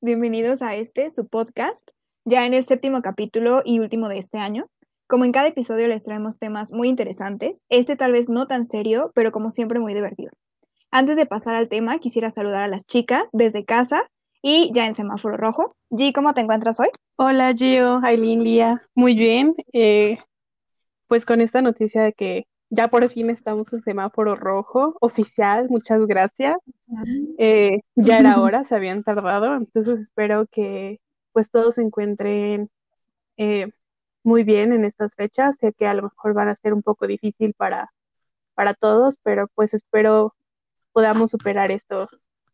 Bienvenidos 0.00 0.62
a 0.62 0.74
este, 0.76 1.10
su 1.10 1.26
podcast, 1.26 1.90
ya 2.24 2.46
en 2.46 2.54
el 2.54 2.64
séptimo 2.64 3.02
capítulo 3.02 3.62
y 3.64 3.80
último 3.80 4.08
de 4.08 4.18
este 4.18 4.38
año. 4.38 4.66
Como 5.06 5.24
en 5.24 5.32
cada 5.32 5.48
episodio 5.48 5.88
les 5.88 6.04
traemos 6.04 6.38
temas 6.38 6.72
muy 6.72 6.88
interesantes, 6.88 7.62
este 7.68 7.96
tal 7.96 8.12
vez 8.12 8.28
no 8.28 8.46
tan 8.46 8.64
serio, 8.64 9.12
pero 9.14 9.32
como 9.32 9.50
siempre 9.50 9.80
muy 9.80 9.94
divertido. 9.94 10.30
Antes 10.90 11.16
de 11.16 11.26
pasar 11.26 11.54
al 11.54 11.68
tema, 11.68 11.98
quisiera 11.98 12.30
saludar 12.30 12.62
a 12.62 12.68
las 12.68 12.84
chicas 12.84 13.30
desde 13.32 13.64
casa 13.64 14.08
y 14.42 14.70
ya 14.72 14.86
en 14.86 14.94
semáforo 14.94 15.36
rojo. 15.36 15.74
G, 15.90 16.12
¿cómo 16.12 16.34
te 16.34 16.40
encuentras 16.40 16.80
hoy? 16.80 16.88
Hola 17.16 17.52
Gio, 17.54 18.00
Aileen, 18.02 18.42
Lía, 18.42 18.82
muy 18.94 19.14
bien. 19.14 19.54
Eh, 19.72 20.18
pues 21.06 21.24
con 21.24 21.40
esta 21.40 21.62
noticia 21.62 22.02
de 22.02 22.12
que 22.12 22.46
ya 22.70 22.88
por 22.88 23.08
fin 23.10 23.30
estamos 23.30 23.72
en 23.72 23.82
semáforo 23.82 24.36
rojo 24.36 24.96
oficial, 25.00 25.68
muchas 25.70 26.06
gracias. 26.06 26.56
Eh, 27.38 27.80
ya 27.94 28.18
era 28.18 28.40
hora, 28.42 28.64
se 28.64 28.74
habían 28.74 29.02
tardado, 29.02 29.56
entonces 29.56 30.00
espero 30.00 30.46
que 30.50 31.00
pues 31.32 31.50
todos 31.50 31.76
se 31.76 31.82
encuentren 31.82 32.70
eh, 33.36 33.70
muy 34.22 34.44
bien 34.44 34.72
en 34.72 34.84
estas 34.84 35.14
fechas. 35.14 35.56
Sé 35.58 35.72
que 35.72 35.86
a 35.86 35.94
lo 35.94 36.02
mejor 36.02 36.34
van 36.34 36.48
a 36.48 36.56
ser 36.56 36.74
un 36.74 36.82
poco 36.82 37.06
difícil 37.06 37.54
para, 37.54 37.92
para 38.54 38.74
todos, 38.74 39.18
pero 39.22 39.48
pues 39.54 39.72
espero 39.74 40.34
podamos 40.92 41.30
superar 41.30 41.70
esto 41.70 42.08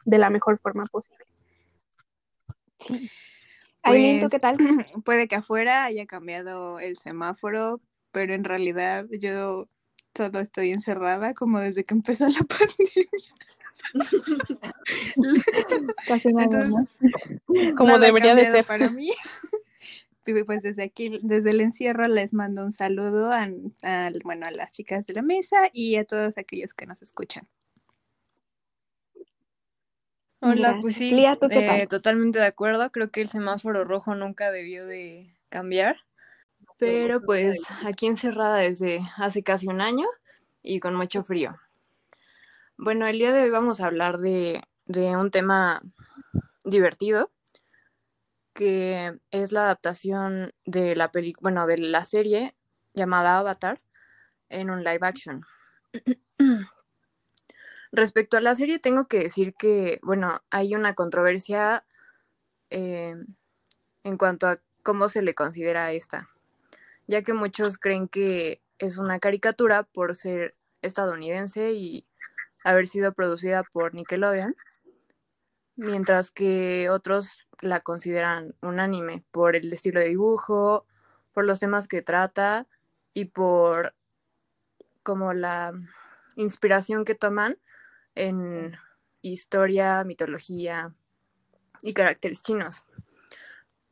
de 0.04 0.18
la 0.18 0.30
mejor 0.30 0.58
forma 0.58 0.84
posible. 0.86 1.24
Sí. 2.78 3.10
Pues, 3.82 4.30
¿qué 4.30 4.38
tal? 4.38 4.56
Puede 5.04 5.28
que 5.28 5.36
afuera 5.36 5.84
haya 5.84 6.06
cambiado 6.06 6.78
el 6.78 6.96
semáforo, 6.96 7.80
pero 8.12 8.32
en 8.32 8.44
realidad 8.44 9.06
yo 9.20 9.68
solo 10.14 10.40
estoy 10.40 10.70
encerrada 10.70 11.34
como 11.34 11.60
desde 11.60 11.84
que 11.84 11.94
empezó 11.94 12.26
la 12.28 12.40
pandemia. 12.48 13.08
Casi 16.06 16.28
nada, 16.32 16.86
Como 17.76 17.98
debería 17.98 18.34
de 18.34 18.50
ser 18.50 18.64
para 18.64 18.88
mí. 18.90 19.12
Pues 20.46 20.62
desde 20.62 20.84
aquí, 20.84 21.20
desde 21.22 21.50
el 21.50 21.60
encierro, 21.60 22.08
les 22.08 22.32
mando 22.32 22.64
un 22.64 22.72
saludo 22.72 23.30
a, 23.30 23.46
bueno, 24.24 24.46
a 24.46 24.50
las 24.50 24.72
chicas 24.72 25.06
de 25.06 25.12
la 25.12 25.20
mesa 25.20 25.68
y 25.72 25.96
a 25.96 26.04
todos 26.04 26.38
aquellos 26.38 26.72
que 26.72 26.86
nos 26.86 27.02
escuchan. 27.02 27.46
Hola, 30.40 30.78
pues 30.80 30.96
sí, 30.96 31.26
eh, 31.50 31.86
totalmente 31.86 32.38
de 32.38 32.46
acuerdo. 32.46 32.90
Creo 32.90 33.08
que 33.08 33.20
el 33.20 33.28
semáforo 33.28 33.84
rojo 33.84 34.14
nunca 34.14 34.50
debió 34.50 34.86
de 34.86 35.26
cambiar. 35.48 35.98
Pero 36.84 37.22
pues 37.22 37.62
aquí 37.84 38.06
encerrada 38.06 38.58
desde 38.58 39.00
hace 39.16 39.42
casi 39.42 39.68
un 39.68 39.80
año 39.80 40.06
y 40.62 40.80
con 40.80 40.94
mucho 40.94 41.24
frío. 41.24 41.54
Bueno, 42.76 43.06
el 43.06 43.18
día 43.18 43.32
de 43.32 43.44
hoy 43.44 43.50
vamos 43.50 43.80
a 43.80 43.86
hablar 43.86 44.18
de, 44.18 44.62
un 44.86 45.30
tema 45.30 45.80
divertido, 46.64 47.30
que 48.52 49.18
es 49.30 49.52
la 49.52 49.62
adaptación 49.62 50.52
de 50.66 50.94
la 50.94 51.10
película, 51.10 51.42
bueno, 51.42 51.66
de 51.66 51.78
la 51.78 52.04
serie 52.04 52.54
llamada 52.92 53.38
Avatar 53.38 53.80
en 54.50 54.68
un 54.68 54.84
live 54.84 55.00
action. 55.00 55.42
Respecto 57.92 58.36
a 58.36 58.42
la 58.42 58.54
serie, 58.54 58.78
tengo 58.78 59.06
que 59.06 59.20
decir 59.20 59.54
que, 59.54 60.00
bueno, 60.02 60.42
hay 60.50 60.74
una 60.74 60.94
controversia 60.94 61.86
eh, 62.68 63.14
en 64.02 64.18
cuanto 64.18 64.48
a 64.48 64.60
cómo 64.82 65.08
se 65.08 65.22
le 65.22 65.34
considera 65.34 65.90
esta 65.92 66.28
ya 67.06 67.22
que 67.22 67.32
muchos 67.32 67.78
creen 67.78 68.08
que 68.08 68.62
es 68.78 68.98
una 68.98 69.18
caricatura 69.18 69.84
por 69.84 70.14
ser 70.16 70.52
estadounidense 70.82 71.72
y 71.72 72.06
haber 72.64 72.86
sido 72.86 73.12
producida 73.12 73.62
por 73.62 73.94
Nickelodeon, 73.94 74.56
mientras 75.76 76.30
que 76.30 76.88
otros 76.90 77.46
la 77.60 77.80
consideran 77.80 78.54
un 78.62 78.80
anime 78.80 79.24
por 79.30 79.56
el 79.56 79.72
estilo 79.72 80.00
de 80.00 80.08
dibujo, 80.08 80.86
por 81.32 81.44
los 81.44 81.60
temas 81.60 81.86
que 81.86 82.02
trata 82.02 82.66
y 83.12 83.26
por 83.26 83.94
como 85.02 85.32
la 85.32 85.72
inspiración 86.36 87.04
que 87.04 87.14
toman 87.14 87.58
en 88.14 88.74
historia, 89.20 90.04
mitología 90.04 90.94
y 91.82 91.92
caracteres 91.92 92.42
chinos. 92.42 92.84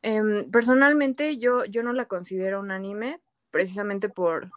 Em, 0.03 0.51
personalmente 0.51 1.37
yo, 1.37 1.63
yo 1.63 1.81
no 1.81 1.93
la 1.93 2.05
considero 2.05 2.59
un 2.59 2.71
anime 2.71 3.21
precisamente 3.51 4.09
por, 4.09 4.51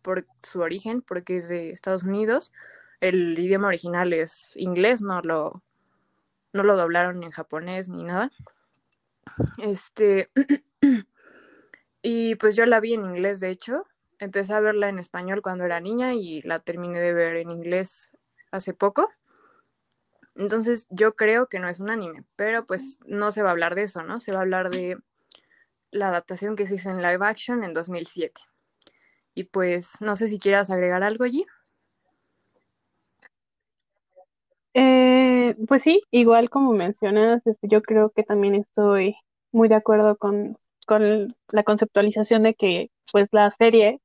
por 0.00 0.26
su 0.42 0.60
origen, 0.60 1.02
porque 1.02 1.36
es 1.36 1.48
de 1.48 1.70
Estados 1.70 2.02
Unidos. 2.02 2.52
El 3.00 3.38
idioma 3.38 3.68
original 3.68 4.14
es 4.14 4.52
inglés, 4.54 5.02
no 5.02 5.20
lo, 5.20 5.62
no 6.54 6.62
lo 6.62 6.76
doblaron 6.76 7.22
en 7.22 7.30
japonés 7.30 7.90
ni 7.90 8.04
nada. 8.04 8.30
Este, 9.58 10.30
y 12.02 12.36
pues 12.36 12.56
yo 12.56 12.64
la 12.64 12.80
vi 12.80 12.94
en 12.94 13.04
inglés, 13.04 13.40
de 13.40 13.50
hecho. 13.50 13.84
Empecé 14.18 14.54
a 14.54 14.60
verla 14.60 14.88
en 14.88 14.98
español 14.98 15.42
cuando 15.42 15.64
era 15.64 15.78
niña 15.78 16.14
y 16.14 16.40
la 16.40 16.60
terminé 16.60 17.00
de 17.00 17.12
ver 17.12 17.36
en 17.36 17.50
inglés 17.50 18.12
hace 18.50 18.72
poco. 18.72 19.10
Entonces 20.36 20.86
yo 20.90 21.14
creo 21.14 21.46
que 21.48 21.58
no 21.58 21.68
es 21.68 21.80
un 21.80 21.90
anime, 21.90 22.24
pero 22.36 22.66
pues 22.66 22.98
no 23.06 23.32
se 23.32 23.42
va 23.42 23.48
a 23.48 23.52
hablar 23.52 23.74
de 23.74 23.82
eso, 23.82 24.02
¿no? 24.02 24.20
Se 24.20 24.32
va 24.32 24.38
a 24.38 24.42
hablar 24.42 24.70
de 24.70 24.98
la 25.90 26.08
adaptación 26.08 26.56
que 26.56 26.66
se 26.66 26.76
hizo 26.76 26.90
en 26.90 27.02
live 27.02 27.24
action 27.24 27.64
en 27.64 27.72
2007. 27.72 28.40
Y 29.34 29.44
pues 29.44 30.00
no 30.00 30.16
sé 30.16 30.28
si 30.28 30.38
quieras 30.38 30.70
agregar 30.70 31.02
algo 31.02 31.24
allí. 31.24 31.46
Eh, 34.74 35.56
pues 35.68 35.82
sí, 35.82 36.02
igual 36.10 36.50
como 36.50 36.72
mencionas, 36.72 37.46
este, 37.46 37.68
yo 37.68 37.82
creo 37.82 38.10
que 38.10 38.22
también 38.22 38.54
estoy 38.54 39.16
muy 39.52 39.68
de 39.68 39.74
acuerdo 39.74 40.16
con, 40.16 40.58
con 40.86 41.34
la 41.48 41.62
conceptualización 41.64 42.42
de 42.42 42.54
que 42.54 42.90
pues 43.10 43.28
la 43.32 43.50
serie 43.58 44.00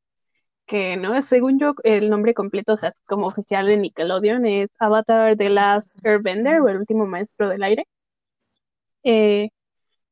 que 0.72 0.96
no 0.96 1.22
según 1.22 1.60
yo 1.60 1.74
el 1.84 2.10
nombre 2.10 2.34
completo, 2.34 2.74
o 2.74 2.78
sea, 2.78 2.94
como 3.06 3.28
oficial 3.28 3.68
de 3.68 3.76
Nickelodeon 3.76 4.46
es 4.46 4.70
Avatar 4.80 5.36
The 5.36 5.50
Last 5.50 6.00
Airbender 6.06 6.62
o 6.62 6.70
el 6.70 6.78
último 6.78 7.06
maestro 7.06 7.50
del 7.50 7.64
aire. 7.64 7.86
Eh, 9.04 9.50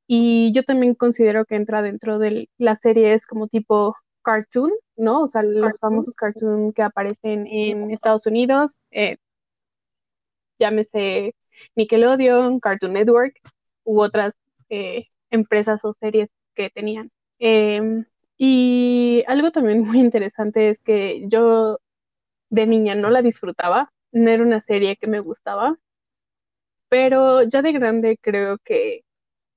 y 0.07 0.51
yo 0.53 0.63
también 0.63 0.95
considero 0.95 1.45
que 1.45 1.55
entra 1.55 1.81
dentro 1.81 2.19
de 2.19 2.49
la 2.57 2.75
serie 2.75 3.13
es 3.13 3.25
como 3.25 3.47
tipo 3.47 3.95
cartoon, 4.21 4.73
¿no? 4.97 5.21
O 5.23 5.27
sea, 5.29 5.43
los 5.43 5.79
famosos 5.79 6.15
cartoons 6.15 6.73
que 6.73 6.81
aparecen 6.83 7.47
en 7.47 7.91
Estados 7.91 8.25
Unidos, 8.25 8.79
eh, 8.91 9.15
llámese 10.59 11.35
Nickelodeon, 11.75 12.59
Cartoon 12.59 12.93
Network 12.93 13.35
u 13.85 14.01
otras 14.01 14.33
eh, 14.69 15.07
empresas 15.31 15.79
o 15.85 15.93
series 15.93 16.29
que 16.53 16.69
tenían. 16.69 17.11
Em, 17.39 18.05
y 18.39 19.23
algo 19.27 19.51
también 19.51 19.83
muy 19.85 19.99
interesante 19.99 20.71
es 20.71 20.79
que 20.81 21.27
yo 21.29 21.79
de 22.49 22.67
niña 22.67 22.95
no 22.95 23.11
la 23.11 23.21
disfrutaba, 23.21 23.93
no 24.13 24.29
era 24.31 24.43
una 24.43 24.61
serie 24.61 24.97
que 24.97 25.07
me 25.07 25.19
gustaba, 25.21 25.77
pero 26.89 27.43
ya 27.43 27.61
de 27.61 27.71
grande 27.73 28.17
creo 28.21 28.57
que 28.59 29.03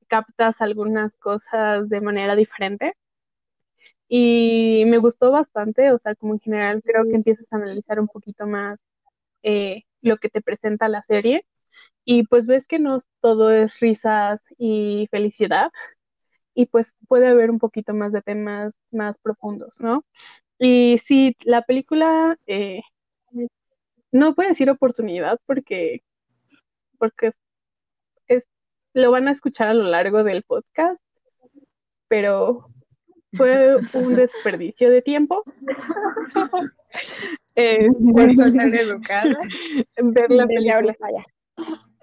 captas 0.08 0.60
algunas 0.60 1.16
cosas 1.18 1.88
de 1.88 2.00
manera 2.00 2.36
diferente. 2.36 2.94
Y 4.08 4.84
me 4.86 4.98
gustó 4.98 5.30
bastante, 5.30 5.90
o 5.92 5.98
sea, 5.98 6.14
como 6.14 6.34
en 6.34 6.40
general 6.40 6.82
creo 6.84 7.04
que 7.04 7.14
empiezas 7.16 7.50
a 7.52 7.56
analizar 7.56 7.98
un 8.00 8.08
poquito 8.08 8.46
más 8.46 8.78
eh, 9.42 9.84
lo 10.02 10.18
que 10.18 10.30
te 10.30 10.42
presenta 10.42 10.88
la 10.88 11.02
serie 11.02 11.46
y 12.04 12.24
pues 12.26 12.46
ves 12.46 12.66
que 12.66 12.78
no 12.78 12.98
todo 13.20 13.50
es 13.52 13.80
risas 13.80 14.42
y 14.58 15.08
felicidad, 15.10 15.70
y 16.54 16.66
pues 16.66 16.94
puede 17.08 17.28
haber 17.28 17.50
un 17.50 17.58
poquito 17.58 17.94
más 17.94 18.12
de 18.12 18.22
temas 18.22 18.72
más 18.90 19.18
profundos, 19.18 19.80
¿no? 19.80 20.04
Y 20.58 20.98
sí, 20.98 21.36
la 21.40 21.62
película, 21.62 22.38
eh, 22.46 22.82
no 24.12 24.34
puedo 24.34 24.48
decir 24.48 24.70
oportunidad 24.70 25.40
porque, 25.46 26.02
porque 26.98 27.32
es, 28.28 28.44
lo 28.94 29.10
van 29.10 29.28
a 29.28 29.32
escuchar 29.32 29.68
a 29.68 29.74
lo 29.74 29.84
largo 29.84 30.22
del 30.22 30.42
podcast, 30.42 31.00
pero 32.08 32.68
fue 33.32 33.76
un 33.94 34.14
desperdicio 34.14 34.90
de 34.90 35.02
tiempo. 35.02 35.42
eh, 37.56 37.88
educada. 38.74 39.36
Ver 39.96 40.30
la 40.30 40.46
película. 40.46 40.94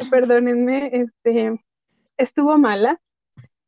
Perdónenme, 0.10 0.90
este, 0.94 1.62
estuvo 2.18 2.58
mala. 2.58 3.00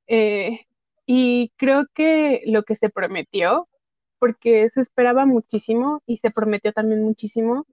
Eh, 0.07 0.65
y 1.13 1.51
creo 1.57 1.85
que 1.93 2.41
lo 2.45 2.63
que 2.63 2.75
se 2.77 2.89
prometió, 2.89 3.67
porque 4.19 4.69
se 4.73 4.81
esperaba 4.81 5.25
muchísimo 5.25 6.01
y 6.05 6.17
se 6.17 6.31
prometió 6.31 6.71
también 6.73 7.03
muchísimo 7.03 7.65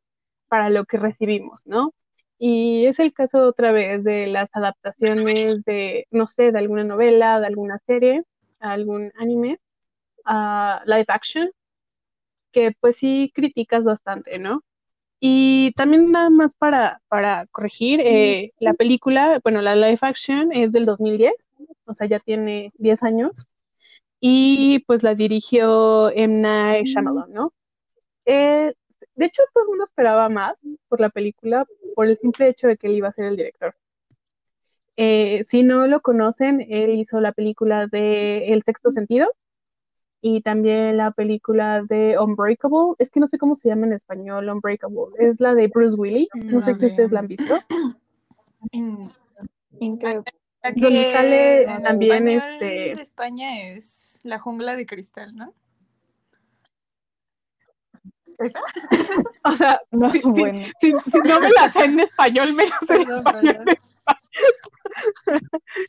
para 0.48 0.70
lo 0.70 0.84
que 0.86 0.98
recibimos, 0.98 1.62
¿no? 1.66 1.94
Y 2.38 2.86
es 2.86 2.98
el 3.00 3.12
caso 3.14 3.46
otra 3.46 3.72
vez 3.72 4.04
de 4.04 4.26
las 4.28 4.48
adaptaciones 4.54 5.64
de, 5.64 6.06
no 6.10 6.28
sé, 6.28 6.52
de 6.52 6.58
alguna 6.58 6.84
novela, 6.84 7.40
de 7.40 7.46
alguna 7.46 7.78
serie, 7.86 8.24
algún 8.60 9.12
anime, 9.18 9.58
a 10.24 10.82
live 10.86 11.06
action, 11.08 11.50
que 12.52 12.72
pues 12.80 12.96
sí 12.96 13.32
criticas 13.34 13.84
bastante, 13.84 14.38
¿no? 14.38 14.62
Y 15.20 15.72
también 15.72 16.12
nada 16.12 16.30
más 16.30 16.54
para, 16.54 17.00
para 17.08 17.46
corregir, 17.46 18.00
eh, 18.00 18.52
la 18.60 18.74
película, 18.74 19.40
bueno, 19.42 19.62
la 19.62 19.74
live 19.74 19.98
action 20.00 20.52
es 20.52 20.72
del 20.72 20.86
2010, 20.86 21.32
o 21.86 21.94
sea, 21.94 22.06
ya 22.06 22.20
tiene 22.20 22.72
10 22.78 23.02
años, 23.02 23.48
y 24.20 24.80
pues 24.80 25.02
la 25.02 25.14
dirigió 25.14 26.10
M. 26.10 26.40
Night 26.40 26.86
Shyamalan, 26.86 27.32
¿no? 27.32 27.52
Eh, 28.26 28.74
de 29.16 29.24
hecho, 29.24 29.42
todo 29.52 29.64
el 29.64 29.68
mundo 29.70 29.84
esperaba 29.84 30.28
más 30.28 30.54
por 30.88 31.00
la 31.00 31.10
película, 31.10 31.66
por 31.96 32.06
el 32.06 32.16
simple 32.16 32.48
hecho 32.48 32.68
de 32.68 32.76
que 32.76 32.86
él 32.86 32.94
iba 32.94 33.08
a 33.08 33.12
ser 33.12 33.26
el 33.26 33.36
director. 33.36 33.74
Eh, 34.96 35.42
si 35.44 35.62
no 35.62 35.86
lo 35.86 36.00
conocen, 36.00 36.64
él 36.68 36.94
hizo 36.98 37.20
la 37.20 37.32
película 37.32 37.86
de 37.86 38.52
El 38.52 38.62
sexto 38.64 38.90
sentido 38.90 39.32
y 40.20 40.40
también 40.42 40.96
la 40.96 41.10
película 41.12 41.82
de 41.82 42.18
Unbreakable. 42.18 42.94
Es 42.98 43.10
que 43.10 43.20
no 43.20 43.26
sé 43.26 43.38
cómo 43.38 43.54
se 43.54 43.68
llama 43.68 43.86
en 43.86 43.92
español, 43.92 44.48
Unbreakable. 44.48 45.14
Es 45.18 45.38
la 45.40 45.54
de 45.54 45.68
Bruce 45.68 45.96
Willis. 45.96 46.28
No 46.34 46.60
sé 46.60 46.74
si 46.74 46.86
ustedes 46.86 47.12
la 47.12 47.20
han 47.20 47.28
visto. 47.28 47.58
Increíble. 49.80 50.24
Donde 50.74 51.12
sale 51.12 51.66
también 51.84 52.28
este. 52.28 52.64
De 52.64 52.92
España 52.92 53.62
es 53.62 54.18
La 54.24 54.38
jungla 54.40 54.74
de 54.76 54.86
cristal, 54.86 55.34
¿no? 55.36 55.54
¿Esa? 58.38 58.60
O 59.44 59.52
sea, 59.56 59.80
No, 59.92 60.10
si, 60.12 60.20
si- 60.20 60.28
bueno. 60.28 60.66
si- 60.80 60.92
si 60.92 61.18
no 61.28 61.40
me 61.40 61.50
la 61.50 61.72
sé 61.72 61.84
en 61.84 62.00
español, 62.00 62.48
en 62.50 62.56
Perdón, 62.86 63.18
español. 63.18 63.56
perdón. 63.64 63.74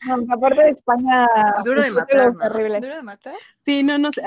No, 0.05 0.17
aparte 0.33 0.63
de 0.63 0.69
España, 0.71 1.27
Duro 1.63 1.81
de 1.81 1.91
matar, 1.91 2.35
terrible. 2.37 2.79
¿Duro 2.81 2.95
de 2.95 3.03
matar? 3.03 3.35
Sí, 3.65 3.83
no, 3.83 3.97
no 3.97 4.11
sé. 4.11 4.23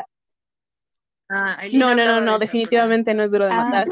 Ah, 1.29 1.59
No, 1.75 1.95
no, 1.95 2.05
no, 2.05 2.21
no, 2.21 2.39
definitivamente 2.39 3.15
no 3.15 3.23
es 3.23 3.33
duro 3.33 3.47
de 3.47 3.53
Ah. 3.53 3.65
matar. 3.65 3.87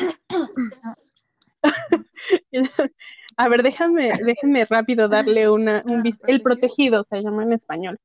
A 3.37 3.49
ver, 3.49 3.63
déjame, 3.63 4.11
déjenme 4.25 4.65
rápido 4.67 5.09
darle 5.09 5.49
una, 5.49 5.83
un 5.87 6.01
Ah, 6.07 6.11
El 6.27 6.43
Protegido. 6.43 7.05
Se 7.09 7.23
llama 7.23 7.43
en 7.45 7.53
español. 7.55 7.99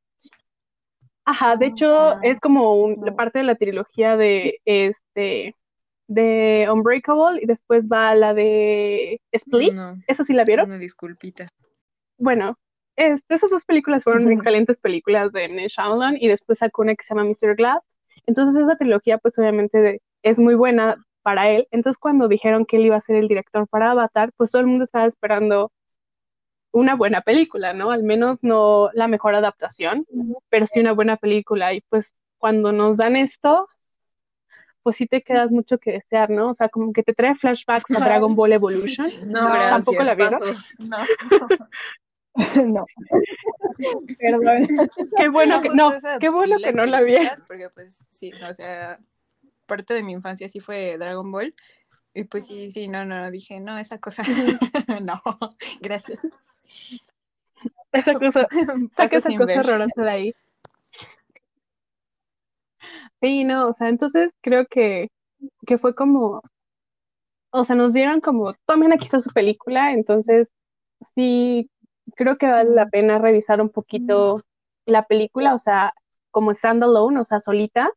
Ajá, 1.26 1.56
de 1.58 1.66
hecho 1.68 1.94
Ah, 2.12 2.20
es 2.22 2.40
como 2.40 2.76
un- 2.82 2.96
no. 2.98 3.16
parte 3.16 3.40
de 3.40 3.46
la 3.46 3.56
trilogía 3.56 4.16
de 4.16 4.60
este 4.66 5.56
de 6.08 6.68
Unbreakable 6.72 7.42
y 7.42 7.48
después 7.48 7.88
va 7.92 8.14
la 8.14 8.34
de 8.36 9.20
Split. 9.32 9.74
No, 9.74 9.98
¿Esa 10.08 10.24
sí 10.24 10.34
la 10.34 10.44
vieron? 10.46 10.68
una 10.68 10.78
disculpita. 10.78 11.50
Bueno, 12.18 12.58
este, 12.96 13.36
esas 13.36 13.50
dos 13.50 13.66
películas 13.66 14.04
fueron 14.04 14.24
Ujú. 14.24 14.34
excelentes 14.34 14.80
películas 14.80 15.32
de 15.32 15.46
M. 15.46 15.68
Shyamalan 15.68 16.18
y 16.20 16.28
después 16.28 16.60
sacó 16.60 16.82
una 16.84 16.96
que 16.96 17.04
se 17.04 17.14
llama 17.14 17.28
Mr. 17.30 17.56
Glass. 17.56 17.82
Entonces 18.26 18.56
esa 18.62 18.78
trilogía 18.78 19.18
pues 19.18 19.38
obviamente 19.38 19.80
de- 19.80 20.02
es 20.24 20.40
muy 20.40 20.56
buena 20.56 20.96
para 21.22 21.50
él. 21.50 21.68
Entonces 21.72 22.00
cuando 22.00 22.28
dijeron 22.28 22.66
que 22.66 22.78
él 22.78 22.86
iba 22.86 22.96
a 22.96 23.02
ser 23.02 23.18
el 23.18 23.28
director 23.28 23.68
para 23.68 23.92
Avatar, 23.92 24.32
pues 24.38 24.52
todo 24.52 24.62
el 24.62 24.68
mundo 24.68 24.84
estaba 24.86 25.06
esperando 25.06 25.72
una 26.72 26.96
buena 26.96 27.22
película, 27.22 27.74
¿no? 27.74 27.92
Al 27.92 28.04
menos 28.04 28.40
no 28.42 28.90
la 28.94 29.08
mejor 29.08 29.34
adaptación, 29.36 30.06
pero 30.50 30.68
sí 30.68 30.80
una 30.80 30.92
buena 30.94 31.18
película. 31.18 31.74
Y 31.74 31.82
pues 31.82 32.14
cuando 32.38 32.72
nos 32.72 32.98
dan 32.98 33.16
esto, 33.16 33.68
pues 34.84 34.98
sí 34.98 35.08
te 35.08 35.22
quedas 35.22 35.52
mucho 35.52 35.78
que 35.78 35.94
desear, 35.94 36.30
¿no? 36.30 36.50
O 36.50 36.54
sea, 36.54 36.70
como 36.70 36.92
que 36.94 37.02
te 37.02 37.14
trae 37.14 37.36
flashbacks 37.36 37.96
a 37.96 38.00
Dragon 38.30 38.36
Ball 38.36 38.54
Evolution. 38.54 39.08
No, 39.26 39.50
gracias, 39.50 39.70
¿tampoco 39.86 40.04
la 40.04 40.16
vieron? 40.16 40.40
No. 40.80 40.98
no. 42.68 42.86
Perdón. 44.20 44.68
Qué 45.18 45.30
bueno 45.30 45.62
que, 45.62 45.70
no, 45.70 45.94
qué 46.20 46.30
bueno 46.30 46.58
vi 46.58 46.64
que 46.64 46.74
no 46.74 46.86
la 46.86 47.00
películas, 47.00 47.42
Porque 47.48 47.70
pues 47.70 48.08
sí, 48.10 48.32
o 48.34 48.54
sea, 48.54 49.00
parte 49.66 49.94
de 49.94 50.04
mi 50.04 50.12
infancia 50.14 50.50
sí 50.50 50.60
fue 50.60 50.98
Dragon 50.98 51.32
Ball. 51.32 51.54
Y 52.14 52.24
pues 52.26 52.46
sí, 52.48 52.72
sí, 52.72 52.88
no, 52.88 53.06
no, 53.06 53.30
dije, 53.30 53.60
no, 53.60 53.78
esa 53.78 54.00
cosa, 54.00 54.24
no, 55.02 55.22
gracias. 55.82 56.20
Esa 57.92 58.14
cosa, 58.14 58.48
saca 58.96 59.18
esa 59.18 59.30
cosa 59.30 59.46
ver. 59.46 59.60
horrorosa 59.60 60.02
de 60.02 60.10
ahí. 60.10 60.36
Sí, 63.22 63.44
no, 63.44 63.70
o 63.70 63.74
sea, 63.74 63.90
entonces 63.90 64.32
creo 64.42 64.66
que, 64.68 65.10
que 65.66 65.78
fue 65.78 65.96
como, 65.96 66.42
o 67.52 67.66
sea, 67.66 67.76
nos 67.76 67.94
dieron 67.94 68.22
como, 68.22 68.54
tomen 68.66 68.94
aquí 68.94 69.06
está 69.06 69.20
su 69.20 69.32
película, 69.32 69.92
entonces 69.92 70.54
sí, 71.16 71.70
creo 72.16 72.38
que 72.38 72.48
vale 72.48 72.72
la 72.72 72.88
pena 72.90 73.18
revisar 73.20 73.62
un 73.62 73.70
poquito 73.70 74.42
la 74.86 75.04
película, 75.06 75.54
o 75.54 75.60
sea, 75.60 75.94
como 76.32 76.54
standalone, 76.54 77.20
o 77.20 77.24
sea, 77.26 77.42
solita, 77.42 77.92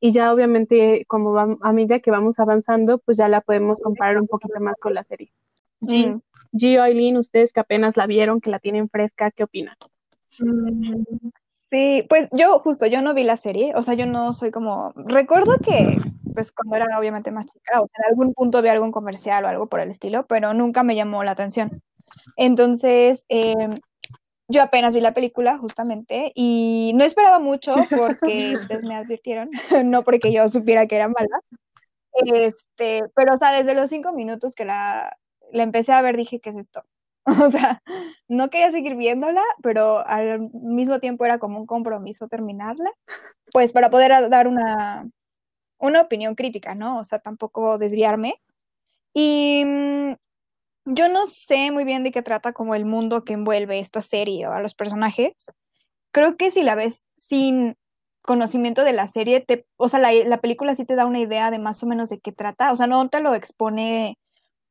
y 0.00 0.12
ya 0.12 0.32
obviamente 0.32 1.04
como 1.08 1.32
vam- 1.32 1.58
a 1.62 1.72
medida 1.72 2.00
que 2.00 2.10
vamos 2.10 2.38
avanzando, 2.38 2.98
pues 2.98 3.16
ya 3.16 3.28
la 3.28 3.40
podemos 3.40 3.80
comparar 3.80 4.18
un 4.20 4.26
poquito 4.26 4.58
más 4.60 4.76
con 4.80 4.94
la 4.94 5.04
serie. 5.04 5.32
G, 5.80 6.06
Mm. 6.14 6.20
G, 6.52 6.80
Aileen, 6.80 7.16
ustedes 7.16 7.52
que 7.52 7.60
apenas 7.60 7.96
la 7.96 8.06
vieron, 8.06 8.40
que 8.40 8.50
la 8.50 8.58
tienen 8.58 8.88
fresca, 8.88 9.30
¿qué 9.30 9.44
opinan? 9.44 9.76
Mm, 10.38 11.04
Sí, 11.68 12.06
pues 12.08 12.28
yo 12.30 12.60
justo, 12.60 12.86
yo 12.86 13.02
no 13.02 13.12
vi 13.12 13.24
la 13.24 13.36
serie, 13.36 13.72
o 13.74 13.82
sea, 13.82 13.94
yo 13.94 14.06
no 14.06 14.32
soy 14.32 14.52
como, 14.52 14.92
recuerdo 14.94 15.50
que, 15.60 15.98
pues 16.32 16.52
cuando 16.52 16.76
era 16.76 16.96
obviamente 16.96 17.32
más 17.32 17.46
chica, 17.46 17.80
o 17.80 17.88
sea, 17.88 18.04
en 18.06 18.10
algún 18.12 18.34
punto 18.34 18.62
vi 18.62 18.68
algún 18.68 18.92
comercial 18.92 19.44
o 19.44 19.48
algo 19.48 19.66
por 19.66 19.80
el 19.80 19.90
estilo, 19.90 20.24
pero 20.26 20.54
nunca 20.54 20.84
me 20.84 20.94
llamó 20.94 21.24
la 21.24 21.32
atención. 21.32 21.82
Entonces, 22.36 23.24
em, 23.28 23.78
yo 24.48 24.62
apenas 24.62 24.94
vi 24.94 25.00
la 25.00 25.14
película 25.14 25.58
justamente 25.58 26.32
y 26.34 26.92
no 26.94 27.04
esperaba 27.04 27.38
mucho 27.38 27.74
porque 27.90 28.56
ustedes 28.70 28.84
me 28.84 28.96
advirtieron, 28.96 29.50
no 29.84 30.04
porque 30.04 30.32
yo 30.32 30.48
supiera 30.48 30.86
que 30.86 30.96
era 30.96 31.08
mala, 31.08 31.40
este, 32.24 33.02
pero 33.14 33.34
o 33.34 33.38
sea, 33.38 33.52
desde 33.52 33.74
los 33.74 33.90
cinco 33.90 34.12
minutos 34.12 34.54
que 34.54 34.64
la, 34.64 35.16
la 35.52 35.62
empecé 35.62 35.92
a 35.92 36.02
ver 36.02 36.16
dije, 36.16 36.40
¿qué 36.40 36.50
es 36.50 36.56
esto? 36.56 36.84
O 37.48 37.50
sea, 37.50 37.82
no 38.28 38.50
quería 38.50 38.70
seguir 38.70 38.94
viéndola, 38.94 39.42
pero 39.60 40.06
al 40.06 40.48
mismo 40.52 41.00
tiempo 41.00 41.24
era 41.24 41.38
como 41.40 41.58
un 41.58 41.66
compromiso 41.66 42.28
terminarla, 42.28 42.92
pues 43.52 43.72
para 43.72 43.90
poder 43.90 44.30
dar 44.30 44.46
una, 44.46 45.08
una 45.78 46.02
opinión 46.02 46.36
crítica, 46.36 46.76
¿no? 46.76 47.00
O 47.00 47.04
sea, 47.04 47.18
tampoco 47.18 47.78
desviarme. 47.78 48.40
Y 49.14 49.64
mm, 49.66 50.12
yo 50.86 51.08
no 51.08 51.26
sé 51.26 51.70
muy 51.72 51.84
bien 51.84 52.04
de 52.04 52.12
qué 52.12 52.22
trata 52.22 52.52
como 52.52 52.74
el 52.74 52.86
mundo 52.86 53.24
que 53.24 53.34
envuelve 53.34 53.80
esta 53.80 54.02
serie 54.02 54.46
o 54.46 54.52
a 54.52 54.60
los 54.60 54.74
personajes. 54.74 55.32
Creo 56.12 56.36
que 56.36 56.50
si 56.50 56.62
la 56.62 56.74
ves 56.76 57.04
sin 57.16 57.76
conocimiento 58.22 58.84
de 58.84 58.92
la 58.92 59.08
serie, 59.08 59.44
o 59.76 59.88
sea, 59.88 60.00
la, 60.00 60.12
la 60.12 60.40
película 60.40 60.74
sí 60.74 60.84
te 60.84 60.96
da 60.96 61.06
una 61.06 61.20
idea 61.20 61.50
de 61.50 61.58
más 61.58 61.82
o 61.82 61.86
menos 61.86 62.10
de 62.10 62.20
qué 62.20 62.32
trata, 62.32 62.72
o 62.72 62.76
sea, 62.76 62.86
no 62.86 63.08
te 63.08 63.20
lo 63.20 63.34
expone 63.34 64.18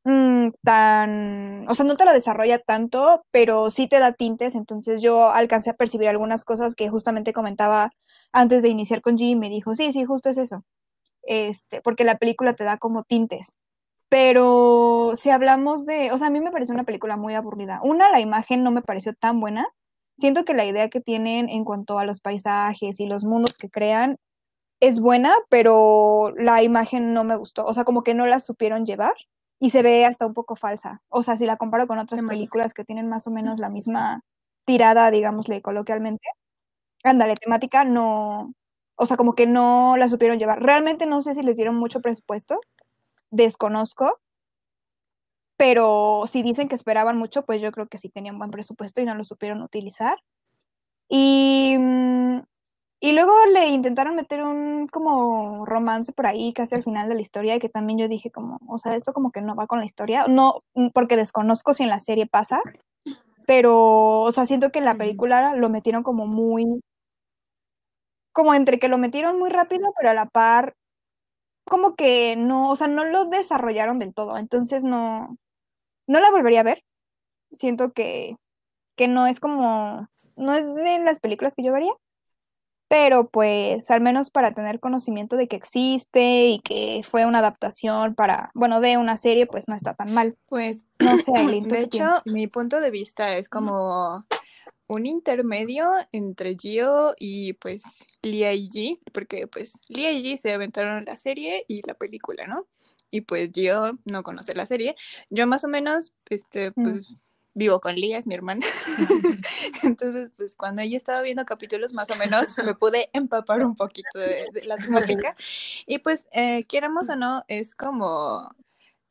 mm, 0.05 0.49
tan, 0.63 1.65
o 1.69 1.75
sea, 1.75 1.85
no 1.85 1.97
te 1.97 2.05
lo 2.05 2.13
desarrolla 2.13 2.59
tanto, 2.59 3.25
pero 3.31 3.71
sí 3.71 3.87
te 3.87 3.99
da 3.99 4.13
tintes, 4.13 4.55
entonces 4.55 5.01
yo 5.01 5.31
alcancé 5.31 5.71
a 5.71 5.75
percibir 5.75 6.09
algunas 6.09 6.45
cosas 6.45 6.75
que 6.75 6.89
justamente 6.89 7.33
comentaba 7.33 7.91
antes 8.33 8.63
de 8.63 8.69
iniciar 8.69 9.01
con 9.01 9.17
G 9.17 9.21
y 9.31 9.35
me 9.37 9.49
dijo, 9.49 9.75
sí, 9.75 9.93
sí, 9.93 10.05
justo 10.05 10.29
es 10.29 10.37
eso, 10.37 10.63
este, 11.23 11.81
porque 11.81 12.05
la 12.05 12.17
película 12.17 12.53
te 12.55 12.65
da 12.65 12.77
como 12.77 13.03
tintes. 13.03 13.57
Pero 14.15 15.11
si 15.17 15.29
hablamos 15.29 15.85
de, 15.85 16.13
o 16.13 16.17
sea, 16.17 16.27
a 16.27 16.29
mí 16.29 16.39
me 16.39 16.49
pareció 16.49 16.73
una 16.73 16.85
película 16.85 17.17
muy 17.17 17.33
aburrida. 17.33 17.81
Una, 17.83 18.09
la 18.09 18.21
imagen 18.21 18.63
no 18.63 18.71
me 18.71 18.81
pareció 18.81 19.13
tan 19.13 19.41
buena. 19.41 19.67
Siento 20.17 20.45
que 20.45 20.53
la 20.53 20.63
idea 20.63 20.89
que 20.89 21.01
tienen 21.01 21.49
en 21.49 21.65
cuanto 21.65 21.99
a 21.99 22.05
los 22.05 22.21
paisajes 22.21 23.01
y 23.01 23.07
los 23.07 23.25
mundos 23.25 23.57
que 23.57 23.69
crean 23.69 24.15
es 24.79 25.01
buena, 25.01 25.33
pero 25.49 26.31
la 26.37 26.63
imagen 26.63 27.13
no 27.13 27.25
me 27.25 27.35
gustó. 27.35 27.65
O 27.65 27.73
sea, 27.73 27.83
como 27.83 28.03
que 28.03 28.13
no 28.13 28.25
la 28.25 28.39
supieron 28.39 28.85
llevar 28.85 29.15
y 29.59 29.71
se 29.71 29.81
ve 29.83 30.05
hasta 30.05 30.25
un 30.25 30.33
poco 30.33 30.55
falsa. 30.55 31.01
O 31.09 31.21
sea, 31.21 31.35
si 31.35 31.45
la 31.45 31.57
comparo 31.57 31.85
con 31.85 31.99
otras 31.99 32.23
películas 32.23 32.73
que 32.73 32.85
tienen 32.85 33.09
más 33.09 33.27
o 33.27 33.31
menos 33.31 33.59
la 33.59 33.69
misma 33.69 34.21
tirada, 34.65 35.11
digámosle 35.11 35.61
coloquialmente, 35.61 36.25
ándale, 37.03 37.35
temática 37.35 37.83
no, 37.83 38.53
o 38.95 39.05
sea, 39.05 39.17
como 39.17 39.35
que 39.35 39.45
no 39.47 39.97
la 39.97 40.09
supieron 40.09 40.39
llevar. 40.39 40.63
Realmente 40.63 41.05
no 41.05 41.21
sé 41.21 41.35
si 41.35 41.43
les 41.43 41.57
dieron 41.57 41.75
mucho 41.75 42.01
presupuesto, 42.01 42.61
desconozco, 43.31 44.19
pero 45.57 46.25
si 46.27 46.43
dicen 46.43 46.67
que 46.67 46.75
esperaban 46.75 47.17
mucho, 47.17 47.45
pues 47.45 47.61
yo 47.61 47.71
creo 47.71 47.87
que 47.87 47.97
sí 47.97 48.09
tenían 48.09 48.37
buen 48.37 48.51
presupuesto 48.51 49.01
y 49.01 49.05
no 49.05 49.15
lo 49.15 49.23
supieron 49.23 49.61
utilizar. 49.61 50.17
Y, 51.09 51.75
mm, 51.77 52.41
y 53.01 53.11
luego 53.13 53.33
le 53.53 53.69
intentaron 53.69 54.15
meter 54.15 54.43
un 54.43 54.87
como 54.87 55.65
romance 55.65 56.13
por 56.13 56.27
ahí 56.27 56.53
casi 56.53 56.75
al 56.75 56.83
final 56.83 57.09
de 57.09 57.15
la 57.15 57.21
historia, 57.21 57.55
y 57.55 57.59
que 57.59 57.69
también 57.69 57.99
yo 57.99 58.07
dije 58.09 58.31
como, 58.31 58.59
o 58.67 58.77
sea, 58.79 58.95
esto 58.95 59.13
como 59.13 59.31
que 59.31 59.41
no 59.41 59.55
va 59.55 59.67
con 59.67 59.79
la 59.79 59.85
historia, 59.85 60.25
no, 60.27 60.63
mm, 60.75 60.89
porque 60.93 61.17
desconozco 61.17 61.73
si 61.73 61.83
en 61.83 61.89
la 61.89 61.99
serie 61.99 62.27
pasa, 62.27 62.61
pero, 63.47 64.21
o 64.21 64.31
sea, 64.31 64.45
siento 64.45 64.71
que 64.71 64.79
en 64.79 64.85
la 64.85 64.95
película 64.97 65.55
lo 65.55 65.69
metieron 65.69 66.03
como 66.03 66.27
muy, 66.27 66.81
como 68.33 68.53
entre 68.53 68.79
que 68.79 68.89
lo 68.89 68.97
metieron 68.97 69.39
muy 69.39 69.49
rápido, 69.49 69.93
pero 69.97 70.11
a 70.11 70.13
la 70.13 70.25
par, 70.27 70.75
como 71.65 71.95
que 71.95 72.35
no, 72.35 72.69
o 72.69 72.75
sea, 72.75 72.87
no 72.87 73.05
lo 73.05 73.25
desarrollaron 73.25 73.99
del 73.99 74.13
todo, 74.13 74.37
entonces 74.37 74.83
no, 74.83 75.37
no 76.07 76.19
la 76.19 76.31
volvería 76.31 76.61
a 76.61 76.63
ver. 76.63 76.83
Siento 77.51 77.91
que, 77.93 78.35
que 78.95 79.07
no 79.07 79.27
es 79.27 79.39
como, 79.39 80.07
no 80.35 80.53
es 80.53 80.65
de 80.75 80.99
las 80.99 81.19
películas 81.19 81.55
que 81.55 81.63
yo 81.63 81.71
vería. 81.73 81.93
pero 82.87 83.29
pues 83.29 83.89
al 83.91 83.99
menos 84.01 84.29
para 84.29 84.53
tener 84.53 84.79
conocimiento 84.79 85.35
de 85.37 85.47
que 85.47 85.55
existe 85.55 86.47
y 86.47 86.59
que 86.59 87.01
fue 87.03 87.25
una 87.25 87.39
adaptación 87.39 88.13
para, 88.15 88.51
bueno, 88.53 88.79
de 88.79 88.97
una 88.97 89.17
serie, 89.17 89.47
pues 89.47 89.67
no 89.67 89.75
está 89.75 89.95
tan 89.95 90.13
mal. 90.13 90.37
Pues, 90.47 90.85
No 90.99 91.17
sé, 91.17 91.31
Aileen, 91.35 91.67
¿tú 91.67 91.73
de 91.75 91.81
hecho, 91.81 91.89
piensas? 91.97 92.21
mi 92.25 92.47
punto 92.47 92.79
de 92.79 92.91
vista 92.91 93.37
es 93.37 93.49
como 93.49 94.21
un 94.87 95.05
intermedio 95.05 95.89
entre 96.11 96.55
Gio 96.55 97.15
y 97.19 97.53
pues 97.53 97.83
Lia 98.21 98.53
y 98.53 98.67
G, 98.69 98.99
porque 99.13 99.47
pues 99.47 99.73
Lia 99.87 100.11
y 100.11 100.23
G 100.23 100.37
se 100.37 100.53
aventaron 100.53 101.05
la 101.05 101.17
serie 101.17 101.65
y 101.67 101.81
la 101.87 101.93
película, 101.95 102.45
¿no? 102.47 102.67
Y 103.11 103.21
pues 103.21 103.49
Gio 103.53 103.97
no 104.05 104.23
conoce 104.23 104.53
la 104.55 104.65
serie. 104.65 104.95
Yo 105.29 105.47
más 105.47 105.63
o 105.63 105.67
menos, 105.67 106.13
este, 106.29 106.71
Mm. 106.71 106.83
pues 106.83 107.15
vivo 107.57 107.79
con 107.79 107.95
Lia, 107.95 108.17
es 108.17 108.27
mi 108.27 108.35
hermana. 108.35 108.65
Entonces, 109.83 110.31
pues 110.37 110.55
cuando 110.55 110.81
ella 110.81 110.97
estaba 110.97 111.21
viendo 111.21 111.45
capítulos, 111.45 111.93
más 111.93 112.09
o 112.09 112.15
menos 112.17 112.55
me 112.57 112.75
pude 112.75 113.09
empapar 113.13 113.65
un 113.65 113.75
poquito 113.75 114.19
de, 114.19 114.45
de 114.53 114.63
la 114.63 114.75
temática. 114.75 115.35
Y 115.85 115.99
pues, 115.99 116.27
eh, 116.33 116.65
quieramos 116.65 117.07
o 117.09 117.15
no, 117.15 117.43
es 117.47 117.73
como, 117.73 118.53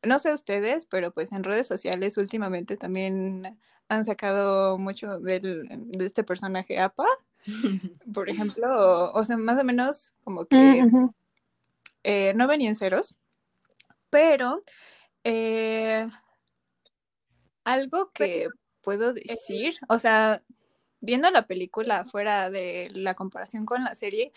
no 0.03 0.19
sé 0.19 0.31
ustedes, 0.31 0.85
pero 0.85 1.11
pues 1.11 1.31
en 1.31 1.43
redes 1.43 1.67
sociales 1.67 2.17
últimamente 2.17 2.77
también 2.77 3.59
han 3.89 4.05
sacado 4.05 4.77
mucho 4.77 5.19
del, 5.19 5.67
de 5.69 6.05
este 6.05 6.23
personaje 6.23 6.79
APA, 6.79 7.05
por 8.13 8.29
ejemplo, 8.29 8.67
o, 8.69 9.19
o 9.19 9.23
sea, 9.23 9.37
más 9.37 9.59
o 9.59 9.63
menos 9.63 10.13
como 10.23 10.45
que 10.45 10.83
Mm, 10.83 10.87
ujú. 10.87 11.13
eh, 12.03 12.33
no 12.35 12.47
venían 12.47 12.75
ceros, 12.75 13.15
pero 14.09 14.63
eh, 15.23 16.07
algo 17.63 18.09
que 18.11 18.47
puedo 18.81 19.13
decir, 19.13 19.75
o 19.89 19.99
sea, 19.99 20.43
viendo 21.01 21.29
la 21.31 21.47
película 21.47 22.05
fuera 22.05 22.49
de 22.49 22.89
la 22.93 23.13
comparación 23.15 23.65
con 23.65 23.83
la 23.83 23.95
serie, 23.95 24.31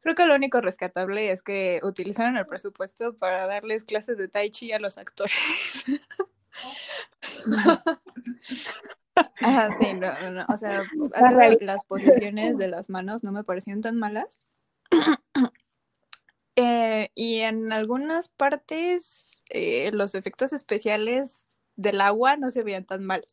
creo 0.00 0.14
que 0.14 0.26
lo 0.26 0.34
único 0.34 0.60
rescatable 0.60 1.30
es 1.30 1.42
que 1.42 1.80
utilizaron 1.82 2.36
el 2.36 2.46
presupuesto 2.46 3.14
para 3.14 3.46
darles 3.46 3.84
clases 3.84 4.18
de 4.18 4.28
tai 4.28 4.50
chi 4.50 4.72
a 4.72 4.78
los 4.78 4.98
actores. 4.98 5.34
Ajá, 9.40 9.76
sí, 9.78 9.94
no, 9.94 10.08
no, 10.20 10.30
no, 10.30 10.46
O 10.48 10.56
sea, 10.56 10.84
las 11.60 11.84
posiciones 11.84 12.58
de 12.58 12.68
las 12.68 12.88
manos 12.88 13.22
no 13.24 13.32
me 13.32 13.44
parecían 13.44 13.80
tan 13.80 13.98
malas. 13.98 14.40
Eh, 16.54 17.08
y 17.14 17.38
en 17.38 17.72
algunas 17.72 18.28
partes 18.28 19.40
eh, 19.48 19.90
los 19.94 20.14
efectos 20.14 20.52
especiales 20.52 21.46
del 21.76 21.98
agua 22.02 22.36
no 22.36 22.50
se 22.50 22.62
veían 22.62 22.84
tan 22.84 23.06
mal. 23.06 23.24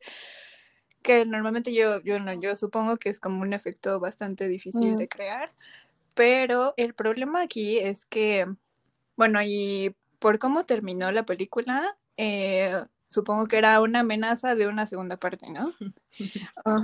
Que 1.01 1.25
normalmente 1.25 1.73
yo, 1.73 2.01
yo, 2.01 2.19
no, 2.19 2.31
yo 2.31 2.55
supongo 2.55 2.95
que 2.95 3.09
es 3.09 3.19
como 3.19 3.41
un 3.41 3.51
efecto 3.51 3.99
bastante 3.99 4.47
difícil 4.47 4.93
Mm. 4.93 4.97
de 4.97 5.09
crear. 5.09 5.53
Pero 6.13 6.73
el 6.77 6.93
problema 6.93 7.41
aquí 7.41 7.77
es 7.79 8.05
que, 8.05 8.45
bueno, 9.17 9.41
y 9.43 9.97
por 10.19 10.39
cómo 10.39 10.65
terminó 10.65 11.11
la 11.11 11.23
película, 11.23 11.97
eh, 12.15 12.71
supongo 13.09 13.47
que 13.47 13.57
era 13.57 13.81
una 13.81 14.01
amenaza 14.01 14.55
de 14.55 14.67
una 14.67 14.85
segunda 14.85 15.17
parte, 15.17 15.49
¿no? 15.49 15.73
Oh. 16.65 16.81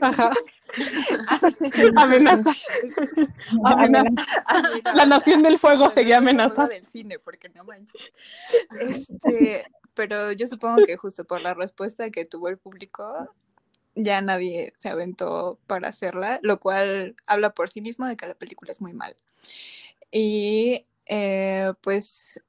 Ajá. 0.00 0.32
Amenaza. 1.96 2.50
Amenaza. 3.64 4.26
La 4.94 5.06
nación 5.06 5.42
del 5.42 5.58
fuego 5.58 5.90
seguía 5.90 6.18
Amenaza 6.18 6.62
amenaza. 6.62 6.68
del 6.68 6.86
cine, 6.86 7.18
porque 7.18 7.50
no 7.50 7.64
manches. 7.64 8.00
Este, 8.80 9.64
pero 9.94 10.32
yo 10.32 10.46
supongo 10.46 10.82
que 10.86 10.96
justo 10.96 11.24
por 11.24 11.42
la 11.42 11.54
respuesta 11.54 12.10
que 12.10 12.24
tuvo 12.24 12.48
el 12.48 12.58
público, 12.58 13.34
ya 13.94 14.22
nadie 14.22 14.72
se 14.78 14.88
aventó 14.88 15.58
para 15.66 15.88
hacerla, 15.88 16.38
lo 16.42 16.58
cual 16.60 17.16
habla 17.26 17.50
por 17.54 17.68
sí 17.68 17.82
mismo 17.82 18.06
de 18.06 18.16
que 18.16 18.26
la 18.26 18.34
película 18.34 18.72
es 18.72 18.80
muy 18.80 18.94
mal. 18.94 19.14
Y 20.10 20.86
eh, 21.06 21.72
pues, 21.82 22.42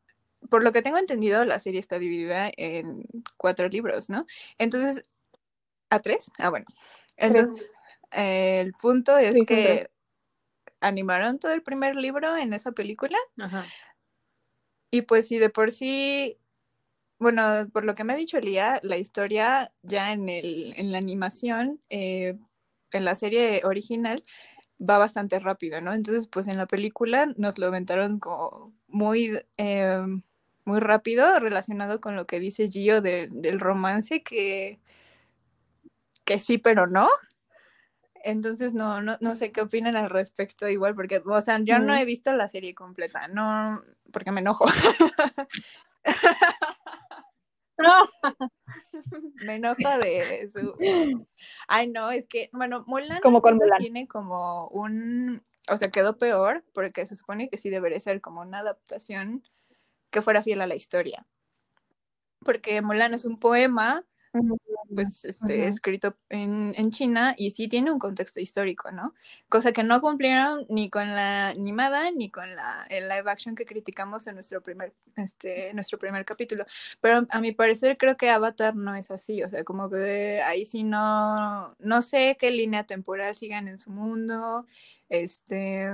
por 0.53 0.63
lo 0.63 0.71
que 0.71 0.83
tengo 0.83 0.99
entendido, 0.99 1.45
la 1.45 1.57
serie 1.57 1.79
está 1.79 1.97
dividida 1.97 2.51
en 2.57 3.05
cuatro 3.37 3.67
libros, 3.69 4.11
¿no? 4.11 4.27
Entonces, 4.59 5.01
¿a 5.89 5.99
tres? 5.99 6.29
Ah, 6.37 6.51
bueno. 6.51 6.67
Entonces, 7.17 7.71
eh, 8.11 8.59
el 8.59 8.71
punto 8.73 9.17
es 9.17 9.33
Sí, 9.33 9.47
que 9.47 9.89
animaron 10.79 11.39
todo 11.39 11.53
el 11.53 11.63
primer 11.63 11.95
libro 11.95 12.37
en 12.37 12.53
esa 12.53 12.71
película. 12.71 13.17
Ajá. 13.39 13.65
Y 14.91 15.01
pues 15.01 15.27
si 15.27 15.39
de 15.39 15.49
por 15.49 15.71
sí, 15.71 16.37
bueno, 17.17 17.67
por 17.73 17.83
lo 17.83 17.95
que 17.95 18.03
me 18.03 18.13
ha 18.13 18.15
dicho 18.15 18.39
Lía, 18.39 18.79
la 18.83 18.97
historia 18.97 19.73
ya 19.81 20.13
en 20.13 20.29
el, 20.29 20.75
en 20.77 20.91
la 20.91 20.99
animación, 20.99 21.81
eh, 21.89 22.37
en 22.91 23.05
la 23.05 23.15
serie 23.15 23.61
original, 23.63 24.21
va 24.79 24.99
bastante 24.99 25.39
rápido, 25.39 25.81
¿no? 25.81 25.93
Entonces, 25.93 26.27
pues 26.27 26.47
en 26.47 26.57
la 26.57 26.67
película 26.67 27.33
nos 27.37 27.57
lo 27.57 27.65
aventaron 27.65 28.19
como 28.19 28.71
muy, 28.85 29.39
eh, 29.57 30.05
muy 30.65 30.79
rápido 30.79 31.39
relacionado 31.39 31.99
con 31.99 32.15
lo 32.15 32.25
que 32.25 32.39
dice 32.39 32.69
Gio 32.69 33.01
de- 33.01 33.29
del 33.31 33.59
romance, 33.59 34.23
que, 34.23 34.79
que 36.25 36.39
sí, 36.39 36.57
pero 36.57 36.87
no. 36.87 37.09
Entonces, 38.25 38.73
no, 38.73 39.01
no, 39.01 39.17
no 39.19 39.35
sé 39.35 39.51
qué 39.51 39.61
opinan 39.61 39.97
al 39.97 40.09
respecto 40.09 40.69
igual, 40.69 40.95
porque, 40.95 41.21
o 41.25 41.41
sea, 41.41 41.59
yo 41.61 41.79
no 41.79 41.93
he 41.93 42.05
visto 42.05 42.31
la 42.31 42.47
serie 42.47 42.73
completa, 42.73 43.27
no, 43.27 43.81
porque 44.13 44.31
me 44.31 44.39
enojo. 44.39 44.65
No, 47.77 47.91
Me 49.45 49.55
enoja 49.55 49.97
de 49.97 50.49
su. 50.53 50.73
Ay, 51.67 51.89
no, 51.89 52.11
es 52.11 52.27
que, 52.27 52.49
bueno, 52.53 52.83
Mulan 52.87 53.19
Como 53.21 53.41
con 53.41 53.55
Mulan. 53.57 53.79
tiene 53.79 54.07
como 54.07 54.67
un. 54.69 55.43
O 55.69 55.77
sea, 55.77 55.89
quedó 55.89 56.17
peor 56.17 56.63
porque 56.73 57.05
se 57.07 57.15
supone 57.15 57.49
que 57.49 57.57
sí 57.57 57.69
debería 57.69 57.99
ser 57.99 58.21
como 58.21 58.41
una 58.41 58.59
adaptación 58.59 59.43
que 60.13 60.21
fuera 60.21 60.43
fiel 60.43 60.61
a 60.61 60.67
la 60.67 60.75
historia. 60.75 61.25
Porque 62.45 62.81
Mulan 62.81 63.13
es 63.13 63.25
un 63.25 63.39
poema, 63.39 64.05
pues, 64.93 65.25
este, 65.25 65.59
Ujú. 65.59 65.67
escrito 65.67 66.15
en, 66.29 66.73
en 66.77 66.91
China 66.91 67.33
y 67.37 67.51
sí 67.51 67.67
tiene 67.67 67.91
un 67.91 67.99
contexto 67.99 68.39
histórico, 68.39 68.91
¿no? 68.91 69.13
Cosa 69.49 69.71
que 69.71 69.83
no 69.83 70.01
cumplieron 70.01 70.65
ni 70.69 70.89
con 70.89 71.07
la 71.09 71.49
animada 71.49 72.11
ni 72.11 72.29
con 72.29 72.55
la, 72.55 72.85
el 72.89 73.09
live 73.09 73.29
action 73.29 73.55
que 73.55 73.65
criticamos 73.65 74.27
en 74.27 74.35
nuestro 74.35 74.61
primer, 74.61 74.93
este, 75.15 75.73
nuestro 75.73 75.97
primer 75.97 76.25
capítulo. 76.25 76.65
Pero 77.01 77.25
a 77.29 77.39
mi 77.41 77.53
parecer 77.53 77.97
creo 77.97 78.17
que 78.17 78.29
Avatar 78.29 78.75
no 78.75 78.93
es 78.95 79.09
así, 79.09 79.41
o 79.43 79.49
sea, 79.49 79.63
como 79.63 79.89
que 79.89 80.41
ahí 80.41 80.65
sí 80.65 80.83
no, 80.83 81.75
no 81.79 82.01
sé 82.01 82.37
qué 82.39 82.51
línea 82.51 82.83
temporal 82.83 83.35
sigan 83.35 83.67
en 83.67 83.79
su 83.79 83.89
mundo, 83.89 84.67
este, 85.09 85.89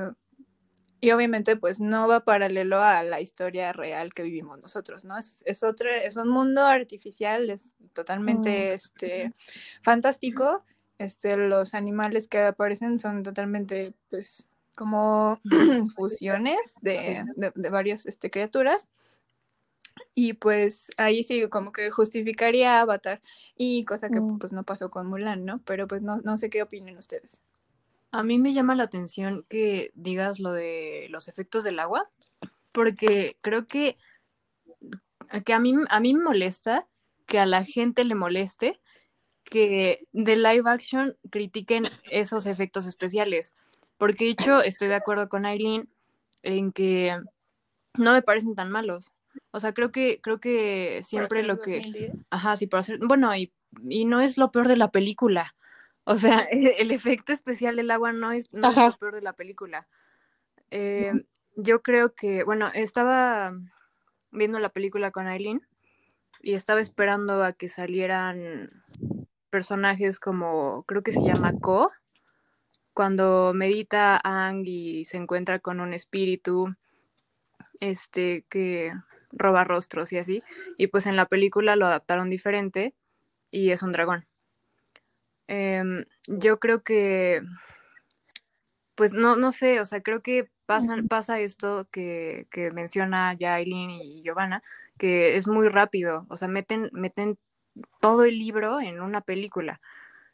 y 1.02 1.12
obviamente 1.12 1.56
pues 1.56 1.80
no 1.80 2.08
va 2.08 2.26
paralelo 2.26 2.82
a 2.82 3.04
la 3.04 3.22
historia 3.22 3.74
real 3.74 4.14
que 4.14 4.24
vivimos 4.24 4.60
nosotros, 4.60 5.06
¿no? 5.06 5.18
Es, 5.18 5.44
es 5.46 5.64
otro, 5.64 5.90
es 5.90 6.16
un 6.18 6.30
mundo 6.30 6.62
artificial, 6.64 7.50
es 7.50 7.74
totalmente, 7.94 8.74
este, 8.74 9.34
fantástico, 9.84 10.64
este, 10.98 11.38
los 11.38 11.74
animales 11.74 12.28
que 12.28 12.40
aparecen 12.40 13.00
son 13.00 13.24
totalmente, 13.24 13.94
pues, 14.10 14.50
como 14.76 15.40
fusiones 15.96 16.60
de, 16.82 17.24
de, 17.36 17.52
de 17.56 17.70
varias, 17.70 18.06
este, 18.06 18.30
criaturas. 18.32 18.90
Y 20.16 20.34
pues 20.34 20.90
ahí 20.98 21.24
sí, 21.24 21.48
como 21.50 21.72
que 21.72 21.90
justificaría 21.92 22.80
Avatar. 22.82 23.22
Y 23.56 23.86
cosa 23.86 24.10
que 24.10 24.22
Mm. 24.22 24.38
pues 24.40 24.54
no 24.54 24.64
pasó 24.64 24.90
con 24.90 25.08
Mulan, 25.08 25.46
¿no? 25.46 25.62
Pero 25.66 25.88
pues 25.88 26.02
no, 26.02 26.18
no 26.18 26.38
sé 26.38 26.50
qué 26.50 26.62
opinen 26.64 26.98
ustedes. 26.98 27.42
A 28.12 28.24
mí 28.24 28.40
me 28.40 28.54
llama 28.54 28.76
la 28.76 28.84
atención 28.84 29.44
que 29.50 29.92
digas 29.94 30.40
lo 30.40 30.52
de 30.52 31.08
los 31.10 31.28
efectos 31.28 31.64
del 31.64 31.80
agua, 31.80 32.10
porque 32.72 33.38
creo 33.42 33.66
que, 33.66 33.98
que 35.46 35.54
a, 35.54 35.60
mí, 35.60 35.76
a 35.90 36.00
mí 36.00 36.14
me 36.14 36.24
molesta 36.24 36.88
que 37.26 37.40
a 37.40 37.46
la 37.46 37.64
gente 37.64 38.04
le 38.04 38.16
moleste 38.16 38.80
que 39.44 40.02
de 40.12 40.36
live 40.36 40.70
action 40.70 41.18
critiquen 41.30 41.86
esos 42.10 42.46
efectos 42.46 42.86
especiales. 42.86 43.54
Porque 43.98 44.26
de 44.26 44.32
hecho 44.32 44.62
estoy 44.62 44.88
de 44.88 44.96
acuerdo 44.96 45.28
con 45.28 45.46
Aileen 45.46 45.90
en 46.44 46.72
que 46.72 47.18
no 47.98 48.14
me 48.14 48.22
parecen 48.22 48.56
tan 48.56 48.72
malos. 48.72 49.12
O 49.52 49.60
sea, 49.60 49.74
creo 49.74 49.92
que, 49.92 50.22
creo 50.22 50.40
que 50.40 51.02
siempre 51.04 51.44
lo 51.44 51.60
que... 51.60 52.12
Ajá, 52.30 52.56
sí, 52.56 52.68
por 52.68 52.80
hacer... 52.80 53.00
Bueno, 53.00 53.36
y, 53.36 53.52
y 53.88 54.06
no 54.06 54.22
es 54.22 54.38
lo 54.38 54.52
peor 54.52 54.68
de 54.68 54.78
la 54.78 54.92
película. 54.92 55.56
O 56.10 56.16
sea, 56.16 56.40
el 56.40 56.90
efecto 56.90 57.32
especial 57.34 57.76
del 57.76 57.92
agua 57.92 58.14
no 58.14 58.32
es, 58.32 58.52
no 58.52 58.72
es 58.72 58.76
lo 58.76 58.98
peor 58.98 59.14
de 59.14 59.22
la 59.22 59.34
película. 59.34 59.88
Eh, 60.72 61.14
yo 61.56 61.84
creo 61.84 62.16
que, 62.16 62.44
bueno, 62.44 62.68
estaba 62.74 63.54
viendo 64.32 64.58
la 64.58 64.70
película 64.70 65.12
con 65.12 65.28
Aileen 65.28 65.62
y 66.42 66.56
estaba 66.56 66.82
esperando 66.82 67.44
a 67.44 67.54
que 67.54 67.70
salieran 67.70 68.70
personajes 69.52 70.20
como, 70.20 70.84
creo 70.88 71.04
que 71.04 71.12
se 71.12 71.22
llama 71.22 71.54
Ko, 71.62 71.92
cuando 72.96 73.54
medita 73.54 74.20
Ang 74.24 74.64
y 74.66 75.06
se 75.06 75.18
encuentra 75.18 75.60
con 75.60 75.80
un 75.80 75.94
espíritu 75.94 76.76
este 77.82 78.48
que 78.50 78.94
roba 79.32 79.64
rostros 79.64 80.12
y 80.12 80.18
así, 80.18 80.42
y 80.76 80.88
pues 80.88 81.06
en 81.06 81.16
la 81.16 81.28
película 81.28 81.76
lo 81.76 81.86
adaptaron 81.86 82.32
diferente 82.32 82.96
y 83.52 83.70
es 83.70 83.84
un 83.84 83.92
dragón. 83.92 84.26
Em, 85.50 86.06
yo 86.28 86.60
creo 86.60 86.84
que 86.84 87.42
pues 88.96 89.14
no, 89.14 89.36
no 89.36 89.52
sé, 89.52 89.80
o 89.80 89.86
sea, 89.86 90.02
creo 90.02 90.22
que 90.22 90.50
pasan, 90.66 91.08
pasa 91.08 91.40
esto 91.40 91.88
que, 91.92 92.48
que 92.52 92.72
menciona 92.72 93.34
ya 93.34 93.56
Aileen 93.56 93.90
y 93.90 94.22
Giovanna, 94.24 94.62
que 94.98 95.38
es 95.38 95.48
muy 95.48 95.70
rápido, 95.70 96.26
o 96.30 96.38
sea, 96.38 96.48
meten, 96.50 96.90
meten 96.94 97.40
todo 98.02 98.26
el 98.26 98.38
libro 98.38 98.82
en 98.82 99.02
una 99.02 99.22
película. 99.22 99.82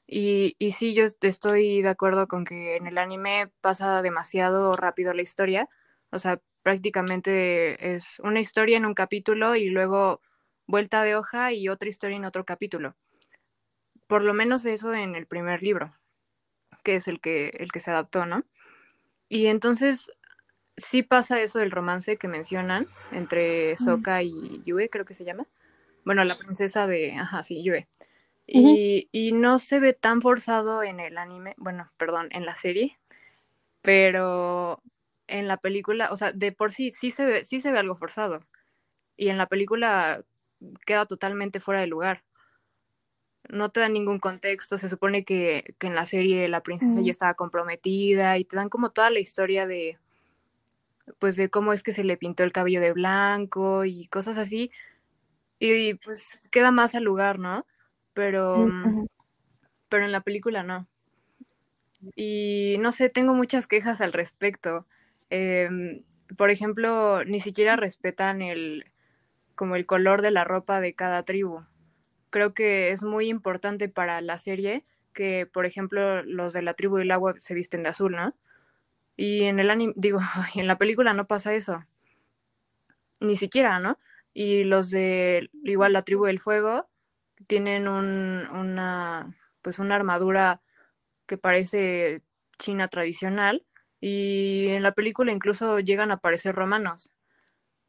Y, 0.08 0.56
y 0.60 0.74
sí, 0.74 0.96
yo 0.96 1.06
estoy 1.22 1.82
de 1.82 1.90
acuerdo 1.90 2.28
con 2.28 2.46
que 2.46 2.78
en 2.78 2.88
el 2.88 2.98
anime 2.98 3.52
pasa 3.62 4.02
demasiado 4.02 4.76
rápido 4.76 5.14
la 5.14 5.24
historia, 5.24 5.70
o 6.12 6.20
sea, 6.20 6.42
prácticamente 6.64 7.96
es 7.96 8.20
una 8.22 8.42
historia 8.42 8.78
en 8.78 8.86
un 8.86 8.96
capítulo 8.96 9.56
y 9.56 9.70
luego 9.70 10.22
vuelta 10.68 11.04
de 11.04 11.16
hoja 11.16 11.54
y 11.54 11.70
otra 11.70 11.90
historia 11.90 12.18
en 12.18 12.26
otro 12.26 12.46
capítulo. 12.46 12.96
Por 14.08 14.24
lo 14.24 14.34
menos 14.34 14.66
eso 14.66 14.94
en 14.94 15.16
el 15.16 15.26
primer 15.26 15.64
libro, 15.64 15.92
que 16.84 16.96
es 16.96 17.08
el 17.08 17.20
que, 17.20 17.50
el 17.60 17.72
que 17.72 17.80
se 17.80 17.92
adaptó, 17.92 18.26
¿no? 18.26 18.44
Y 19.30 19.48
entonces 19.48 20.12
sí 20.78 21.04
pasa 21.04 21.42
eso 21.42 21.60
del 21.60 21.72
romance 21.72 22.18
que 22.18 22.28
mencionan 22.28 22.88
entre 23.12 23.78
Soka 23.78 24.22
y 24.24 24.62
Yue, 24.66 24.90
creo 24.90 25.06
que 25.06 25.14
se 25.14 25.26
llama. 25.26 25.48
Bueno, 26.04 26.24
la 26.24 26.38
princesa 26.38 26.86
de, 26.86 27.14
ajá, 27.14 27.44
sí, 27.44 27.64
Yue. 27.64 27.88
Y, 28.48 29.10
y, 29.12 29.32
no 29.32 29.58
se 29.58 29.80
ve 29.80 29.94
tan 29.94 30.22
forzado 30.22 30.84
en 30.84 31.00
el 31.00 31.18
anime, 31.18 31.56
bueno, 31.58 31.92
perdón, 31.98 32.28
en 32.30 32.46
la 32.46 32.54
serie, 32.54 33.00
pero 33.82 34.84
en 35.28 35.48
la 35.48 35.58
película, 35.58 36.12
o 36.12 36.18
sea, 36.18 36.32
de 36.32 36.52
por 36.52 36.72
sí 36.72 36.92
sí 36.92 37.10
se 37.10 37.26
ve, 37.26 37.44
sí 37.44 37.60
se 37.60 37.72
ve 37.72 37.80
algo 37.80 37.96
forzado. 37.96 38.42
Y 39.18 39.30
en 39.30 39.40
la 39.40 39.48
película 39.48 40.24
queda 40.86 41.06
totalmente 41.06 41.60
fuera 41.60 41.82
de 41.82 41.88
lugar. 41.88 42.24
No 43.50 43.70
te 43.70 43.80
dan 43.80 43.94
ningún 43.94 44.20
contexto, 44.20 44.78
se 44.78 44.90
supone 44.90 45.24
que, 45.24 45.76
que 45.78 45.88
en 45.88 45.96
la 45.96 46.06
serie 46.06 46.48
la 46.48 46.64
princesa 46.64 47.02
ya 47.02 47.12
estaba 47.12 47.34
comprometida 47.36 48.38
y 48.38 48.46
te 48.46 48.56
dan 48.56 48.70
como 48.70 48.92
toda 48.92 49.10
la 49.10 49.20
historia 49.20 49.68
de, 49.68 49.98
pues 51.20 51.36
de 51.36 51.50
cómo 51.50 51.74
es 51.74 51.84
que 51.84 51.94
se 51.94 52.04
le 52.04 52.18
pintó 52.18 52.44
el 52.44 52.52
cabello 52.52 52.82
de 52.82 52.94
blanco 52.94 53.86
y 53.86 54.08
cosas 54.08 54.38
así. 54.38 54.72
Y, 55.60 55.96
pues 55.96 56.40
queda 56.52 56.72
más 56.72 56.96
al 56.96 57.04
lugar, 57.04 57.40
¿no? 57.40 57.66
Pero, 58.14 58.68
mm, 58.68 59.06
pero 59.90 60.06
en 60.06 60.12
la 60.12 60.22
película 60.22 60.64
no. 60.64 60.88
Y 62.16 62.78
no 62.80 62.92
sé, 62.92 63.10
tengo 63.10 63.34
muchas 63.34 63.68
quejas 63.68 64.02
al 64.02 64.14
respecto. 64.14 64.86
Em, 65.30 66.04
por 66.38 66.50
ejemplo, 66.50 67.24
ni 67.26 67.40
siquiera 67.40 67.76
respetan 67.76 68.42
el 68.42 68.86
como 69.56 69.76
el 69.76 69.86
color 69.86 70.22
de 70.22 70.32
la 70.32 70.44
ropa 70.44 70.82
de 70.82 70.94
cada 70.94 71.24
tribu. 71.24 71.62
Creo 72.36 72.54
que 72.54 72.90
es 72.90 73.02
muy 73.02 73.30
importante 73.30 73.88
para 73.88 74.20
la 74.20 74.38
serie 74.40 74.84
que, 75.14 75.46
por 75.46 75.66
ejemplo, 75.66 76.22
los 76.24 76.52
de 76.52 76.64
la 76.64 76.74
tribu 76.74 76.98
del 76.98 77.12
agua 77.12 77.36
se 77.40 77.54
visten 77.54 77.82
de 77.82 77.88
azul, 77.88 78.12
¿no? 78.12 78.36
Y 79.16 79.44
en 79.44 79.58
el 79.58 79.70
anime, 79.70 79.94
digo, 79.96 80.20
en 80.54 80.68
la 80.68 80.78
película 80.78 81.14
no 81.14 81.28
pasa 81.28 81.54
eso. 81.54 81.86
Ni 83.22 83.38
siquiera, 83.38 83.80
¿no? 83.80 83.98
Y 84.34 84.66
los 84.66 84.90
de 84.90 85.50
igual 85.64 85.94
la 85.94 86.02
tribu 86.02 86.26
del 86.26 86.40
fuego 86.40 86.90
tienen 87.48 87.88
un, 87.88 88.46
una 88.52 89.34
pues 89.62 89.80
una 89.80 89.96
armadura 89.96 90.62
que 91.28 91.38
parece 91.38 92.22
china 92.60 92.90
tradicional 92.90 93.66
y 94.02 94.68
en 94.72 94.84
la 94.84 94.92
película 94.92 95.32
incluso 95.32 95.80
llegan 95.80 96.12
a 96.12 96.16
aparecer 96.16 96.54
romanos. 96.54 97.12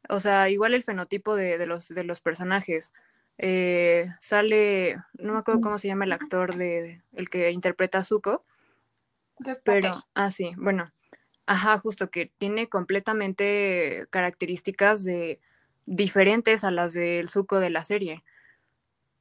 O 0.07 0.21
sea, 0.21 0.49
igual 0.49 0.73
el 0.73 0.83
fenotipo 0.83 1.35
de, 1.35 1.67
los, 1.67 1.89
de 1.89 2.05
los 2.05 2.21
personajes. 2.21 2.93
Eh, 3.37 4.07
sale, 4.19 4.97
no 5.13 5.33
me 5.33 5.39
acuerdo 5.39 5.61
cómo 5.61 5.77
se 5.77 5.87
llama 5.87 6.05
el 6.05 6.13
actor 6.13 6.55
de 6.55 7.03
el 7.13 7.29
que 7.29 7.51
interpreta 7.51 7.99
a 7.99 8.03
Zuko. 8.03 8.45
Pero, 9.63 10.03
ah, 10.15 10.31
sí, 10.31 10.53
bueno, 10.57 10.91
Ajá, 11.47 11.79
justo 11.79 12.11
que 12.11 12.25
tiene 12.37 12.67
completamente 12.67 14.05
características 14.09 15.05
de 15.05 15.39
diferentes 15.85 16.65
a 16.65 16.71
las 16.71 16.93
del 16.93 17.29
Zuko 17.29 17.61
de 17.61 17.69
la 17.69 17.85
serie. 17.85 18.25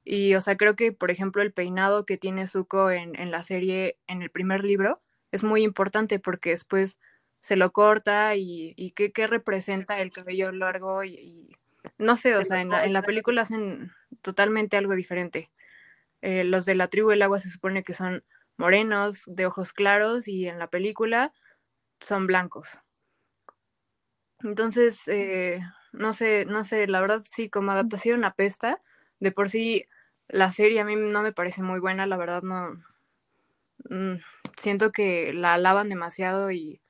Y, 0.04 0.34
o 0.34 0.40
sea, 0.40 0.56
creo 0.56 0.74
que, 0.74 0.92
por 0.92 1.12
ejemplo, 1.12 1.40
el 1.40 1.52
peinado 1.52 2.04
que 2.04 2.18
tiene 2.18 2.48
Zuko 2.48 2.90
en, 2.90 3.30
la 3.30 3.44
serie, 3.44 3.98
en 4.08 4.22
el 4.22 4.30
primer 4.30 4.64
libro, 4.64 5.00
es 5.30 5.44
muy 5.44 5.62
importante 5.62 6.18
porque 6.18 6.50
después 6.50 6.98
se 7.40 7.54
lo 7.54 7.72
corta 7.72 8.34
y, 8.34 8.74
y 8.76 8.90
qué, 8.90 9.26
representa 9.28 10.00
el 10.00 10.10
cabello 10.12 10.50
largo 10.50 11.04
y, 11.04 11.56
no 11.98 12.16
sé, 12.16 12.36
o 12.36 12.44
sea, 12.44 12.60
en 12.60 12.92
la, 12.92 13.02
película 13.02 13.42
hacen 13.42 13.92
totalmente 14.22 14.76
algo 14.76 14.94
diferente. 14.94 15.50
Eh, 16.22 16.44
los 16.44 16.64
de 16.64 16.74
la 16.74 16.88
tribu 16.88 17.10
del 17.10 17.22
agua 17.22 17.40
se 17.40 17.48
supone 17.48 17.82
que 17.82 17.94
son 17.94 18.24
morenos, 18.56 19.24
de 19.26 19.46
ojos 19.46 19.72
claros, 19.72 20.28
y 20.28 20.48
en 20.48 20.58
la 20.58 20.68
película 20.68 21.32
son 22.00 22.26
blancos. 22.26 22.80
Entonces, 24.42 25.08
eh, 25.08 25.60
no 25.92 26.12
sé, 26.12 26.44
no 26.46 26.64
sé, 26.64 26.86
la 26.86 27.00
verdad 27.00 27.22
sí, 27.24 27.48
como 27.48 27.72
adaptación 27.72 28.24
apesta. 28.24 28.82
De 29.18 29.32
por 29.32 29.48
sí, 29.48 29.86
la 30.28 30.52
serie 30.52 30.80
a 30.80 30.84
mí 30.84 30.96
no 30.96 31.22
me 31.22 31.32
parece 31.32 31.62
muy 31.62 31.80
buena, 31.80 32.06
la 32.06 32.16
verdad 32.16 32.42
no. 32.42 32.74
Mm, 33.88 34.16
siento 34.56 34.92
que 34.92 35.32
la 35.32 35.54
alaban 35.54 35.88
demasiado 35.88 36.50
y 36.50 36.82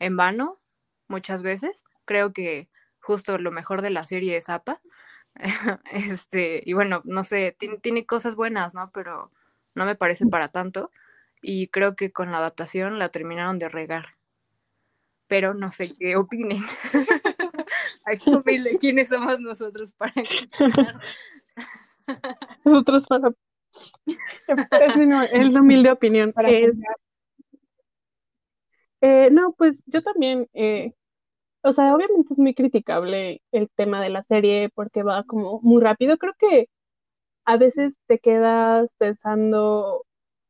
en 0.00 0.16
vano 0.16 0.60
muchas 1.08 1.42
veces. 1.42 1.84
Creo 2.04 2.32
que 2.32 2.68
justo 3.06 3.38
lo 3.38 3.52
mejor 3.52 3.82
de 3.82 3.90
la 3.90 4.04
serie 4.04 4.36
es 4.36 4.48
APA. 4.48 4.80
este, 5.92 6.62
y 6.66 6.72
bueno, 6.72 7.02
no 7.04 7.22
sé, 7.22 7.56
tiene, 7.80 8.04
cosas 8.04 8.34
buenas, 8.34 8.74
¿no? 8.74 8.90
Pero 8.92 9.30
no 9.74 9.86
me 9.86 9.94
parece 9.94 10.26
para 10.26 10.48
tanto. 10.48 10.90
Y 11.40 11.68
creo 11.68 11.94
que 11.94 12.10
con 12.10 12.32
la 12.32 12.38
adaptación 12.38 12.98
la 12.98 13.10
terminaron 13.10 13.58
de 13.58 13.68
regar 13.68 14.16
pero 15.28 15.54
no 15.54 15.70
sé 15.72 15.96
qué 15.98 16.14
opinen. 16.14 16.62
¿quiénes 18.80 19.08
somos 19.08 19.40
nosotros 19.40 19.92
para 19.92 20.12
Nosotros 22.64 23.06
para... 23.08 23.32
Es 24.06 25.52
la 25.52 25.60
humilde 25.60 25.90
opinión. 25.90 26.32
Para 26.32 26.48
eh, 26.48 26.72
eh, 29.00 29.28
no, 29.32 29.52
pues 29.52 29.82
yo 29.86 30.02
también, 30.02 30.48
eh, 30.54 30.94
o 31.66 31.72
sea, 31.72 31.94
obviamente 31.94 32.32
es 32.34 32.38
muy 32.38 32.54
criticable 32.54 33.42
el 33.52 33.68
tema 33.70 34.00
de 34.02 34.10
la 34.10 34.22
serie 34.22 34.70
porque 34.74 35.02
va 35.02 35.24
como 35.24 35.60
muy 35.62 35.82
rápido. 35.82 36.16
Creo 36.18 36.34
que 36.38 36.68
a 37.44 37.56
veces 37.58 37.98
te 38.06 38.18
quedas 38.20 38.94
pensando 38.98 40.04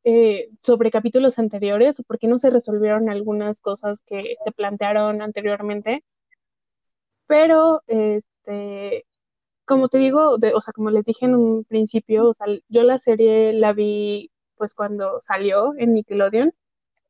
eh, 0.04 0.50
sobre 0.62 0.90
capítulos 0.90 1.38
anteriores 1.38 2.00
o 2.00 2.04
por 2.04 2.18
qué 2.18 2.28
no 2.28 2.38
se 2.38 2.50
resolvieron 2.50 3.10
algunas 3.10 3.60
cosas 3.60 4.02
que 4.06 4.36
te 4.44 4.52
plantearon 4.52 5.22
anteriormente. 5.22 6.04
Pero, 7.26 7.82
este, 7.86 9.04
como 9.66 9.88
te 9.88 9.98
digo, 9.98 10.32
o 10.32 10.60
sea, 10.62 10.72
como 10.74 10.90
les 10.90 11.04
dije 11.04 11.26
en 11.26 11.34
un 11.36 11.64
principio, 11.64 12.30
o 12.30 12.34
sea, 12.34 12.46
yo 12.68 12.82
la 12.84 12.98
serie 12.98 13.52
la 13.52 13.72
vi 13.72 14.30
pues 14.56 14.74
cuando 14.74 15.20
salió 15.20 15.74
en 15.78 15.94
Nickelodeon, 15.94 16.52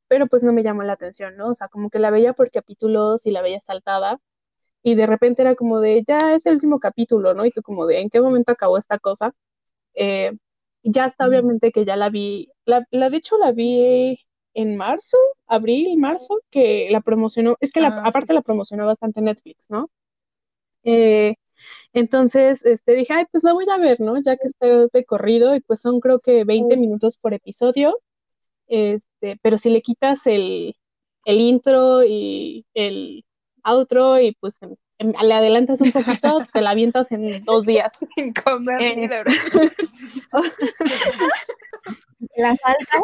pero 0.09 0.27
pues 0.27 0.43
no 0.43 0.53
me 0.53 0.63
llamó 0.63 0.83
la 0.83 0.95
atención, 0.95 1.37
¿no? 1.37 1.49
O 1.51 1.55
sea, 1.55 1.69
como 1.69 1.91
que 1.91 1.99
la 1.99 2.11
veía 2.11 2.33
por 2.35 2.51
capítulos 2.51 3.27
y 3.27 3.31
la 3.31 3.43
veía 3.43 3.61
saltada 3.61 4.21
y 4.83 4.95
de 4.95 5.07
repente 5.07 5.43
era 5.43 5.57
como 5.57 5.81
de, 5.81 6.05
ya 6.07 6.35
es 6.35 6.47
el 6.47 6.55
último 6.55 6.81
capítulo, 6.81 7.35
¿no? 7.35 7.45
Y 7.45 7.51
tú 7.51 7.63
como 7.63 7.87
de, 7.87 8.01
¿en 8.01 8.11
qué 8.11 8.21
momento 8.21 8.53
acabó 8.53 8.79
esta 8.79 8.99
cosa? 8.99 9.35
Eh, 9.95 10.33
ya 10.85 11.07
está 11.07 11.27
obviamente 11.29 11.73
que 11.73 11.85
ya 11.85 11.97
la 11.97 12.11
vi, 12.11 12.51
la, 12.65 12.87
la 12.93 13.11
de 13.11 13.17
hecho 13.19 13.39
la 13.39 13.53
vi 13.53 14.19
en 14.55 14.77
marzo, 14.77 15.17
abril, 15.47 15.99
marzo, 15.99 16.41
que 16.51 16.89
la 16.91 17.01
promocionó, 17.03 17.57
es 17.61 17.73
que 17.73 17.81
la, 17.81 17.89
ah, 17.89 18.03
aparte 18.07 18.33
la 18.35 18.43
promocionó 18.43 18.87
bastante 18.87 19.21
Netflix, 19.21 19.71
¿no? 19.71 19.91
Eh, 20.85 21.35
entonces, 21.93 22.65
este, 22.65 22.95
dije, 22.95 23.13
ay, 23.15 23.25
pues 23.33 23.45
la 23.45 23.53
voy 23.55 23.67
a 23.71 23.79
ver, 23.79 24.01
¿no? 24.01 24.21
Ya 24.23 24.37
que 24.37 24.47
está 24.49 24.67
de 24.93 25.05
corrido, 25.05 25.55
y 25.57 25.61
pues 25.61 25.81
son 25.81 26.01
creo 26.01 26.21
que 26.21 26.45
20 26.45 26.77
minutos 26.77 27.19
por 27.19 27.35
episodio, 27.35 27.99
este, 28.67 29.39
pero 29.43 29.59
si 29.59 29.71
le 29.71 29.83
quitas 29.83 30.27
el, 30.27 30.77
el 31.25 31.41
intro 31.41 32.05
y 32.05 32.67
el 32.75 33.25
outro, 33.63 34.21
y 34.21 34.33
pues 34.41 34.59
le 34.99 35.35
adelantas 35.35 35.81
un 35.81 35.93
poquito, 35.93 36.43
te 36.53 36.61
la 36.61 36.71
avientas 36.71 37.11
en 37.13 37.45
dos 37.45 37.67
días. 37.67 37.93
Sin 38.17 38.33
comer 38.33 38.81
eh, 38.81 39.09
La 42.37 42.57
falta. 42.57 42.99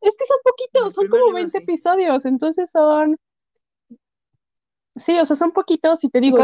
Es 0.00 0.14
que 0.16 0.26
son 0.26 0.38
poquitos, 0.44 0.94
son 0.94 1.08
como 1.08 1.32
20 1.32 1.58
episodios, 1.58 2.24
entonces 2.24 2.70
son 2.70 3.18
Sí, 4.96 5.18
o 5.18 5.24
sea, 5.24 5.34
son 5.34 5.50
poquitos 5.50 6.04
y 6.04 6.08
te 6.08 6.20
digo, 6.20 6.38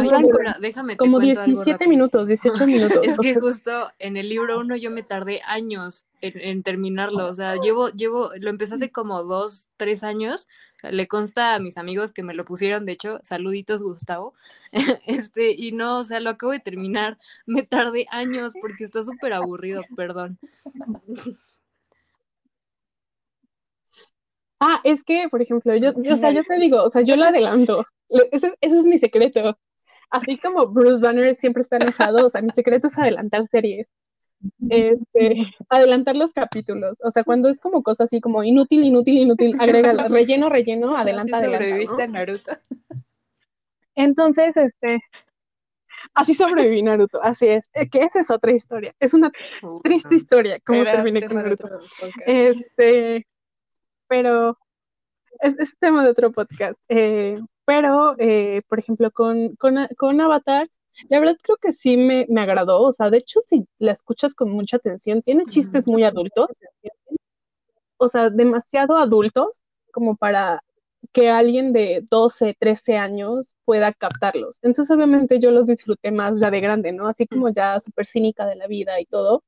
déjame 0.61 0.97
como 0.97 1.21
17 1.21 1.87
minutos, 1.87 2.27
18 2.27 2.67
minutos. 2.67 2.99
Es 3.03 3.17
que 3.19 3.37
justo 3.37 3.93
en 4.01 4.17
el 4.17 4.29
libro 4.29 4.59
uno 4.59 4.75
yo 4.75 4.91
me 4.91 5.05
tardé 5.05 5.41
años 5.47 6.05
en, 6.21 6.65
terminarlo, 6.65 7.27
o 7.29 7.35
sea, 7.35 7.55
llevo, 7.57 7.91
llevo, 7.91 8.31
lo 8.41 8.51
empecé 8.51 8.75
hace 8.75 8.91
como 8.91 9.23
dos, 9.23 9.69
tres 9.77 10.03
años, 10.03 10.49
le 10.83 11.07
consta 11.07 11.55
a 11.55 11.61
mis 11.61 11.79
amigos 11.79 12.11
que 12.11 12.25
me 12.25 12.35
lo 12.35 12.45
pusieron, 12.45 12.87
de 12.87 12.93
hecho, 12.93 13.21
saluditos 13.23 13.85
Gustavo, 13.85 14.35
este, 15.07 15.53
y 15.57 15.71
no, 15.71 16.01
o 16.01 16.05
sea, 16.05 16.19
lo 16.19 16.31
acabo 16.31 16.51
de 16.51 16.59
terminar, 16.59 17.19
me 17.47 17.63
tardé 17.63 18.07
años 18.11 18.53
porque 18.61 18.83
está 18.83 19.05
súper 19.05 19.33
aburrido, 19.33 19.83
perdón. 19.97 20.39
Ah, 24.59 24.81
es 24.83 25.05
que, 25.05 25.29
por 25.31 25.41
ejemplo, 25.41 25.75
yo, 25.77 25.93
yo, 26.03 26.15
o 26.15 26.17
sea, 26.19 26.33
yo 26.33 26.43
te 26.43 26.59
digo, 26.59 26.83
o 26.83 26.91
sea, 26.91 27.03
yo 27.03 27.15
lo 27.15 27.25
adelanto. 27.27 27.87
Ese, 28.31 28.55
ese 28.61 28.79
es 28.79 28.85
mi 28.85 28.99
secreto. 28.99 29.59
Así 30.11 30.39
como 30.39 30.67
Bruce 30.67 31.01
Banner 31.01 31.35
siempre 31.37 31.63
está 31.63 31.77
enojado, 31.77 32.27
o 32.27 32.31
sea, 32.31 32.43
mi 32.43 32.51
secreto 32.51 32.89
es 32.89 32.99
adelantar 32.99 33.47
series. 33.49 33.91
Este, 34.69 35.55
adelantar 35.69 36.17
los 36.17 36.33
capítulos. 36.33 36.97
O 37.01 37.11
sea, 37.11 37.25
cuando 37.25 37.49
es 37.49 37.61
como 37.61 37.83
cosa 37.83 38.05
así 38.05 38.21
como 38.21 38.43
inútil, 38.43 38.83
inútil, 38.85 39.19
inútil, 39.19 39.57
agrega 39.61 40.09
relleno, 40.09 40.49
relleno, 40.49 40.97
adelanta, 40.97 41.39
adelanta. 41.39 41.65
sobreviviste 41.65 42.09
Naruto. 42.09 42.53
Entonces, 43.95 44.57
este, 44.57 45.01
así 46.15 46.35
sobreviví 46.35 46.83
Naruto, 46.83 47.23
así 47.23 47.47
es. 47.49 47.69
Que 47.91 47.99
esa 48.01 48.21
es 48.21 48.31
otra 48.31 48.53
historia. 48.53 48.95
Es 48.99 49.15
una 49.15 49.31
triste 49.83 50.15
historia, 50.15 50.59
como 50.61 50.81
Era 50.81 50.93
terminé 50.93 51.27
con 51.27 51.37
Naruto. 51.37 51.69
Este, 52.27 53.27
pero 54.09 54.59
es, 55.41 55.59
es 55.59 55.79
tema 55.79 56.03
de 56.03 56.11
otro 56.11 56.33
podcast. 56.33 56.79
Eh, 56.89 57.39
pero, 57.65 58.15
eh, 58.19 58.63
por 58.69 58.79
ejemplo, 58.79 59.11
con, 59.11 59.57
con, 59.57 59.77
con 59.97 60.21
Avatar, 60.21 60.69
la 61.09 61.21
verdad 61.21 61.37
creo 61.43 61.57
que 61.57 61.73
sí 61.73 61.97
me, 61.97 62.27
me 62.29 62.41
agradó. 62.41 62.83
O 62.83 62.93
sea, 62.93 63.11
de 63.11 63.19
hecho, 63.19 63.41
si 63.41 63.67
la 63.79 63.93
escuchas 63.93 64.35
con 64.35 64.51
mucha 64.51 64.77
atención, 64.77 65.23
tiene 65.23 65.45
chistes 65.47 65.87
muy 65.87 66.05
adultos. 66.05 66.49
O 67.99 68.09
sea, 68.09 68.31
demasiado 68.31 68.97
adultos 68.97 69.61
como 69.93 70.17
para 70.17 70.63
que 71.13 71.31
alguien 71.31 71.73
de 71.73 72.05
12, 72.11 72.57
13 72.59 72.97
años 72.97 73.55
pueda 73.65 73.93
captarlos. 73.93 74.59
Entonces, 74.63 74.95
obviamente, 74.95 75.41
yo 75.41 75.51
los 75.51 75.67
disfruté 75.67 76.13
más 76.13 76.41
ya 76.41 76.51
de 76.51 76.61
grande, 76.61 76.93
¿no? 76.93 77.09
Así 77.09 77.27
como 77.27 77.49
ya 77.51 77.81
súper 77.81 78.07
cínica 78.07 78.47
de 78.47 78.57
la 78.57 78.67
vida 78.67 79.01
y 79.01 79.07
todo. 79.07 79.43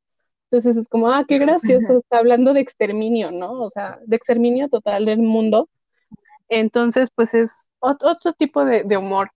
Entonces 0.51 0.77
es 0.77 0.89
como, 0.89 1.11
ah, 1.11 1.25
qué 1.27 1.39
gracioso, 1.39 1.99
está 1.99 2.19
hablando 2.19 2.53
de 2.53 2.61
exterminio, 2.61 3.31
¿no? 3.31 3.63
O 3.63 3.71
sea, 3.71 3.99
de 4.05 4.17
exterminio 4.17 4.69
total 4.69 5.07
del 5.07 5.21
mundo. 5.21 5.71
Entonces, 6.53 7.09
pues 7.15 7.35
es 7.35 7.71
ot- 7.81 7.99
otro 8.03 8.33
tipo 8.35 8.65
de, 8.65 8.85
de 8.85 8.97
humor. 8.99 9.31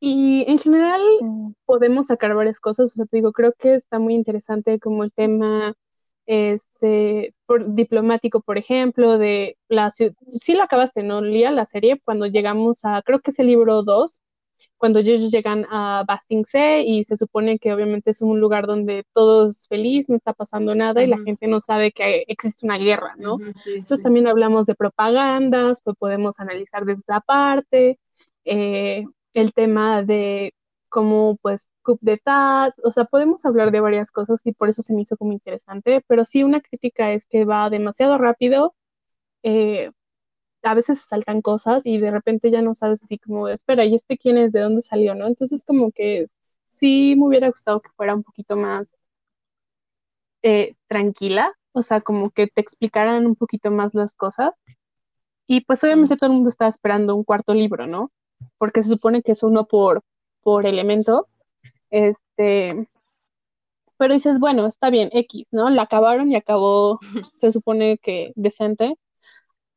Y 0.00 0.44
en 0.50 0.58
general 0.58 1.02
Mm. 1.20 1.52
podemos 1.66 2.06
sacar 2.06 2.34
varias 2.34 2.60
cosas, 2.60 2.92
o 2.92 2.94
sea, 2.94 3.06
te 3.06 3.16
digo, 3.18 3.32
creo 3.32 3.52
que 3.58 3.74
está 3.74 3.98
muy 3.98 4.14
interesante 4.14 4.78
como 4.80 5.04
el 5.04 5.12
tema 5.12 5.74
este, 6.26 7.34
por, 7.46 7.74
diplomático, 7.74 8.40
por 8.42 8.58
ejemplo, 8.58 9.18
de 9.18 9.56
la 9.68 9.90
ciudad, 9.90 10.12
sí 10.30 10.54
lo 10.54 10.64
acabaste, 10.64 11.02
¿no, 11.02 11.20
Lía? 11.22 11.50
La 11.52 11.66
serie, 11.66 12.00
cuando 12.04 12.26
llegamos 12.26 12.80
a, 12.84 13.02
creo 13.02 13.20
que 13.20 13.30
es 13.30 13.38
el 13.38 13.46
libro 13.48 13.82
2, 13.82 14.20
cuando 14.78 14.98
ellos 15.00 15.30
llegan 15.30 15.66
a 15.70 16.04
Bastingse 16.06 16.82
y 16.82 17.04
se 17.04 17.16
supone 17.16 17.58
que 17.58 17.72
obviamente 17.72 18.10
es 18.10 18.22
un 18.22 18.40
lugar 18.40 18.66
donde 18.66 19.04
todo 19.12 19.50
es 19.50 19.66
feliz, 19.68 20.08
no 20.08 20.16
está 20.16 20.32
pasando 20.34 20.74
nada 20.74 21.02
y 21.02 21.06
la 21.06 21.18
gente 21.24 21.46
no 21.46 21.60
sabe 21.60 21.92
que 21.92 22.24
existe 22.28 22.66
una 22.66 22.78
guerra, 22.78 23.14
¿no? 23.18 23.38
Sí, 23.56 23.70
Entonces 23.74 23.98
sí. 23.98 24.02
también 24.02 24.26
hablamos 24.26 24.66
de 24.66 24.74
propagandas, 24.74 25.80
pues 25.82 25.96
podemos 25.98 26.40
analizar 26.40 26.84
desde 26.84 27.00
esa 27.00 27.20
parte, 27.20 27.98
eh, 28.44 29.04
el 29.34 29.52
tema 29.52 30.02
de 30.02 30.54
cómo 30.88 31.36
pues 31.42 31.68
coup 31.82 31.98
d'etat, 32.00 32.74
o 32.84 32.92
sea, 32.92 33.04
podemos 33.04 33.44
hablar 33.44 33.70
de 33.70 33.80
varias 33.80 34.10
cosas 34.10 34.40
y 34.46 34.52
por 34.52 34.68
eso 34.68 34.82
se 34.82 34.94
me 34.94 35.02
hizo 35.02 35.16
como 35.16 35.32
interesante, 35.32 36.02
pero 36.06 36.24
sí 36.24 36.42
una 36.44 36.60
crítica 36.60 37.12
es 37.12 37.26
que 37.26 37.44
va 37.44 37.70
demasiado 37.70 38.18
rápido, 38.18 38.74
eh, 39.42 39.90
a 40.66 40.74
veces 40.74 40.98
se 40.98 41.06
saltan 41.06 41.42
cosas 41.42 41.86
y 41.86 41.98
de 41.98 42.10
repente 42.10 42.50
ya 42.50 42.62
no 42.62 42.74
sabes 42.74 43.02
así 43.02 43.18
como, 43.18 43.48
espera, 43.48 43.84
¿y 43.84 43.94
este 43.94 44.18
quién 44.18 44.36
es? 44.38 44.52
¿De 44.52 44.60
dónde 44.60 44.82
salió? 44.82 45.14
¿No? 45.14 45.26
Entonces 45.26 45.64
como 45.64 45.92
que 45.92 46.28
sí 46.68 47.14
me 47.16 47.26
hubiera 47.26 47.48
gustado 47.48 47.80
que 47.80 47.90
fuera 47.96 48.14
un 48.14 48.24
poquito 48.24 48.56
más 48.56 48.86
eh, 50.42 50.76
tranquila, 50.88 51.52
o 51.72 51.82
sea, 51.82 52.00
como 52.00 52.30
que 52.30 52.46
te 52.48 52.60
explicaran 52.60 53.26
un 53.26 53.36
poquito 53.36 53.70
más 53.70 53.94
las 53.94 54.14
cosas. 54.16 54.54
Y 55.46 55.62
pues 55.62 55.84
obviamente 55.84 56.16
todo 56.16 56.30
el 56.30 56.34
mundo 56.36 56.50
está 56.50 56.68
esperando 56.68 57.14
un 57.16 57.24
cuarto 57.24 57.54
libro, 57.54 57.86
¿no? 57.86 58.10
Porque 58.58 58.82
se 58.82 58.88
supone 58.90 59.22
que 59.22 59.32
es 59.32 59.42
uno 59.42 59.66
por, 59.66 60.02
por 60.42 60.66
elemento. 60.66 61.28
Este, 61.90 62.88
pero 63.98 64.14
dices, 64.14 64.38
bueno, 64.40 64.66
está 64.66 64.90
bien, 64.90 65.10
X, 65.12 65.46
¿no? 65.52 65.70
La 65.70 65.82
acabaron 65.82 66.32
y 66.32 66.36
acabó, 66.36 66.98
se 67.38 67.50
supone 67.52 67.98
que 67.98 68.32
decente. 68.36 68.96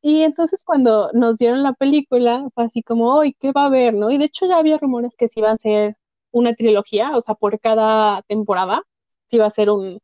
Y 0.02 0.22
entonces 0.22 0.64
cuando 0.64 1.10
nos 1.12 1.38
dieron 1.38 1.62
la 1.62 1.74
película, 1.74 2.46
fue 2.54 2.64
así 2.64 2.82
como, 2.82 3.14
hoy, 3.14 3.34
¿qué 3.38 3.52
va 3.52 3.64
a 3.64 3.66
haber, 3.66 3.94
no? 3.94 4.10
Y 4.10 4.18
de 4.18 4.24
hecho 4.24 4.46
ya 4.46 4.56
había 4.56 4.78
rumores 4.78 5.14
que 5.16 5.28
sí 5.28 5.40
iba 5.40 5.50
a 5.50 5.58
ser 5.58 5.96
una 6.30 6.54
trilogía, 6.54 7.16
o 7.16 7.22
sea, 7.22 7.34
por 7.34 7.60
cada 7.60 8.22
temporada, 8.22 8.82
sí 9.28 9.36
iba 9.36 9.46
a 9.46 9.50
ser 9.50 9.70
un, 9.70 10.00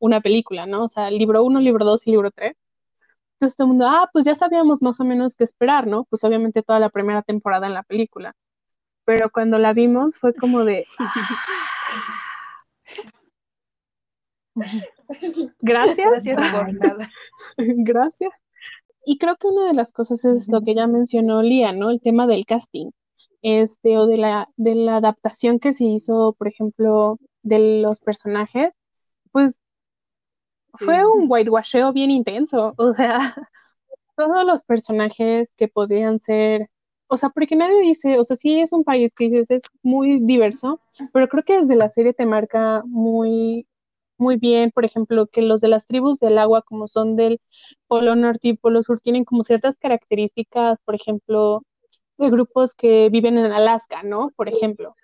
una 0.00 0.20
película, 0.20 0.66
¿no? 0.66 0.84
O 0.84 0.88
sea, 0.88 1.10
libro 1.10 1.44
1, 1.44 1.60
libro 1.60 1.84
2 1.84 2.06
y 2.06 2.10
libro 2.12 2.30
3. 2.32 2.56
Entonces 3.34 3.56
todo 3.56 3.66
el 3.66 3.68
mundo, 3.70 3.86
ah, 3.88 4.08
pues 4.12 4.24
ya 4.24 4.34
sabíamos 4.34 4.82
más 4.82 5.00
o 5.00 5.04
menos 5.04 5.36
qué 5.36 5.44
esperar, 5.44 5.86
¿no? 5.86 6.04
Pues 6.10 6.24
obviamente 6.24 6.62
toda 6.62 6.80
la 6.80 6.90
primera 6.90 7.22
temporada 7.22 7.66
en 7.68 7.74
la 7.74 7.84
película. 7.84 8.34
Pero 9.04 9.30
cuando 9.30 9.58
la 9.58 9.72
vimos 9.72 10.16
fue 10.18 10.34
como 10.34 10.64
de, 10.64 10.84
gracias, 15.60 16.10
Gracias 16.10 16.40
por 16.52 16.72
nada. 16.74 17.08
gracias. 17.56 18.32
Y 19.10 19.18
creo 19.18 19.36
que 19.36 19.48
una 19.48 19.66
de 19.66 19.74
las 19.74 19.92
cosas 19.92 20.24
es 20.24 20.48
lo 20.48 20.60
que 20.62 20.74
ya 20.74 20.86
mencionó 20.86 21.42
Lía, 21.42 21.72
¿no? 21.72 21.90
El 21.90 22.00
tema 22.00 22.26
del 22.26 22.46
casting, 22.46 22.90
este, 23.42 23.98
o 23.98 24.06
de 24.06 24.18
la, 24.18 24.48
de 24.56 24.74
la 24.76 24.96
adaptación 24.98 25.58
que 25.60 25.72
se 25.72 25.84
hizo, 25.84 26.34
por 26.38 26.48
ejemplo, 26.48 27.18
de 27.42 27.82
los 27.82 28.00
personajes, 28.00 28.72
pues 29.32 29.60
fue 30.74 30.96
Sí. 30.96 31.02
un 31.06 31.26
whitewasheo 31.30 31.92
bien 31.92 32.10
intenso, 32.10 32.74
o 32.76 32.92
sea, 32.92 33.18
todos 34.16 34.44
los 34.46 34.64
personajes 34.64 35.52
que 35.56 35.68
podían 35.68 36.18
ser, 36.20 36.68
o 37.08 37.16
sea, 37.18 37.30
porque 37.30 37.56
nadie 37.56 37.80
dice, 37.82 38.18
o 38.20 38.24
sea, 38.24 38.36
sí 38.36 38.60
es 38.60 38.72
un 38.72 38.84
país 38.84 39.14
que 39.14 39.26
dices 39.30 39.50
es 39.50 39.64
muy 39.82 40.20
diverso, 40.20 40.80
pero 41.12 41.28
creo 41.28 41.44
que 41.44 41.60
desde 41.62 41.76
la 41.76 41.90
serie 41.90 42.14
te 42.14 42.26
marca 42.26 42.82
muy, 42.86 43.68
muy 44.18 44.36
bien, 44.36 44.70
por 44.72 44.84
ejemplo, 44.84 45.26
que 45.26 45.42
los 45.42 45.60
de 45.60 45.68
las 45.68 45.86
tribus 45.86 46.18
del 46.18 46.38
agua, 46.38 46.62
como 46.62 46.88
son 46.88 47.16
del 47.16 47.40
Polo 47.86 48.16
Norte 48.16 48.48
y 48.48 48.56
Polo 48.56 48.82
Sur, 48.82 49.00
tienen 49.00 49.24
como 49.24 49.44
ciertas 49.44 49.78
características, 49.78 50.78
por 50.84 50.94
ejemplo, 50.94 51.62
de 52.18 52.30
grupos 52.30 52.74
que 52.74 53.08
viven 53.10 53.38
en 53.38 53.52
Alaska, 53.52 54.02
¿no? 54.02 54.30
Por 54.36 54.48
ejemplo. 54.48 54.94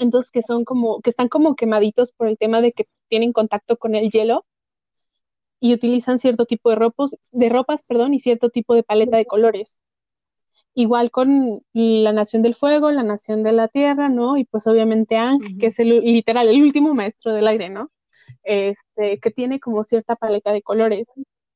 Entonces, 0.00 0.30
que 0.30 0.42
son 0.42 0.64
como, 0.64 1.00
que 1.00 1.10
están 1.10 1.28
como 1.28 1.54
quemaditos 1.56 2.12
por 2.12 2.28
el 2.28 2.38
tema 2.38 2.60
de 2.60 2.72
que 2.72 2.86
tienen 3.08 3.32
contacto 3.32 3.76
con 3.76 3.94
el 3.94 4.10
hielo 4.10 4.44
y 5.60 5.72
utilizan 5.74 6.18
cierto 6.18 6.44
tipo 6.44 6.70
de 6.70 6.76
ropas, 6.76 7.16
de 7.30 7.48
ropas, 7.48 7.82
perdón, 7.84 8.14
y 8.14 8.18
cierto 8.18 8.50
tipo 8.50 8.74
de 8.74 8.82
paleta 8.82 9.16
de 9.16 9.26
colores. 9.26 9.76
Igual 10.74 11.10
con 11.10 11.62
la 11.72 12.12
Nación 12.12 12.42
del 12.42 12.54
Fuego, 12.54 12.90
la 12.90 13.02
Nación 13.02 13.42
de 13.42 13.52
la 13.52 13.68
Tierra, 13.68 14.08
¿no? 14.08 14.36
Y 14.36 14.44
pues 14.44 14.66
obviamente 14.66 15.16
Ang, 15.16 15.58
que 15.60 15.66
es 15.66 15.78
el 15.78 16.00
literal, 16.00 16.48
el 16.48 16.62
último 16.62 16.94
maestro 16.94 17.32
del 17.32 17.46
aire, 17.46 17.68
¿no? 17.68 17.90
Este, 18.44 19.18
que 19.20 19.30
tiene 19.30 19.60
como 19.60 19.84
cierta 19.84 20.16
paleta 20.16 20.52
de 20.52 20.62
colores. 20.62 21.08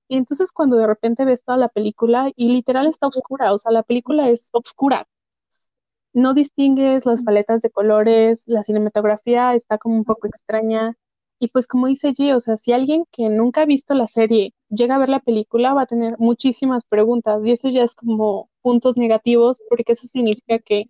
Y 0.09 0.16
entonces 0.16 0.52
cuando 0.52 0.76
de 0.76 0.87
repente 0.87 1.24
ves 1.24 1.44
toda 1.44 1.59
la 1.59 1.68
película 1.68 2.31
y 2.37 2.52
literal 2.52 2.87
está 2.87 3.09
oscura, 3.09 3.52
o 3.52 3.59
sea, 3.59 3.72
la 3.72 3.83
película 3.83 4.29
es 4.31 4.50
oscura. 4.52 5.09
No 6.12 6.35
distingues 6.35 7.07
las 7.07 7.22
paletas 7.22 7.62
de 7.62 7.70
colores, 7.70 8.44
la 8.46 8.62
cinematografía 8.64 9.55
está 9.55 9.79
como 9.79 9.96
un 9.96 10.05
poco 10.05 10.26
extraña. 10.26 10.96
Y 11.38 11.48
pues 11.48 11.66
como 11.66 11.87
dice 11.88 12.11
G, 12.11 12.35
o 12.35 12.40
sea, 12.40 12.57
si 12.57 12.72
alguien 12.72 13.05
que 13.12 13.29
nunca 13.29 13.62
ha 13.62 13.66
visto 13.66 13.94
la 13.94 14.07
serie 14.07 14.55
llega 14.70 14.94
a 14.96 14.98
ver 14.98 15.11
la 15.11 15.20
película, 15.20 15.74
va 15.74 15.83
a 15.83 15.87
tener 15.87 16.16
muchísimas 16.18 16.85
preguntas 16.85 17.44
y 17.44 17.52
eso 17.52 17.68
ya 17.68 17.83
es 17.83 17.94
como 17.94 18.48
puntos 18.62 18.96
negativos 18.96 19.61
porque 19.68 19.92
eso 19.92 20.07
significa 20.07 20.59
que 20.61 20.87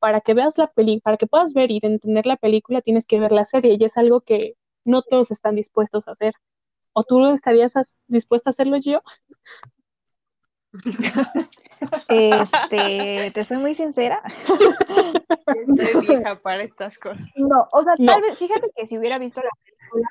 para 0.00 0.20
que 0.20 0.34
veas 0.34 0.58
la 0.58 0.68
película, 0.68 1.02
para 1.04 1.16
que 1.18 1.26
puedas 1.26 1.52
ver 1.54 1.70
y 1.70 1.80
entender 1.82 2.26
la 2.26 2.36
película, 2.36 2.82
tienes 2.82 3.06
que 3.06 3.20
ver 3.20 3.32
la 3.32 3.44
serie 3.44 3.76
y 3.78 3.84
es 3.84 3.96
algo 3.96 4.20
que 4.22 4.56
no 4.86 5.02
todos 5.02 5.30
están 5.30 5.54
dispuestos 5.56 6.08
a 6.08 6.12
hacer. 6.12 6.34
¿O 6.92 7.04
tú 7.04 7.24
estarías 7.26 7.76
as- 7.76 7.94
dispuesta 8.06 8.48
a 8.50 8.52
hacerlo, 8.52 8.78
yo? 8.78 9.02
Este, 12.08 13.30
te 13.34 13.44
soy 13.44 13.58
muy 13.58 13.74
sincera. 13.74 14.22
Estoy 15.46 16.00
vieja 16.06 16.36
para 16.36 16.62
estas 16.62 16.98
cosas. 16.98 17.26
No, 17.36 17.68
o 17.72 17.82
sea, 17.82 17.94
No. 17.98 18.12
tal 18.12 18.22
vez, 18.22 18.38
fíjate 18.38 18.70
que 18.74 18.86
si 18.86 18.98
hubiera 18.98 19.18
visto 19.18 19.40
la 19.42 19.50
película, 19.64 20.08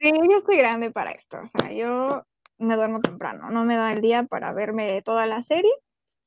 sí, 0.00 0.28
yo 0.30 0.36
estoy 0.38 0.56
grande 0.56 0.90
para 0.90 1.10
esto, 1.12 1.38
o 1.42 1.46
sea, 1.46 1.72
yo 1.72 2.24
me 2.58 2.76
duermo 2.76 3.00
temprano, 3.00 3.50
no 3.50 3.64
me 3.64 3.76
da 3.76 3.92
el 3.92 4.00
día 4.00 4.24
para 4.24 4.52
verme 4.52 5.00
toda 5.02 5.26
la 5.26 5.42
serie, 5.42 5.70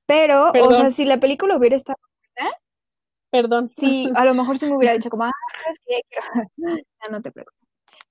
pero, 0.06 0.52
o 0.52 0.74
sea, 0.74 0.91
si 0.91 1.06
la 1.06 1.20
película 1.20 1.58
hubiera 1.58 1.76
estado, 1.76 1.98
Perdón. 3.32 3.67
sí, 3.67 4.10
a 4.15 4.26
lo 4.26 4.34
mejor 4.34 4.60
sí 4.60 4.65
me 4.67 4.76
hubiera 4.76 4.94
dicho 4.94 5.10
como, 5.10 5.24
ah, 5.26 5.32
¿sabes 5.63 5.80
qué? 5.86 6.02
Ya 7.04 7.12
no 7.12 7.22
te 7.22 7.32
preocupes. 7.32 7.58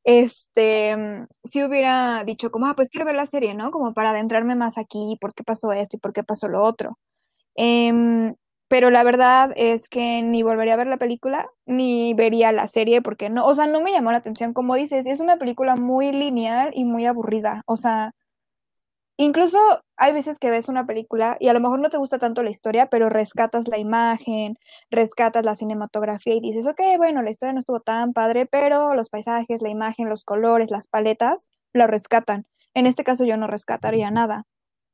Este, 0.05 0.97
mm, 0.97 1.27
sí 1.45 1.63
hubiera 1.65 2.25
dicho 2.25 2.51
como, 2.51 2.67
ah, 2.67 2.75
pues 2.77 2.89
quiero 2.91 3.07
ver 3.07 3.17
la 3.17 3.27
serie, 3.27 3.55
¿no? 3.55 3.71
Como 3.71 3.95
para 3.95 4.11
adentrarme 4.11 4.55
más 4.57 4.79
aquí, 4.79 5.19
por 5.21 5.35
qué 5.35 5.45
pasó 5.45 5.73
esto 5.73 5.97
y 5.97 6.01
por 6.01 6.13
qué 6.15 6.25
pasó 6.25 6.49
lo 6.49 6.63
otro. 6.63 6.99
Em, 7.57 8.35
pero 8.69 8.91
la 8.91 9.05
verdad 9.05 9.53
es 9.57 9.89
que 9.89 10.23
ni 10.23 10.43
volvería 10.45 10.75
a 10.75 10.77
ver 10.79 10.87
la 10.89 10.99
película, 10.99 11.49
ni 11.67 12.15
vería 12.15 12.53
la 12.53 12.67
serie, 12.69 13.03
porque 13.03 13.31
no, 13.31 13.47
o 13.47 13.55
sea, 13.55 13.67
no 13.67 13.81
me 13.83 13.93
llamó 13.93 14.13
la 14.13 14.19
atención. 14.19 14.55
Como 14.55 14.77
dices, 14.77 15.07
es 15.07 15.21
una 15.21 15.39
película 15.39 15.77
muy 15.77 16.13
lineal 16.13 16.71
y 16.75 16.85
muy 16.85 17.07
aburrida. 17.07 17.63
O 17.67 17.77
sea, 17.77 18.13
incluso 19.25 19.59
hay 19.97 20.13
veces 20.13 20.39
que 20.39 20.51
ves 20.51 20.69
una 20.69 20.87
película 20.87 21.37
y 21.41 21.49
a 21.49 21.53
lo 21.53 21.61
mejor 21.61 21.81
no 21.81 21.91
te 21.91 21.99
gusta 21.99 22.19
tanto 22.19 22.43
la 22.43 22.51
historia, 22.51 22.87
pero 22.87 23.09
rescatas 23.09 23.69
la 23.69 23.79
imagen, 23.79 24.57
rescatas 24.91 25.45
la 25.45 25.55
cinematografía 25.55 26.35
y 26.35 26.41
dices, 26.41 26.67
ok, 26.67 26.81
bueno, 26.97 27.23
la 27.23 27.31
historia 27.31 27.53
no 27.53 27.61
estuvo 27.61 27.81
tan 27.81 28.13
padre, 28.13 28.47
pero 28.47 28.95
los 28.95 29.11
paisajes, 29.11 29.63
la 29.63 29.69
imagen, 29.69 30.09
los 30.09 30.25
colores, 30.25 30.71
las 30.71 30.87
paletas, 30.87 31.49
lo 31.73 31.87
rescatan. 31.87 32.47
En 32.75 32.87
este 32.87 33.05
caso 33.05 33.25
yo 33.25 33.37
no 33.37 33.47
rescataría 33.47 34.11
nada. 34.11 34.45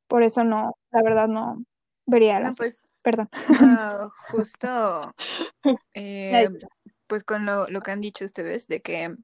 Por 0.08 0.22
eso 0.22 0.44
no, 0.44 0.76
la 0.90 1.02
verdad 1.02 1.28
no 1.28 1.64
vería 2.06 2.38
No, 2.38 2.46
las... 2.46 2.56
pues 2.56 2.82
Perdón. 3.02 3.28
justo 4.30 5.14
eh, 5.94 6.48
pues 7.06 7.22
con 7.22 7.46
lo, 7.46 7.68
lo 7.68 7.80
que 7.80 7.92
han 7.92 8.00
dicho 8.00 8.24
ustedes 8.24 8.66
de 8.66 8.82
que 8.82 9.14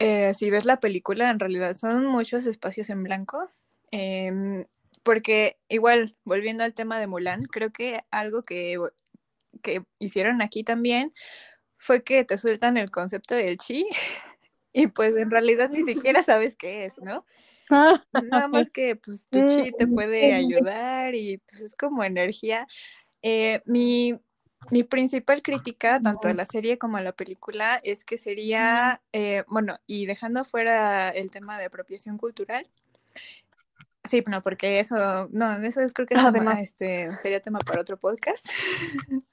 eh, 0.00 0.32
si 0.34 0.50
ves 0.50 0.64
la 0.64 0.78
película, 0.78 1.30
en 1.30 1.40
realidad 1.40 1.74
son 1.74 2.06
muchos 2.06 2.46
espacios 2.46 2.90
en 2.90 3.02
blanco. 3.02 3.50
Em, 3.90 4.64
porque 5.02 5.58
igual, 5.68 6.16
volviendo 6.24 6.64
al 6.64 6.74
tema 6.74 6.98
de 6.98 7.06
Mulan, 7.06 7.42
creo 7.42 7.70
que 7.72 8.00
algo 8.10 8.42
que, 8.42 8.78
que 9.62 9.84
hicieron 9.98 10.42
aquí 10.42 10.64
también 10.64 11.12
fue 11.78 12.02
que 12.02 12.24
te 12.24 12.38
sueltan 12.38 12.76
el 12.76 12.90
concepto 12.90 13.34
del 13.34 13.58
chi 13.58 13.86
y 14.72 14.88
pues 14.88 15.16
en 15.16 15.30
realidad 15.30 15.70
ni 15.70 15.82
siquiera 15.84 16.22
sabes 16.22 16.56
qué 16.56 16.84
es, 16.84 16.98
¿no? 16.98 17.24
Nada 17.70 18.48
más 18.48 18.70
que 18.70 18.96
pues 18.96 19.28
tu 19.28 19.38
chi 19.48 19.72
te 19.72 19.86
puede 19.86 20.30
eh, 20.30 20.34
ayudar 20.34 21.14
y 21.14 21.38
pues 21.38 21.62
es 21.62 21.76
como 21.76 22.04
energía. 22.04 22.66
Eh, 23.22 23.62
mi, 23.64 24.18
mi 24.70 24.84
principal 24.84 25.42
crítica, 25.42 26.00
tanto 26.00 26.28
a 26.28 26.34
la 26.34 26.46
serie 26.46 26.78
como 26.78 26.96
a 26.96 27.02
la 27.02 27.12
película, 27.12 27.80
es 27.82 28.04
que 28.04 28.18
sería, 28.18 29.02
eh, 29.12 29.44
bueno, 29.48 29.78
y 29.86 30.06
dejando 30.06 30.44
fuera 30.44 31.10
el 31.10 31.30
tema 31.30 31.58
de 31.58 31.66
apropiación 31.66 32.18
cultural, 32.18 32.68
sí, 34.08 34.22
no, 34.26 34.42
porque 34.42 34.80
eso, 34.80 35.28
no, 35.30 35.52
eso 35.64 35.80
es, 35.80 35.92
creo 35.92 36.06
que 36.06 36.14
es 36.14 36.18
tema- 36.20 36.28
Además. 36.28 36.58
este, 36.60 37.10
sería 37.22 37.40
tema 37.40 37.58
para 37.60 37.80
otro 37.80 37.96
podcast, 37.98 38.46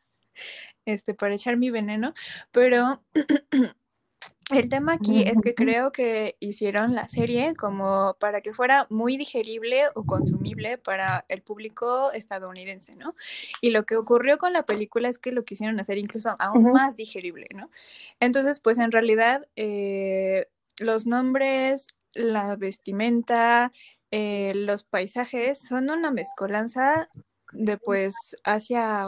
este, 0.85 1.13
para 1.13 1.33
echar 1.35 1.57
mi 1.57 1.69
veneno, 1.71 2.13
pero 2.51 3.03
el 4.53 4.69
tema 4.69 4.93
aquí 4.93 5.23
es 5.23 5.41
que 5.41 5.55
creo 5.55 5.91
que 5.91 6.37
hicieron 6.39 6.93
la 6.93 7.07
serie 7.07 7.53
como 7.55 8.15
para 8.19 8.41
que 8.41 8.53
fuera 8.53 8.85
muy 8.91 9.17
digerible 9.17 9.85
o 9.95 10.03
consumible 10.05 10.77
para 10.77 11.25
el 11.29 11.41
público 11.41 12.11
estadounidense, 12.11 12.95
¿no? 12.95 13.15
Y 13.61 13.71
lo 13.71 13.85
que 13.87 13.95
ocurrió 13.95 14.37
con 14.37 14.53
la 14.53 14.63
película 14.63 15.09
es 15.09 15.17
que 15.17 15.31
lo 15.31 15.45
quisieron 15.45 15.79
hacer 15.79 15.97
incluso 15.97 16.35
aún 16.37 16.71
más 16.73 16.95
digerible, 16.95 17.47
¿no? 17.55 17.71
Entonces, 18.19 18.59
pues 18.59 18.77
en 18.77 18.91
realidad 18.91 19.47
eh, 19.55 20.47
los 20.77 21.07
nombres, 21.07 21.87
la 22.13 22.55
vestimenta, 22.55 23.71
eh, 24.17 24.53
los 24.55 24.85
paisajes 24.85 25.59
son 25.59 25.89
una 25.89 26.09
mezcolanza 26.09 27.09
de 27.51 27.77
pues 27.77 28.15
hacia 28.45 29.07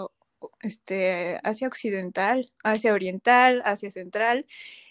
este, 0.59 1.39
Asia 1.43 1.69
occidental, 1.69 2.51
Asia 2.61 2.93
oriental, 2.93 3.61
Asia 3.63 3.89
central. 3.89 4.45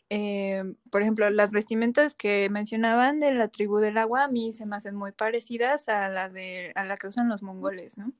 Eh, 0.08 0.64
por 0.90 1.02
ejemplo, 1.02 1.28
las 1.28 1.50
vestimentas 1.50 2.14
que 2.14 2.48
mencionaban 2.48 3.20
de 3.20 3.34
la 3.34 3.48
tribu 3.48 3.76
del 3.76 3.98
agua 3.98 4.24
a 4.24 4.28
mí 4.28 4.54
se 4.54 4.64
me 4.64 4.76
hacen 4.76 4.96
muy 4.96 5.12
parecidas 5.12 5.86
a 5.90 6.08
la 6.08 6.30
de 6.30 6.72
a 6.76 6.84
la 6.86 6.96
que 6.96 7.08
usan 7.08 7.28
los 7.28 7.42
mongoles, 7.42 7.98
¿no? 7.98 8.14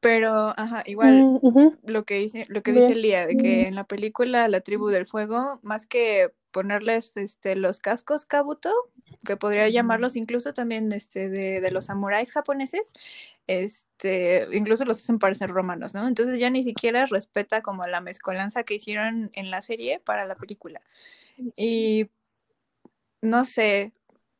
Pero, 0.00 0.54
ajá, 0.56 0.82
igual 0.86 1.24
Mm, 1.42 1.90
lo 1.90 2.04
que 2.04 2.14
dice, 2.18 2.46
lo 2.48 2.62
que 2.62 2.72
dice. 2.72 2.94
Lía, 2.94 3.26
de 3.26 3.36
que 3.36 3.66
en 3.66 3.74
la 3.74 3.84
película 3.84 4.48
La 4.48 4.60
tribu 4.60 4.88
del 4.88 5.06
fuego, 5.06 5.58
más 5.62 5.86
que 5.86 6.32
ponerles 6.50 7.16
este 7.16 7.56
los 7.56 7.80
cascos 7.80 8.24
kabuto, 8.24 8.72
que 9.24 9.36
podría 9.36 9.68
llamarlos 9.68 10.16
incluso 10.16 10.54
también 10.54 10.90
este 10.92 11.28
de, 11.28 11.60
de 11.60 11.70
los 11.70 11.86
samuráis 11.86 12.32
japoneses, 12.32 12.92
este, 13.46 14.46
incluso 14.52 14.84
los 14.84 14.98
hacen 14.98 15.18
parecer 15.18 15.50
romanos, 15.50 15.94
¿no? 15.94 16.06
Entonces 16.06 16.38
ya 16.38 16.50
ni 16.50 16.62
siquiera 16.62 17.06
respeta 17.06 17.62
como 17.62 17.84
la 17.84 18.00
mezcolanza 18.00 18.64
que 18.64 18.74
hicieron 18.74 19.30
en 19.34 19.50
la 19.50 19.62
serie 19.62 20.00
para 20.00 20.26
la 20.26 20.36
película. 20.36 20.80
Y 21.56 22.10
no 23.22 23.44
sé, 23.44 23.92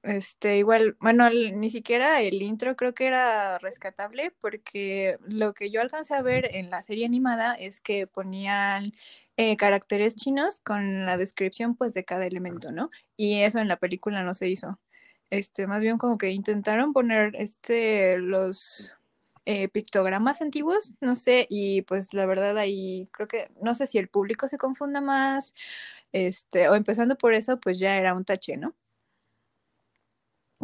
este, 0.02 0.58
igual, 0.58 0.96
bueno, 1.00 1.26
el- 1.26 1.58
ni 1.58 1.70
siquiera 1.70 2.20
el 2.22 2.40
intro 2.42 2.76
creo 2.76 2.94
que 2.94 3.06
era 3.06 3.58
rescatable 3.58 4.32
porque 4.40 5.18
lo 5.28 5.54
que 5.54 5.70
yo 5.70 5.80
alcancé 5.80 6.14
a 6.14 6.22
ver 6.22 6.48
en 6.54 6.70
la 6.70 6.82
serie 6.82 7.04
animada 7.06 7.54
es 7.54 7.80
que 7.80 8.06
ponían 8.06 8.92
eh, 9.36 9.56
caracteres 9.56 10.16
chinos 10.16 10.60
con 10.64 11.04
la 11.06 11.16
descripción 11.16 11.76
pues 11.76 11.94
de 11.94 12.04
cada 12.04 12.26
elemento, 12.26 12.72
¿no? 12.72 12.90
Y 13.16 13.40
eso 13.42 13.58
en 13.60 13.68
la 13.68 13.76
película 13.78 14.22
no 14.24 14.34
se 14.34 14.48
hizo. 14.48 14.80
Este, 15.30 15.66
más 15.66 15.82
bien 15.82 15.98
como 15.98 16.16
que 16.18 16.30
intentaron 16.30 16.92
poner 16.92 17.32
este 17.36 18.18
los 18.18 18.94
eh, 19.46 19.68
pictogramas 19.68 20.40
antiguos, 20.42 20.94
no 21.00 21.16
sé, 21.16 21.46
y 21.50 21.82
pues 21.82 22.12
la 22.14 22.26
verdad 22.26 22.56
ahí 22.58 23.08
creo 23.12 23.28
que 23.28 23.50
no 23.62 23.74
sé 23.74 23.86
si 23.86 23.98
el 23.98 24.08
público 24.08 24.48
se 24.48 24.58
confunda 24.58 25.00
más, 25.00 25.54
este, 26.12 26.68
o 26.68 26.74
empezando 26.76 27.16
por 27.18 27.34
eso, 27.34 27.58
pues 27.60 27.78
ya 27.78 27.96
era 27.96 28.14
un 28.14 28.24
tache, 28.24 28.56
¿no? 28.56 28.74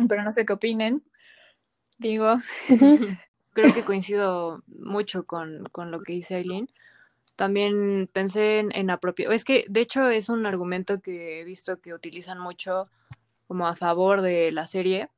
Pero 0.09 0.22
no 0.22 0.33
sé 0.33 0.44
qué 0.44 0.52
opinen. 0.52 1.02
Digo. 1.98 2.37
Creo 3.54 3.72
que 3.72 3.85
coincido 3.85 4.64
mucho 4.66 5.26
con, 5.26 5.64
con 5.70 5.92
lo 5.92 6.00
que 6.00 6.12
dice 6.12 6.35
Aileen. 6.35 6.68
También 7.37 8.11
pensé 8.12 8.59
en, 8.59 8.70
en 8.74 8.90
apropiar. 8.90 9.33
Es 9.33 9.44
que, 9.44 9.64
de 9.68 9.80
hecho, 9.80 10.09
es 10.09 10.28
un 10.28 10.44
argumento 10.44 11.00
que 11.00 11.40
he 11.40 11.44
visto 11.44 11.80
que 11.80 11.94
utilizan 11.94 12.40
mucho 12.40 12.85
como 13.46 13.68
a 13.68 13.76
favor 13.76 14.22
de 14.22 14.50
la 14.50 14.66
serie, 14.66 15.09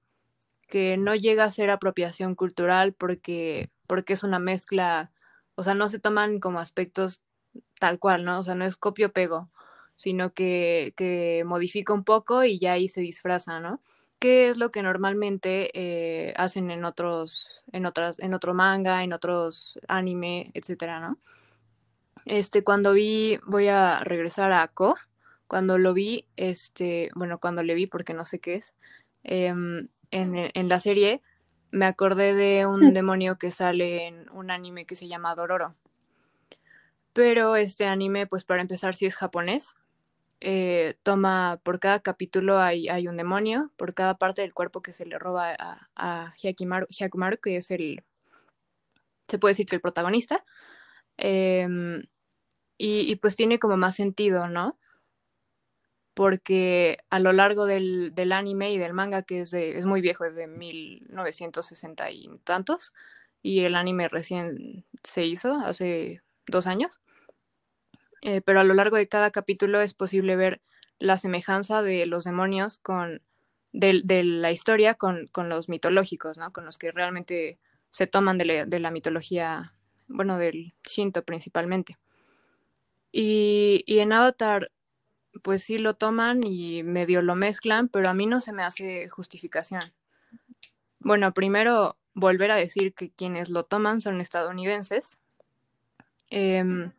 que 0.69 0.97
no 0.99 1.15
llega 1.15 1.45
a 1.45 1.51
ser 1.51 1.71
apropiación 1.71 2.35
cultural 2.35 2.93
porque, 2.93 3.71
porque 3.87 4.12
es 4.12 4.23
una 4.23 4.39
mezcla, 4.39 5.12
o 5.55 5.62
sea, 5.62 5.75
no 5.75 5.89
se 5.89 5.99
toman 5.99 6.41
como 6.41 6.59
aspectos 6.59 7.23
tal 7.79 7.99
cual, 7.99 8.25
¿no? 8.25 8.41
O 8.41 8.43
sea, 8.43 8.55
no 8.55 8.65
es 8.65 8.77
copio-pego, 8.77 9.51
sino 9.95 10.33
que, 10.33 10.93
que 10.97 11.45
modifica 11.47 11.95
un 11.95 12.05
poco 12.05 12.45
y 12.45 12.59
ya 12.59 12.73
ahí 12.73 12.89
se 12.89 13.01
disfraza, 13.01 13.61
¿no? 13.61 13.81
Que 14.18 14.48
es 14.48 14.57
lo 14.57 14.70
que 14.70 14.83
normalmente 14.83 15.70
eh, 15.74 16.35
hacen 16.37 16.70
en 16.70 16.85
otros, 16.85 17.64
en 17.72 17.87
otras, 17.87 18.18
en 18.18 18.35
otro 18.35 18.55
manga, 18.55 19.05
en 19.05 19.12
otros 19.12 19.79
anime, 19.88 20.50
etcétera, 20.55 21.00
¿no? 21.00 21.18
Este, 22.24 22.64
cuando 22.64 22.92
vi, 22.92 23.38
voy 23.46 23.68
a 23.68 24.00
regresar 24.02 24.52
a 24.52 24.66
Ko, 24.68 24.96
cuando 25.46 25.79
lo 25.79 25.94
vi, 25.94 26.26
este, 26.37 27.11
bueno, 27.14 27.38
cuando 27.38 27.62
le 27.62 27.74
vi, 27.74 27.87
porque 27.87 28.14
no 28.14 28.24
sé 28.24 28.40
qué 28.40 28.57
es, 28.57 28.74
eh, 29.22 29.46
en, 29.46 29.88
en, 30.11 30.68
la 30.68 30.81
serie, 30.81 31.22
me 31.70 31.87
acordé 31.87 32.35
de 32.35 32.66
un 32.66 32.94
demonio 32.94 33.38
que 33.38 33.50
sale 33.52 34.07
en 34.07 34.29
un 34.31 34.50
anime 34.50 34.87
que 34.87 34.96
se 34.96 35.09
llama 35.09 35.35
Dororo. 35.35 35.74
Pero 37.12 37.57
este 37.57 37.87
anime, 37.87 38.26
pues 38.26 38.44
para 38.44 38.62
empezar, 38.62 38.94
sí 38.94 39.07
es 39.07 39.14
japonés, 39.14 39.76
eh, 40.40 40.94
toma, 41.03 41.61
por 41.62 41.81
cada 41.81 42.01
capítulo 42.01 42.59
hay, 42.59 42.88
hay, 42.88 43.09
un 43.09 43.16
demonio, 43.16 43.72
por 43.77 43.94
cada 43.94 44.18
parte 44.18 44.42
del 44.42 44.55
cuerpo 44.55 44.83
que 44.83 44.92
se 44.92 45.07
le 45.07 45.18
roba 45.18 45.55
a, 45.59 45.88
a 45.96 46.33
Hyakumaru, 46.37 46.87
Hyakumaru, 46.88 47.38
que 47.38 47.57
es 47.57 47.70
el, 47.70 48.05
se 49.29 49.38
puede 49.38 49.53
decir 49.53 49.66
que 49.66 49.77
el 49.77 49.83
protagonista, 49.83 50.44
y, 51.18 51.64
y, 52.79 53.16
pues 53.16 53.37
tiene 53.37 53.59
como 53.59 53.77
más 53.77 53.94
sentido, 53.94 54.49
¿no? 54.49 54.79
Porque 56.14 56.99
a 57.11 57.20
lo 57.20 57.33
largo 57.33 57.66
del, 57.66 58.14
del 58.14 58.33
anime 58.33 58.72
y 58.72 58.79
del 58.79 58.94
manga, 58.94 59.22
que 59.22 59.40
es, 59.42 59.51
de, 59.51 59.79
es 59.79 59.85
muy 59.85 60.01
viejo, 60.01 60.25
es 60.25 60.35
de 60.35 60.46
1960 60.46 62.11
y 62.11 62.29
tantos, 62.44 62.94
y 63.42 63.61
el 63.61 63.75
anime 63.75 64.09
recién 64.09 64.85
se 65.03 65.25
hizo 65.25 65.55
hace 65.61 66.22
dos 66.46 66.66
años, 66.66 67.01
eh, 68.27 68.41
pero 68.41 68.59
a 68.59 68.65
lo 68.65 68.75
largo 68.75 68.97
de 68.97 69.07
cada 69.07 69.31
capítulo 69.31 69.81
es 69.81 69.95
posible 69.95 70.35
ver 70.35 70.61
la 70.99 71.17
semejanza 71.17 71.83
de 71.83 72.07
los 72.07 72.25
demonios 72.25 72.79
con 72.79 73.23
de, 73.73 74.25
la 74.25 74.51
historia 74.51 74.95
con, 74.95 75.29
con, 75.29 75.49
los 75.49 75.69
mitológicos, 75.69 76.37
¿no? 76.37 76.53
Con 76.53 76.65
los 76.65 76.77
que 76.77 76.91
realmente 76.91 77.61
se 77.93 78.09
toman 78.09 78.37
de 78.37 78.81
la, 78.81 78.91
mitología, 78.91 79.75
bueno, 80.09 80.39
del 80.39 80.75
Shinto 80.83 81.23
principalmente. 81.23 81.99
Y, 83.12 83.85
en 83.87 84.12
Avatar, 84.12 84.73
pues 85.45 85.62
sí 85.62 85.79
lo 85.79 85.95
toman 85.95 86.43
y 86.43 86.83
medio 86.83 87.23
lo 87.23 87.37
mezclan, 87.37 87.89
pero 87.89 88.09
a 88.09 88.15
mí 88.15 88.27
no 88.27 88.41
se 88.41 88.53
me 88.53 88.65
hace 88.65 89.09
justificación. 89.09 89.83
Bueno, 90.99 91.33
primero 91.33 91.97
volver 92.12 92.51
a 92.51 92.57
decir 92.57 92.93
que 92.93 93.12
quienes 93.12 93.51
lo 93.51 93.62
toman 93.62 94.01
son 94.01 94.21
estadounidenses. 94.21 95.19
Eh, 96.31 96.91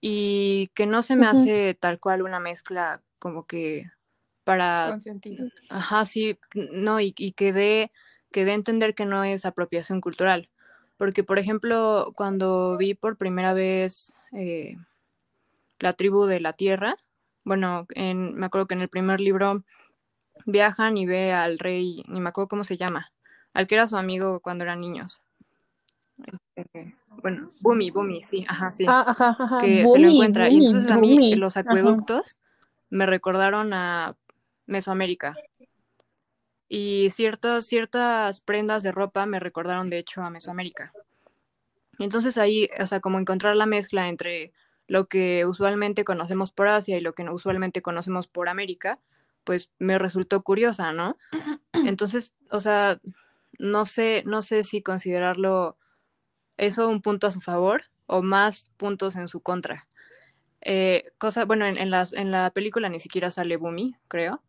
y 0.00 0.70
que 0.74 0.86
no 0.86 1.02
se 1.02 1.16
me 1.16 1.26
hace 1.26 1.74
tal 1.74 1.98
cual 1.98 2.22
una 2.22 2.40
mezcla 2.40 3.02
como 3.18 3.46
que 3.46 3.90
para 4.44 4.98
ajá 5.70 6.04
sí 6.04 6.38
no 6.54 7.00
y, 7.00 7.14
y 7.16 7.32
que 7.32 7.52
dé 7.52 7.92
que 8.30 8.42
a 8.42 8.54
entender 8.54 8.94
que 8.94 9.06
no 9.06 9.24
es 9.24 9.46
apropiación 9.46 10.00
cultural 10.00 10.50
porque 10.96 11.24
por 11.24 11.38
ejemplo 11.38 12.12
cuando 12.14 12.76
vi 12.76 12.94
por 12.94 13.16
primera 13.16 13.54
vez 13.54 14.14
eh, 14.32 14.76
la 15.78 15.94
tribu 15.94 16.26
de 16.26 16.40
la 16.40 16.52
tierra 16.52 16.96
bueno 17.44 17.86
en, 17.94 18.34
me 18.34 18.46
acuerdo 18.46 18.66
que 18.66 18.74
en 18.74 18.82
el 18.82 18.88
primer 18.88 19.20
libro 19.20 19.64
viajan 20.44 20.96
y 20.96 21.06
ve 21.06 21.32
al 21.32 21.58
rey, 21.58 22.04
ni 22.08 22.20
me 22.20 22.28
acuerdo 22.28 22.48
cómo 22.48 22.64
se 22.64 22.76
llama, 22.76 23.12
al 23.52 23.66
que 23.66 23.74
era 23.74 23.86
su 23.86 23.96
amigo 23.96 24.40
cuando 24.40 24.64
eran 24.64 24.80
niños. 24.80 25.22
Este, 26.54 26.94
bueno, 27.22 27.48
Bumi, 27.60 27.90
Bumi, 27.90 28.22
sí, 28.22 28.44
ajá, 28.48 28.72
sí. 28.72 28.84
Ah, 28.88 29.04
ajá, 29.08 29.36
ajá. 29.38 29.58
que 29.60 29.86
se 29.86 29.98
lo 29.98 30.06
Bumi, 30.06 30.14
encuentra. 30.16 30.48
y 30.48 30.56
entonces 30.58 30.90
a 30.90 30.96
mí 30.96 31.10
Bumi. 31.14 31.34
los 31.36 31.56
Ajá. 31.56 31.68
acueductos 31.68 32.38
me 32.88 33.04
recordaron 33.06 33.72
a 33.72 34.16
Mesoamérica. 34.66 35.34
Y 36.68 37.10
ciertas, 37.10 37.66
ciertas 37.66 38.40
prendas 38.40 38.82
de 38.82 38.90
ropa 38.92 39.24
me 39.26 39.38
recordaron 39.38 39.88
de 39.90 39.98
hecho 39.98 40.22
a 40.22 40.30
Mesoamérica. 40.30 40.92
Entonces 41.98 42.38
ahí, 42.38 42.68
o 42.80 42.86
sea, 42.86 43.00
como 43.00 43.18
encontrar 43.18 43.56
la 43.56 43.66
mezcla 43.66 44.08
entre 44.08 44.52
lo 44.88 45.06
que 45.06 45.44
usualmente 45.46 46.04
conocemos 46.04 46.52
por 46.52 46.68
Asia 46.68 46.96
y 46.96 47.00
lo 47.00 47.12
que 47.14 47.22
usualmente 47.28 47.82
conocemos 47.82 48.26
por 48.26 48.48
América, 48.48 48.98
pues 49.44 49.70
me 49.78 49.98
resultó 49.98 50.42
curiosa, 50.42 50.92
¿no? 50.92 51.16
Entonces, 51.72 52.34
o 52.50 52.60
sea, 52.60 53.00
no 53.58 53.84
sé, 53.84 54.22
no 54.26 54.42
sé 54.42 54.62
si 54.62 54.82
considerarlo 54.82 55.76
eso 56.56 56.88
un 56.88 57.02
punto 57.02 57.26
a 57.26 57.32
su 57.32 57.40
favor 57.40 57.84
o 58.06 58.22
más 58.22 58.70
puntos 58.76 59.16
en 59.16 59.28
su 59.28 59.40
contra. 59.40 59.86
Eh, 60.60 61.04
cosa, 61.18 61.44
bueno, 61.44 61.66
en, 61.66 61.76
en 61.76 61.90
las- 61.90 62.12
en 62.12 62.30
la 62.30 62.50
película 62.50 62.88
ni 62.88 62.98
siquiera 63.00 63.30
sale 63.30 63.56
Bumi, 63.56 63.94
creo, 64.08 64.42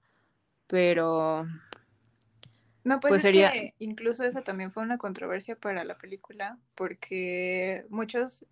pero 0.67 1.45
No, 2.83 2.99
pues, 3.01 3.11
Pues 3.11 3.17
es 3.19 3.21
sería- 3.23 3.51
que 3.51 3.73
incluso 3.79 4.23
esa 4.23 4.41
también 4.43 4.71
fue 4.71 4.81
una 4.83 4.97
controversia 4.97 5.57
para 5.57 5.83
la 5.83 5.97
película, 5.97 6.57
porque 6.73 7.85
muchos, 7.89 8.45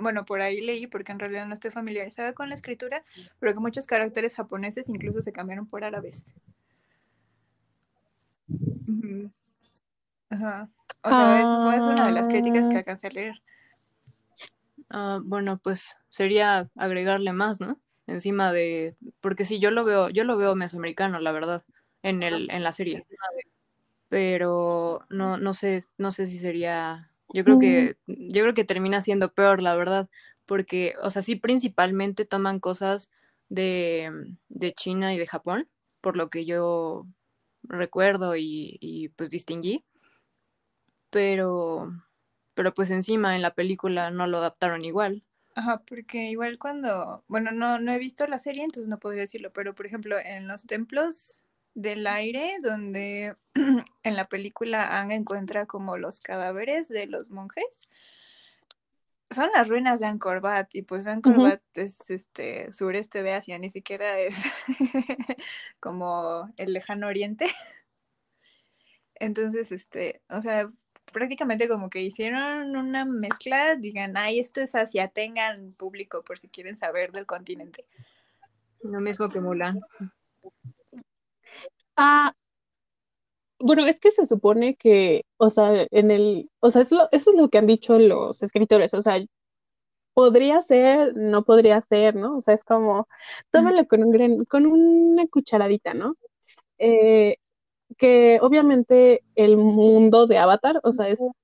bueno, 0.00 0.24
por 0.24 0.40
ahí 0.40 0.60
leí, 0.60 0.86
porque 0.86 1.10
en 1.10 1.18
realidad 1.18 1.46
no 1.46 1.54
estoy 1.54 1.72
familiarizada 1.72 2.32
con 2.32 2.48
la 2.48 2.54
escritura, 2.54 3.04
pero 3.40 3.52
que 3.54 3.60
muchos 3.60 3.86
caracteres 3.86 4.34
japoneses 4.34 4.88
incluso 4.88 5.20
se 5.22 5.32
cambiaron 5.32 5.66
por 5.66 5.82
árabes. 5.82 6.24
Ajá. 10.32 10.70
O 11.02 11.08
sea, 11.10 11.42
eso 11.42 11.60
fue 11.60 11.92
una 11.92 12.06
de 12.06 12.12
las 12.12 12.28
críticas 12.28 12.68
que 12.68 12.76
Ah. 12.76 12.78
alcancé 12.78 13.06
a 13.08 13.10
leer. 13.10 13.42
ah, 14.90 15.20
bueno, 15.22 15.58
pues 15.58 15.96
sería 16.08 16.70
agregarle 16.76 17.32
más, 17.32 17.60
¿no? 17.60 17.78
Encima 18.06 18.52
de, 18.52 18.96
porque 19.20 19.44
sí, 19.44 19.58
yo 19.60 19.70
lo 19.70 19.84
veo, 19.84 20.08
yo 20.08 20.24
lo 20.24 20.36
veo 20.36 20.54
mesoamericano, 20.54 21.20
la 21.20 21.32
verdad, 21.32 21.64
en 22.02 22.22
el, 22.22 22.50
en 22.50 22.62
la 22.62 22.72
serie. 22.72 23.04
Pero 24.08 25.00
no, 25.08 25.36
no 25.38 25.54
sé, 25.54 25.86
no 25.98 26.12
sé 26.12 26.26
si 26.26 26.38
sería, 26.38 27.08
yo 27.32 27.44
creo 27.44 27.58
que, 27.58 27.96
yo 28.06 28.42
creo 28.42 28.54
que 28.54 28.64
termina 28.64 29.00
siendo 29.00 29.32
peor, 29.32 29.62
la 29.62 29.74
verdad, 29.74 30.08
porque, 30.46 30.94
o 31.02 31.10
sea, 31.10 31.22
sí, 31.22 31.36
principalmente 31.36 32.24
toman 32.24 32.60
cosas 32.60 33.10
de, 33.48 34.34
de 34.48 34.72
China 34.72 35.14
y 35.14 35.18
de 35.18 35.26
Japón, 35.26 35.68
por 36.00 36.16
lo 36.16 36.28
que 36.28 36.44
yo 36.44 37.06
recuerdo 37.62 38.36
y, 38.36 38.76
y 38.80 39.08
pues 39.10 39.30
distinguí, 39.30 39.84
pero, 41.12 41.92
pero 42.54 42.72
pues 42.72 42.90
encima 42.90 43.36
en 43.36 43.42
la 43.42 43.54
película 43.54 44.10
no 44.10 44.26
lo 44.26 44.38
adaptaron 44.38 44.84
igual. 44.84 45.22
Ajá, 45.54 45.82
porque 45.86 46.30
igual 46.30 46.58
cuando, 46.58 47.22
bueno, 47.28 47.52
no, 47.52 47.78
no 47.78 47.92
he 47.92 47.98
visto 47.98 48.26
la 48.26 48.38
serie, 48.38 48.64
entonces 48.64 48.88
no 48.88 48.98
podría 48.98 49.20
decirlo, 49.20 49.52
pero 49.52 49.74
por 49.74 49.84
ejemplo, 49.84 50.16
en 50.18 50.48
los 50.48 50.66
templos 50.66 51.44
del 51.74 52.06
aire, 52.06 52.56
donde 52.62 53.36
en 54.02 54.16
la 54.16 54.26
película 54.28 54.98
Ang 54.98 55.12
encuentra 55.12 55.66
como 55.66 55.98
los 55.98 56.20
cadáveres 56.20 56.88
de 56.88 57.06
los 57.06 57.30
monjes, 57.30 57.90
son 59.30 59.50
las 59.54 59.68
ruinas 59.68 60.00
de 60.00 60.06
Angkor 60.06 60.42
Wat, 60.42 60.68
y 60.72 60.82
pues 60.82 61.06
Angkor. 61.06 61.38
Wat 61.38 61.62
es 61.74 62.10
este 62.10 62.72
sureste 62.72 63.22
de 63.22 63.34
Asia, 63.34 63.58
ni 63.58 63.70
siquiera 63.70 64.18
es 64.18 64.36
como 65.80 66.50
el 66.56 66.72
lejano 66.72 67.06
oriente. 67.06 67.46
Entonces, 69.14 69.72
este, 69.72 70.22
o 70.30 70.40
sea, 70.40 70.68
prácticamente 71.12 71.68
como 71.68 71.90
que 71.90 72.02
hicieron 72.02 72.76
una 72.76 73.04
mezcla, 73.04 73.76
digan, 73.76 74.16
ay, 74.16 74.40
esto 74.40 74.60
es 74.60 74.74
Asia, 74.74 75.08
tengan 75.08 75.72
público 75.74 76.22
por 76.24 76.38
si 76.38 76.48
quieren 76.48 76.76
saber 76.76 77.12
del 77.12 77.26
continente. 77.26 77.84
Lo 78.82 79.00
mismo 79.00 79.28
que 79.28 79.40
Mulan. 79.40 79.80
Ah, 81.96 82.32
bueno, 83.58 83.86
es 83.86 84.00
que 84.00 84.10
se 84.10 84.26
supone 84.26 84.74
que, 84.76 85.24
o 85.36 85.50
sea, 85.50 85.86
en 85.90 86.10
el, 86.10 86.50
o 86.60 86.70
sea, 86.70 86.82
es 86.82 86.90
lo- 86.90 87.08
eso 87.12 87.30
es 87.30 87.36
lo 87.36 87.48
que 87.48 87.58
han 87.58 87.66
dicho 87.66 87.98
los 87.98 88.42
escritores, 88.42 88.92
o 88.94 89.02
sea, 89.02 89.18
podría 90.14 90.62
ser, 90.62 91.14
no 91.16 91.44
podría 91.44 91.80
ser, 91.82 92.14
¿no? 92.16 92.36
O 92.38 92.40
sea, 92.42 92.54
es 92.54 92.64
como, 92.64 93.08
tómalo 93.50 93.86
con 93.86 94.04
un 94.04 94.12
gran, 94.12 94.44
con 94.46 94.66
una 94.66 95.26
cucharadita, 95.28 95.94
¿no? 95.94 96.16
Eh, 96.78 97.36
que 97.98 98.38
obviamente 98.42 99.24
el 99.34 99.56
mundo 99.56 100.26
de 100.26 100.38
Avatar, 100.38 100.80
o 100.84 100.92
sea, 100.92 101.08
es, 101.08 101.36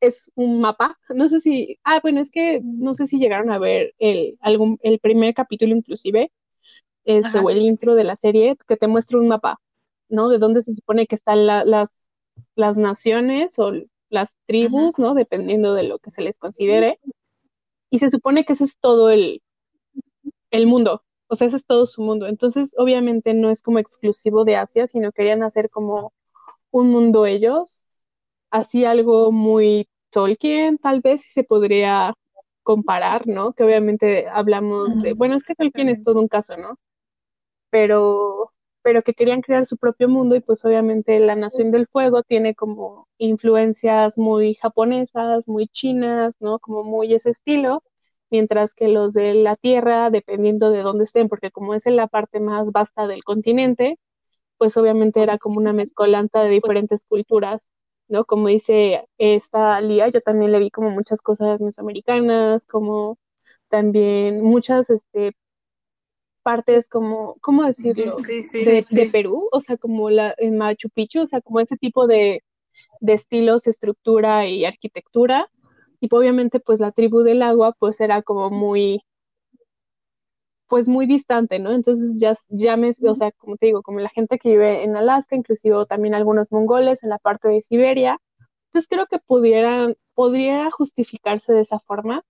es 0.00 0.32
un 0.34 0.60
mapa, 0.60 0.98
no 1.14 1.28
sé 1.28 1.40
si, 1.40 1.78
ah, 1.84 2.00
bueno, 2.02 2.20
es 2.20 2.30
que 2.30 2.60
no 2.64 2.94
sé 2.94 3.06
si 3.06 3.18
llegaron 3.18 3.50
a 3.52 3.58
ver 3.58 3.94
el, 3.98 4.38
algún, 4.40 4.78
el 4.82 4.98
primer 5.00 5.34
capítulo 5.34 5.76
inclusive, 5.76 6.32
este, 7.04 7.38
Ajá, 7.38 7.40
o 7.40 7.50
el 7.50 7.58
sí, 7.58 7.64
sí, 7.64 7.74
sí. 7.76 7.86
intro 7.86 7.94
de 7.96 8.04
la 8.04 8.16
serie, 8.16 8.56
que 8.68 8.76
te 8.76 8.88
muestra 8.88 9.18
un 9.18 9.28
mapa, 9.28 9.60
¿no? 10.08 10.28
De 10.30 10.38
dónde 10.38 10.62
se 10.62 10.74
supone 10.74 11.06
que 11.06 11.16
están 11.16 11.46
la- 11.46 11.64
las, 11.64 11.90
las 12.56 12.76
naciones 12.78 13.58
o 13.58 13.72
las 14.10 14.36
tribus, 14.46 14.98
¿no? 14.98 15.14
Dependiendo 15.14 15.74
de 15.74 15.84
lo 15.84 15.98
que 16.00 16.10
se 16.12 16.22
les 16.22 16.38
considere. 16.38 17.00
Y 17.90 18.00
se 18.00 18.10
supone 18.10 18.44
que 18.44 18.54
ese 18.54 18.64
es 18.64 18.78
todo 18.78 19.10
el, 19.10 19.42
el 20.50 20.66
mundo, 20.66 21.02
o 21.30 21.36
sea, 21.36 21.46
ese 21.48 21.56
es 21.58 21.64
todo 21.66 21.86
su 21.86 22.02
mundo. 22.02 22.26
Entonces, 22.26 22.74
obviamente 22.78 23.34
no 23.34 23.50
es 23.50 23.62
como 23.62 23.78
exclusivo 23.78 24.44
de 24.44 24.56
Asia, 24.56 24.86
sino 24.88 25.12
querían 25.12 25.42
hacer 25.44 25.70
como 25.70 26.12
un 26.72 26.90
mundo 26.90 27.26
ellos, 27.26 27.86
así 28.50 28.84
algo 28.84 29.32
muy 29.32 29.88
Tolkien, 30.10 30.78
tal 30.78 31.00
vez 31.00 31.22
si 31.22 31.32
se 31.32 31.44
podría 31.44 32.14
comparar, 32.64 33.26
¿no? 33.28 33.52
Que 33.54 33.64
obviamente 33.64 34.28
hablamos 34.28 35.02
de, 35.02 35.14
bueno, 35.14 35.36
es 35.36 35.44
que 35.44 35.54
Tolkien 35.54 35.88
es 35.88 36.02
todo 36.02 36.20
un 36.20 36.28
caso, 36.28 36.56
¿no? 36.56 36.78
Pero, 37.70 38.52
pero 38.82 39.02
que 39.02 39.14
querían 39.14 39.42
crear 39.42 39.66
su 39.66 39.76
propio 39.76 40.08
mundo 40.08 40.36
y 40.36 40.40
pues 40.40 40.64
obviamente 40.64 41.18
la 41.20 41.36
Nación 41.36 41.70
del 41.70 41.86
Fuego 41.88 42.22
tiene 42.22 42.54
como 42.54 43.08
influencias 43.18 44.18
muy 44.18 44.54
japonesas, 44.54 45.46
muy 45.48 45.68
chinas, 45.68 46.34
¿no? 46.40 46.58
Como 46.58 46.84
muy 46.84 47.14
ese 47.14 47.30
estilo, 47.30 47.82
mientras 48.30 48.74
que 48.74 48.88
los 48.88 49.12
de 49.12 49.34
la 49.34 49.56
Tierra, 49.56 50.10
dependiendo 50.10 50.70
de 50.70 50.82
dónde 50.82 51.04
estén, 51.04 51.28
porque 51.28 51.50
como 51.50 51.74
es 51.74 51.86
en 51.86 51.96
la 51.96 52.06
parte 52.06 52.40
más 52.40 52.72
vasta 52.72 53.06
del 53.06 53.24
continente, 53.24 53.98
pues 54.58 54.76
obviamente 54.76 55.22
era 55.22 55.38
como 55.38 55.58
una 55.58 55.72
mezcolanza 55.72 56.44
de 56.44 56.50
diferentes 56.50 57.04
culturas, 57.04 57.66
¿no? 58.08 58.24
Como 58.24 58.48
dice 58.48 59.06
esta 59.18 59.80
Lía, 59.80 60.08
yo 60.08 60.20
también 60.20 60.52
le 60.52 60.58
vi 60.58 60.70
como 60.70 60.90
muchas 60.90 61.22
cosas 61.22 61.60
mesoamericanas, 61.60 62.66
como 62.66 63.18
también 63.68 64.42
muchas 64.42 64.90
este, 64.90 65.32
partes 66.42 66.88
como, 66.88 67.36
¿cómo 67.40 67.64
decirlo? 67.64 68.18
Sí, 68.18 68.42
sí, 68.42 68.64
de, 68.64 68.84
sí. 68.84 68.96
de 68.96 69.06
Perú, 69.10 69.48
o 69.52 69.60
sea, 69.60 69.76
como 69.76 70.10
la 70.10 70.34
en 70.38 70.58
Machu 70.58 70.90
Picchu, 70.90 71.22
o 71.22 71.26
sea, 71.26 71.40
como 71.40 71.60
ese 71.60 71.76
tipo 71.76 72.06
de, 72.06 72.42
de 73.00 73.12
estilos, 73.12 73.66
estructura 73.66 74.46
y 74.46 74.64
arquitectura. 74.64 75.50
Y 76.00 76.08
obviamente, 76.10 76.60
pues 76.60 76.80
la 76.80 76.92
tribu 76.92 77.20
del 77.22 77.42
agua, 77.42 77.72
pues 77.78 78.00
era 78.00 78.22
como 78.22 78.50
muy, 78.50 79.02
pues 80.68 80.88
muy 80.88 81.06
distante, 81.06 81.58
¿no? 81.58 81.72
Entonces 81.72 82.18
ya, 82.20 82.34
ya 82.48 82.76
me, 82.76 82.92
o 83.02 83.14
sea, 83.14 83.32
como 83.32 83.56
te 83.56 83.66
digo, 83.66 83.82
como 83.82 84.00
la 84.00 84.08
gente 84.08 84.38
que 84.38 84.50
vive 84.50 84.84
en 84.84 84.96
Alaska, 84.96 85.36
inclusive 85.36 85.84
también 85.86 86.14
algunos 86.14 86.52
mongoles 86.52 87.02
en 87.02 87.10
la 87.10 87.18
parte 87.18 87.48
de 87.48 87.62
Siberia. 87.62 88.18
Entonces 88.66 88.88
creo 88.88 89.06
que 89.06 89.18
pudieran, 89.18 89.96
podría 90.14 90.70
justificarse 90.70 91.52
de 91.52 91.62
esa 91.62 91.80
forma, 91.80 92.22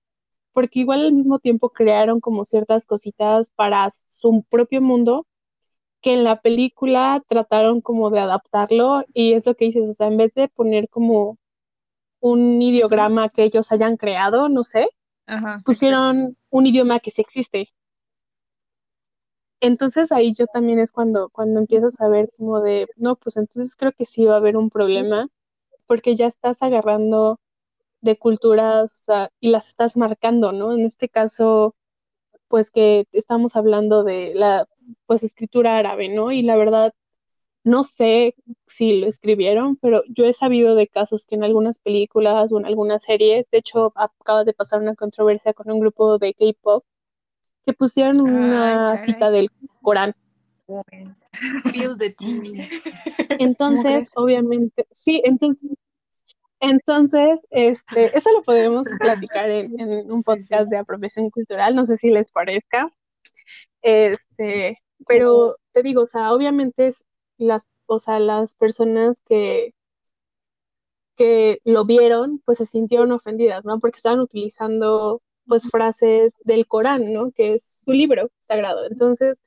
porque 0.53 0.81
igual 0.81 1.03
al 1.03 1.13
mismo 1.13 1.39
tiempo 1.39 1.71
crearon 1.71 2.21
como 2.21 2.45
ciertas 2.45 2.87
cositas 2.87 3.51
para 3.51 3.91
su 4.09 4.45
propio 4.51 4.81
mundo 4.83 5.27
que 6.03 6.15
en 6.15 6.25
la 6.25 6.41
película 6.41 7.23
trataron 7.29 7.81
como 7.83 8.11
de 8.11 8.21
adaptarlo 8.21 9.05
y 9.15 9.35
es 9.35 9.47
lo 9.47 9.55
que 9.55 9.67
dices, 9.67 9.89
o 9.89 9.95
sea, 9.95 10.09
en 10.09 10.16
vez 10.16 10.35
de 10.35 10.49
poner 10.49 10.89
como 10.89 11.39
un 12.21 12.62
ideograma 12.62 13.29
que 13.31 13.45
ellos 13.45 13.73
hayan 13.73 13.97
creado, 13.97 14.49
no 14.49 14.64
sé, 14.64 14.91
Ajá, 15.27 15.62
pusieron 15.64 16.37
un 16.51 16.66
idioma 16.66 17.01
que 17.01 17.11
sí 17.11 17.23
existe. 17.23 17.71
Entonces 19.61 20.11
ahí 20.12 20.33
yo 20.35 20.47
también 20.47 20.79
es 20.79 20.93
cuando, 20.93 21.29
cuando 21.31 21.61
empiezas 21.61 22.01
a 22.01 22.09
ver 22.09 22.31
como 22.37 22.61
de, 22.61 22.89
no, 22.97 23.16
pues 23.16 23.37
entonces 23.37 23.77
creo 23.77 23.93
que 23.93 24.07
sí 24.07 24.25
va 24.25 24.35
a 24.35 24.37
haber 24.39 24.57
un 24.57 24.71
problema, 24.71 25.29
porque 25.87 26.16
ya 26.16 26.27
estás 26.27 26.62
agarrando 26.62 27.39
de 28.03 28.18
culturas, 28.18 28.93
o 28.93 28.97
sea, 29.05 29.31
y 29.41 29.51
las 29.51 29.68
estás 29.68 29.97
marcando, 29.97 30.53
¿no? 30.53 30.73
En 30.73 30.87
este 30.87 31.09
caso, 31.09 31.75
pues 32.49 32.71
que 32.71 33.07
estamos 33.12 33.57
hablando 33.57 34.05
de 34.05 34.35
la, 34.35 34.66
pues 35.07 35.23
escritura 35.23 35.79
árabe, 35.79 36.09
¿no? 36.09 36.33
Y 36.33 36.43
la 36.43 36.57
verdad, 36.57 36.93
no 37.63 37.85
sé 37.85 38.35
si 38.67 39.01
lo 39.01 39.07
escribieron, 39.07 39.77
pero 39.77 40.03
yo 40.09 40.25
he 40.25 40.33
sabido 40.33 40.75
de 40.75 40.89
casos 40.89 41.27
que 41.27 41.35
en 41.35 41.45
algunas 41.45 41.79
películas 41.79 42.53
o 42.53 42.59
en 42.59 42.67
algunas 42.67 43.03
series, 43.03 43.51
de 43.51 43.59
hecho, 43.59 43.93
acaba 43.97 44.45
de 44.45 44.55
pasar 44.55 44.81
una 44.81 44.95
controversia 44.95 45.53
con 45.53 45.71
un 45.71 45.81
grupo 45.81 46.19
de 46.19 46.35
K-pop 46.35 46.85
que 47.65 47.73
pusieron 47.73 48.21
una 48.23 48.93
Ay, 48.93 48.99
cita 49.05 49.31
del 49.31 49.51
Corán. 49.83 50.15
Bueno. 50.67 51.17
Spill 51.67 51.97
the 51.99 52.11
tea. 52.11 52.67
Entonces, 53.39 54.13
obviamente, 54.17 54.87
sí, 54.93 55.21
entonces, 55.25 55.71
entonces, 56.61 57.41
este, 57.51 58.17
eso 58.17 58.33
lo 58.33 58.43
podemos 58.43 58.87
platicar 58.99 59.51
en, 59.51 59.79
en 59.79 60.11
un 60.11 60.19
Sí, 60.19 60.25
podcast 60.25 60.71
de 60.71 60.79
apropiación 60.79 61.31
cultural, 61.31 61.75
no 61.75 61.87
sé 61.87 61.97
si 61.97 62.11
les 62.11 62.31
parezca. 62.31 62.91
Este, 63.83 64.79
pero 65.07 65.57
te 65.73 65.83
digo, 65.83 66.03
o 66.03 66.07
sea, 66.07 66.33
obviamente 66.33 66.89
es 66.89 67.05
las, 67.41 67.66
o 67.86 67.99
sea, 67.99 68.20
las 68.20 68.55
personas 68.55 69.20
que, 69.22 69.74
que 71.16 71.61
lo 71.64 71.84
vieron, 71.84 72.41
pues 72.45 72.59
se 72.59 72.66
sintieron 72.66 73.12
ofendidas, 73.12 73.64
¿no? 73.64 73.78
Porque 73.80 73.97
estaban 73.99 74.20
utilizando, 74.20 75.22
pues, 75.47 75.68
frases 75.70 76.34
del 76.45 76.66
Corán, 76.66 77.12
¿no? 77.12 77.30
Que 77.32 77.55
es 77.55 77.82
su 77.84 77.93
libro 77.93 78.30
sagrado. 78.49 78.86
Entonces, 78.86 79.38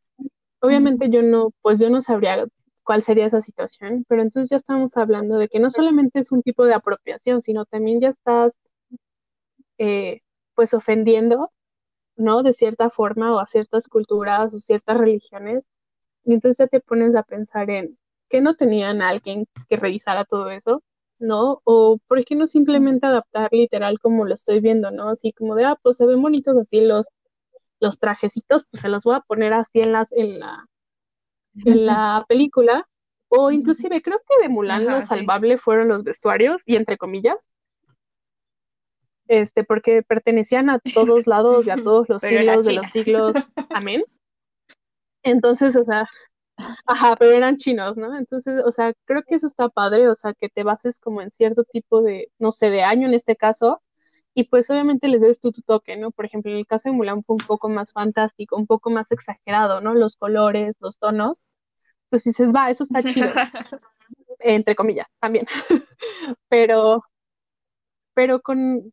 obviamente 0.61 1.09
yo 1.09 1.23
no, 1.23 1.51
pues 1.61 1.79
yo 1.79 1.89
no 1.89 2.01
sabría 2.01 2.45
cuál 2.83 3.03
sería 3.03 3.27
esa 3.27 3.41
situación, 3.41 4.05
pero 4.09 4.21
entonces 4.23 4.49
ya 4.51 4.57
estamos 4.57 4.97
hablando 4.97 5.37
de 5.37 5.49
que 5.49 5.59
no 5.59 5.69
solamente 5.71 6.19
es 6.19 6.31
un 6.31 6.43
tipo 6.43 6.65
de 6.65 6.73
apropiación, 6.75 7.41
sino 7.41 7.65
también 7.65 8.01
ya 8.01 8.09
estás, 8.09 8.57
eh, 9.77 10.21
pues, 10.55 10.73
ofendiendo, 10.73 11.51
¿no? 12.17 12.43
De 12.43 12.53
cierta 12.53 12.89
forma 12.91 13.33
o 13.35 13.39
a 13.39 13.45
ciertas 13.47 13.87
culturas 13.89 14.53
o 14.55 14.59
ciertas 14.59 14.97
religiones. 14.99 15.67
Y 16.26 16.34
entonces 16.34 16.57
ya 16.57 16.67
te 16.67 16.80
pones 16.80 17.15
a 17.15 17.24
pensar 17.24 17.69
en 17.69 17.97
que 18.30 18.41
no 18.41 18.55
tenían 18.55 19.01
a 19.01 19.09
alguien 19.09 19.45
que 19.69 19.78
revisara 19.78 20.26
todo 20.26 20.49
eso, 20.49 20.84
¿no? 21.19 21.61
O 21.63 21.99
por 22.07 22.24
qué 22.26 22.36
no 22.36 22.47
simplemente 22.47 23.05
adaptar 23.05 23.49
literal 23.51 23.99
como 23.99 24.26
lo 24.26 24.34
estoy 24.34 24.59
viendo, 24.59 24.91
¿no? 24.91 25.09
Así 25.09 25.34
como 25.34 25.55
de, 25.55 25.65
ah, 25.65 25.78
pues 25.82 25.97
se 25.97 26.05
ven 26.05 26.21
bonitos 26.21 26.57
así 26.57 26.82
los, 26.82 27.07
los 27.80 27.99
trajecitos, 27.99 28.65
pues 28.69 28.82
se 28.82 28.89
los 28.89 29.03
voy 29.03 29.15
a 29.15 29.21
poner 29.21 29.53
así 29.53 29.82
en 29.82 29.91
las, 29.91 30.11
en 30.11 30.39
la, 30.39 30.65
en 31.65 31.86
la 31.86 32.26
película. 32.28 32.88
O 33.28 33.51
inclusive 33.51 34.01
creo 34.01 34.19
que 34.19 34.43
de 34.43 34.49
Mulan 34.49 34.88
Ajá, 34.88 34.95
lo 34.95 35.01
sí. 35.01 35.07
salvable 35.07 35.57
fueron 35.57 35.88
los 35.88 36.03
vestuarios, 36.03 36.61
y 36.65 36.76
entre 36.76 36.97
comillas, 36.97 37.49
este, 39.28 39.63
porque 39.63 40.03
pertenecían 40.03 40.69
a 40.69 40.80
todos 40.80 41.28
lados 41.28 41.65
y 41.67 41.71
a 41.71 41.76
todos 41.76 42.09
los 42.09 42.21
Pero 42.21 42.39
siglos 42.39 42.65
de 42.65 42.74
los 42.74 42.91
siglos, 42.91 43.34
amén. 43.69 44.03
Entonces, 45.24 45.76
o 45.76 45.84
sea, 45.84 46.07
ajá, 46.86 47.15
pero 47.17 47.34
eran 47.34 47.57
chinos, 47.57 47.97
¿no? 47.97 48.17
Entonces, 48.17 48.61
o 48.65 48.71
sea, 48.71 48.93
creo 49.05 49.24
que 49.24 49.36
eso 49.36 49.47
está 49.47 49.69
padre, 49.69 50.09
o 50.09 50.15
sea, 50.15 50.34
que 50.34 50.49
te 50.49 50.63
bases 50.63 50.99
como 50.99 51.21
en 51.21 51.32
cierto 51.32 51.63
tipo 51.65 52.01
de, 52.03 52.30
no 52.39 52.51
sé, 52.51 52.69
de 52.71 52.84
año 52.84 53.07
en 53.07 53.13
este 53.15 53.36
caso, 53.36 53.82
y 54.36 54.45
pues 54.45 54.69
obviamente 54.71 55.07
les 55.09 55.21
des 55.21 55.39
tú 55.39 55.51
tu 55.51 55.61
toque, 55.63 55.97
¿no? 55.97 56.11
Por 56.11 56.26
ejemplo, 56.26 56.51
en 56.51 56.57
el 56.59 56.67
caso 56.67 56.89
de 56.89 56.95
Mulan 56.95 57.24
fue 57.24 57.36
un 57.39 57.47
poco 57.47 57.69
más 57.69 57.93
fantástico, 57.93 58.57
un 58.57 58.67
poco 58.67 58.89
más 58.91 59.11
exagerado, 59.11 59.82
¿no? 59.82 59.95
Los 59.95 60.17
colores, 60.17 60.78
los 60.82 60.97
tonos. 60.99 61.41
Entonces 62.05 62.36
dices, 62.36 62.53
va, 62.55 62.69
eso 62.71 62.84
está 62.86 63.03
chido, 63.03 63.30
entre 64.39 64.76
comillas, 64.76 65.07
también. 65.19 65.47
Pero, 66.49 67.03
pero 68.15 68.41
con, 68.41 68.91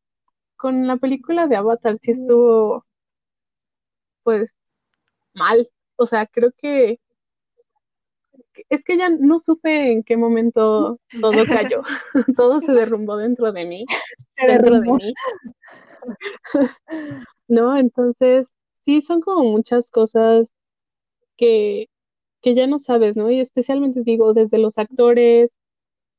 con 0.56 0.86
la 0.86 0.96
película 0.98 1.46
de 1.48 1.56
Avatar 1.56 1.98
sí 2.02 2.12
estuvo, 2.12 2.86
pues, 4.22 4.50
mal. 5.34 5.68
O 6.00 6.06
sea, 6.06 6.26
creo 6.26 6.52
que 6.56 6.98
es 8.68 8.84
que 8.84 8.96
ya 8.96 9.08
no 9.10 9.38
supe 9.38 9.92
en 9.92 10.02
qué 10.02 10.16
momento 10.16 10.98
todo 11.20 11.48
cayó, 11.48 11.82
todo 12.36 12.60
se 12.60 12.72
derrumbó 12.72 13.16
dentro 13.16 13.52
de 13.52 13.64
mí, 13.66 13.86
Se 14.36 14.46
dentro 14.46 14.80
de 14.80 14.90
derrumbó. 14.90 14.92
mí, 14.92 15.14
¿no? 17.48 17.76
Entonces, 17.76 18.48
sí, 18.84 19.02
son 19.02 19.20
como 19.20 19.44
muchas 19.44 19.90
cosas 19.90 20.48
que, 21.36 21.88
que 22.42 22.54
ya 22.54 22.66
no 22.66 22.78
sabes, 22.78 23.16
¿no? 23.16 23.30
Y 23.30 23.40
especialmente 23.40 24.02
digo, 24.04 24.34
desde 24.34 24.58
los 24.58 24.78
actores, 24.78 25.54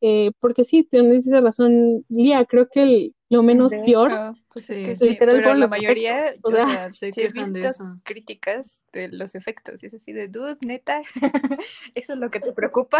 eh, 0.02 0.32
porque 0.40 0.64
sí, 0.64 0.84
tienes 0.84 1.26
razón, 1.30 2.04
Lía, 2.10 2.46
creo 2.46 2.68
que 2.70 2.84
el- 2.84 3.16
lo 3.30 3.44
menos 3.44 3.72
De 3.72 3.80
peor, 3.84 4.12
hecho, 4.12 4.34
pues 4.50 4.70
es 4.70 4.78
Sí. 4.78 4.84
que 4.84 4.96
sí, 4.98 5.06
literal, 5.10 5.36
pero 5.36 5.44
fueron 5.44 5.60
la 5.62 5.68
mayoría, 5.68 6.28
efectos. 6.28 6.54
O 6.54 6.56
sea, 6.56 6.66
sea, 6.68 6.92
Se 6.92 7.12
sí 7.12 7.22
he 7.22 7.24
de 7.28 7.32
visto 7.32 7.60
eso. 7.60 7.84
críticas 8.04 8.82
de 8.92 9.08
los 9.10 9.36
efectos 9.36 9.82
y 9.84 9.86
es 9.86 9.94
así 9.94 10.12
de, 10.12 10.28
dude, 10.28 10.58
neta, 10.66 11.02
eso 11.96 12.14
es 12.14 12.20
lo 12.20 12.30
que 12.30 12.42
te 12.42 12.52
preocupa. 12.52 13.00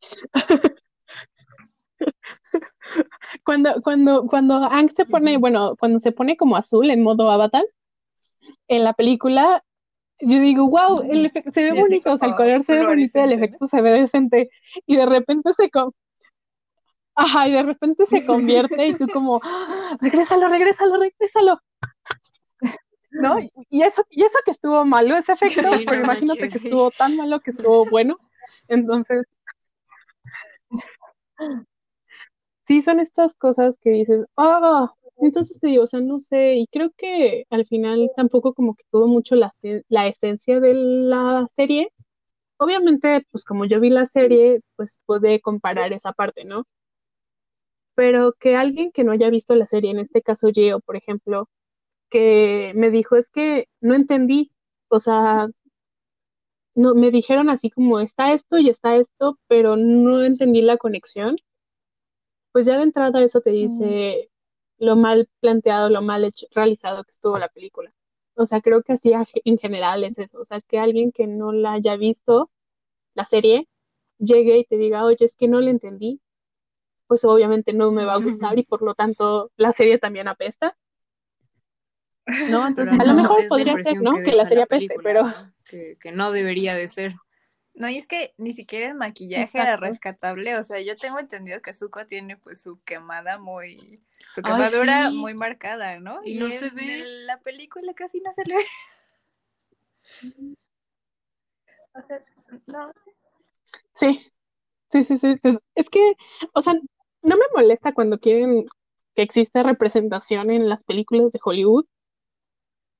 cuando, 3.44 3.80
cuando, 3.82 4.26
cuando 4.26 4.54
Aang 4.64 4.90
se 4.94 5.04
pone, 5.06 5.36
bueno, 5.38 5.76
cuando 5.76 5.98
se 5.98 6.12
pone 6.12 6.36
como 6.36 6.56
azul 6.56 6.90
en 6.90 7.02
modo 7.02 7.30
Avatar, 7.30 7.64
en 8.68 8.84
la 8.84 8.92
película, 8.94 9.62
yo 10.22 10.40
digo, 10.40 10.68
wow, 10.68 11.02
el 11.10 11.26
efecto 11.26 11.50
se 11.50 11.62
ve 11.62 11.72
Sí, 11.72 11.80
bonito, 11.80 12.12
o 12.12 12.18
sea, 12.18 12.28
el 12.28 12.34
color 12.36 12.64
se 12.64 12.74
ve 12.74 12.86
bonito, 12.86 13.18
el 13.18 13.32
efecto 13.32 13.66
se 13.66 13.80
ve 13.80 13.90
decente, 14.00 14.50
y 14.86 14.96
de 14.96 15.06
repente 15.06 15.52
se, 15.52 15.70
ajá, 17.14 17.48
y 17.48 17.52
de 17.52 17.62
repente 17.62 18.06
se 18.06 18.24
convierte 18.24 18.86
y 18.88 18.94
tú 18.94 19.08
como, 19.12 19.40
"Ah, 19.42 19.96
regrésalo, 20.00 20.48
regrésalo, 20.48 20.96
regrésalo, 20.98 21.58
¿no? 23.10 23.36
Y- 23.70 23.82
eso, 23.82 24.04
y 24.10 24.24
eso 24.24 24.38
que 24.44 24.50
estuvo 24.52 24.84
malo 24.84 25.16
ese 25.16 25.32
efecto, 25.32 25.62
Sí, 25.76 25.84
pero 25.86 26.00
no 26.00 26.04
imagínate 26.04 26.40
manches, 26.40 26.52
que 26.52 26.58
sí. 26.60 26.68
estuvo 26.68 26.90
tan 26.92 27.16
malo 27.16 27.40
que 27.40 27.50
estuvo 27.50 27.86
bueno, 27.86 28.16
entonces, 28.68 29.26
sí 32.66 32.82
son 32.82 33.00
estas 33.00 33.34
cosas 33.34 33.78
que 33.78 33.90
dices, 33.90 34.24
oh, 34.36 34.88
entonces 35.16 35.58
te 35.60 35.68
digo, 35.68 35.84
o 35.84 35.86
sea, 35.86 36.00
no 36.00 36.20
sé, 36.20 36.56
y 36.56 36.66
creo 36.68 36.90
que 36.96 37.44
al 37.50 37.66
final 37.66 38.10
tampoco 38.16 38.54
como 38.54 38.74
que 38.74 38.84
tuvo 38.90 39.06
mucho 39.08 39.34
la, 39.36 39.54
la 39.88 40.08
esencia 40.08 40.60
de 40.60 40.74
la 40.74 41.46
serie. 41.54 41.92
Obviamente, 42.58 43.26
pues 43.32 43.44
como 43.44 43.64
yo 43.66 43.80
vi 43.80 43.90
la 43.90 44.06
serie, 44.06 44.60
pues 44.76 45.00
pude 45.06 45.40
comparar 45.40 45.92
esa 45.92 46.12
parte, 46.12 46.44
¿no? 46.44 46.64
Pero 47.94 48.32
que 48.38 48.56
alguien 48.56 48.90
que 48.92 49.04
no 49.04 49.12
haya 49.12 49.30
visto 49.30 49.54
la 49.54 49.66
serie, 49.66 49.90
en 49.90 49.98
este 49.98 50.22
caso 50.22 50.48
Gio, 50.52 50.80
por 50.80 50.96
ejemplo, 50.96 51.48
que 52.10 52.72
me 52.76 52.90
dijo, 52.90 53.16
es 53.16 53.30
que 53.30 53.68
no 53.80 53.94
entendí, 53.94 54.52
o 54.88 55.00
sea, 55.00 55.48
no, 56.74 56.94
me 56.94 57.10
dijeron 57.10 57.50
así 57.50 57.70
como 57.70 58.00
está 58.00 58.32
esto 58.32 58.58
y 58.58 58.68
está 58.68 58.96
esto, 58.96 59.38
pero 59.48 59.76
no 59.76 60.22
entendí 60.24 60.60
la 60.62 60.76
conexión. 60.78 61.36
Pues 62.52 62.66
ya 62.66 62.76
de 62.76 62.84
entrada 62.84 63.22
eso 63.22 63.40
te 63.40 63.50
dice 63.50 64.30
lo 64.82 64.96
mal 64.96 65.28
planteado, 65.38 65.88
lo 65.90 66.02
mal 66.02 66.24
hecho, 66.24 66.46
realizado 66.50 67.04
que 67.04 67.12
estuvo 67.12 67.38
la 67.38 67.48
película. 67.48 67.94
O 68.34 68.46
sea, 68.46 68.60
creo 68.60 68.82
que 68.82 68.94
así 68.94 69.12
en 69.44 69.56
general 69.56 70.02
es 70.02 70.18
eso. 70.18 70.40
O 70.40 70.44
sea, 70.44 70.60
que 70.60 70.80
alguien 70.80 71.12
que 71.12 71.28
no 71.28 71.52
la 71.52 71.74
haya 71.74 71.94
visto, 71.94 72.50
la 73.14 73.24
serie, 73.24 73.68
llegue 74.18 74.58
y 74.58 74.64
te 74.64 74.76
diga, 74.76 75.04
oye, 75.04 75.24
es 75.24 75.36
que 75.36 75.46
no 75.46 75.60
la 75.60 75.70
entendí, 75.70 76.20
pues 77.06 77.24
obviamente 77.24 77.72
no 77.72 77.92
me 77.92 78.04
va 78.04 78.14
a 78.14 78.18
gustar 78.18 78.58
y 78.58 78.62
por 78.68 78.82
lo 78.82 78.94
tanto 78.94 79.52
la 79.56 79.72
serie 79.72 79.98
también 79.98 80.26
apesta. 80.26 80.76
¿No? 82.50 82.66
Entonces, 82.66 82.96
Pero 82.98 83.08
a 83.08 83.14
lo 83.14 83.22
mejor 83.22 83.46
podría 83.48 83.76
ser, 83.84 84.02
¿no? 84.02 84.16
que 84.16 84.24
Que 84.24 84.32
la 84.32 84.46
serie 84.46 84.58
la 84.58 84.64
apeste, 84.64 84.96
pero 85.00 85.32
que 85.64 86.10
no 86.12 86.32
debería 86.32 86.74
de 86.74 86.88
ser. 86.88 87.14
No, 87.74 87.88
y 87.88 87.96
es 87.96 88.06
que 88.06 88.34
ni 88.36 88.52
siquiera 88.52 88.86
el 88.86 88.94
maquillaje 88.94 89.58
era 89.58 89.76
rescatable. 89.76 90.56
O 90.56 90.62
sea, 90.64 90.80
yo 90.80 90.96
tengo 90.96 91.18
entendido 91.18 91.62
que 91.62 91.72
Zuko 91.72 92.04
tiene 92.06 92.36
pues 92.36 92.60
su 92.60 92.82
quemada 92.82 93.38
muy, 93.38 93.98
su 94.34 94.42
Ay, 94.44 94.52
quemadura 94.52 95.08
sí. 95.08 95.16
muy 95.16 95.34
marcada, 95.34 95.98
¿no? 95.98 96.20
Y 96.24 96.38
no 96.38 96.50
se 96.50 96.66
en 96.66 96.74
ve. 96.74 97.02
la 97.26 97.40
película 97.40 97.94
casi 97.94 98.20
no 98.20 98.32
se 98.32 98.44
le 98.44 98.56
ve. 98.56 98.64
O 101.94 102.00
sea, 102.06 102.24
no. 102.66 102.92
sí, 103.94 104.32
sí, 104.90 105.04
sí, 105.04 105.18
sí. 105.18 105.36
sí. 105.42 105.58
Es 105.74 105.90
que, 105.90 106.14
o 106.54 106.62
sea, 106.62 106.74
no 107.22 107.36
me 107.36 107.44
molesta 107.54 107.92
cuando 107.92 108.18
quieren 108.18 108.66
que 109.14 109.22
exista 109.22 109.62
representación 109.62 110.50
en 110.50 110.68
las 110.70 110.84
películas 110.84 111.32
de 111.32 111.40
Hollywood, 111.44 111.84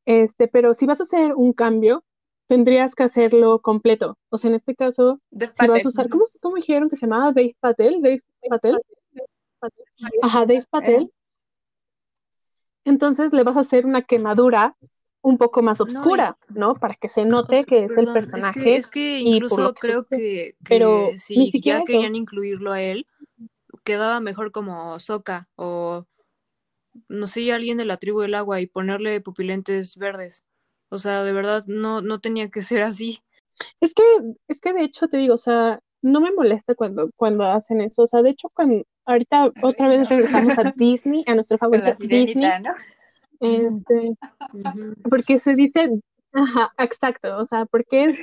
este, 0.05 0.49
pero 0.49 0.75
si 0.75 0.85
vas 0.87 1.01
a 1.01 1.05
hacer 1.05 1.35
un 1.35 1.53
cambio, 1.53 2.05
tendrías 2.53 2.95
que 2.95 3.03
hacerlo 3.03 3.61
completo. 3.61 4.19
O 4.29 4.37
sea, 4.37 4.51
en 4.51 4.57
este 4.57 4.75
caso, 4.75 5.23
si 5.31 5.67
vas 5.67 5.87
a 5.87 5.89
usar, 5.89 6.11
¿cómo, 6.11 6.25
cómo 6.43 6.57
dijeron 6.57 6.91
que 6.91 6.97
se 6.97 7.07
llamaba? 7.07 7.33
Dave 7.33 7.57
Patel, 7.59 8.03
Dave 8.03 8.23
Patel. 8.47 8.79
Ajá, 10.21 10.41
Dave 10.41 10.67
Patel. 10.69 11.11
Entonces 12.85 13.33
le 13.33 13.43
vas 13.43 13.57
a 13.57 13.61
hacer 13.61 13.87
una 13.87 14.03
quemadura 14.03 14.77
un 15.23 15.39
poco 15.39 15.63
más 15.63 15.81
oscura, 15.81 16.37
¿no? 16.51 16.75
Para 16.75 16.95
que 16.95 17.09
se 17.09 17.23
O 17.23 17.25
note 17.25 17.57
sea, 17.57 17.65
que 17.65 17.85
es 17.85 17.97
el 17.97 18.13
personaje. 18.13 18.59
Es 18.59 18.65
que, 18.65 18.77
es 18.77 18.87
que 18.89 19.21
y 19.21 19.23
por 19.23 19.31
lo 19.31 19.37
incluso 19.37 19.73
que 19.73 19.81
creo 19.81 20.05
que, 20.05 20.19
que 20.19 20.57
pero 20.69 21.09
ni 21.11 21.19
si 21.19 21.51
siquiera 21.51 21.79
ya 21.79 21.85
querían 21.87 22.15
incluirlo 22.15 22.73
a 22.73 22.83
él, 22.83 23.07
quedaba 23.83 24.21
mejor 24.21 24.53
como 24.53 24.99
Soca 24.99 25.49
o 25.57 26.05
no 27.09 27.27
sé, 27.27 27.51
alguien 27.51 27.79
de 27.79 27.87
la 27.87 27.97
tribu 27.97 28.21
del 28.21 28.35
agua 28.35 28.61
y 28.61 28.67
ponerle 28.67 29.23
pupilentes 29.23 29.97
verdes. 29.97 30.45
O 30.93 30.99
sea, 30.99 31.25
de 31.25 31.33
verdad 31.33 31.65
no, 31.67 32.03
no 32.03 32.21
tenía 32.21 32.51
que 32.51 32.61
ser 32.61 32.83
así. 32.83 33.21
Es 33.81 33.95
que, 33.95 34.03
es 34.49 34.61
que 34.61 34.75
de 34.75 34.85
hecho 34.85 35.09
te 35.09 35.17
digo, 35.17 35.35
o 35.35 35.39
sea, 35.39 35.81
no 36.03 36.21
me 36.21 36.33
molesta 36.33 36.75
cuando, 36.75 37.11
cuando 37.17 37.45
hacen 37.45 37.81
eso. 37.81 38.03
O 38.03 38.07
sea, 38.07 38.21
de 38.21 38.31
hecho, 38.31 38.51
cuando 38.53 38.85
ahorita 39.07 39.53
otra 39.63 39.89
vez 39.89 40.09
regresamos 40.11 40.59
a 40.59 40.71
Disney, 40.77 41.25
a 41.27 41.35
nuestro 41.35 41.57
Con 41.57 41.71
favorito 41.71 41.97
la 41.99 42.07
Disney, 42.09 42.45
¿no? 42.61 42.75
este, 43.41 44.13
porque 45.09 45.39
se 45.39 45.55
dice, 45.55 45.89
Ajá, 46.35 46.73
exacto, 46.79 47.39
o 47.39 47.47
sea, 47.47 47.65
porque 47.65 48.05
es, 48.05 48.19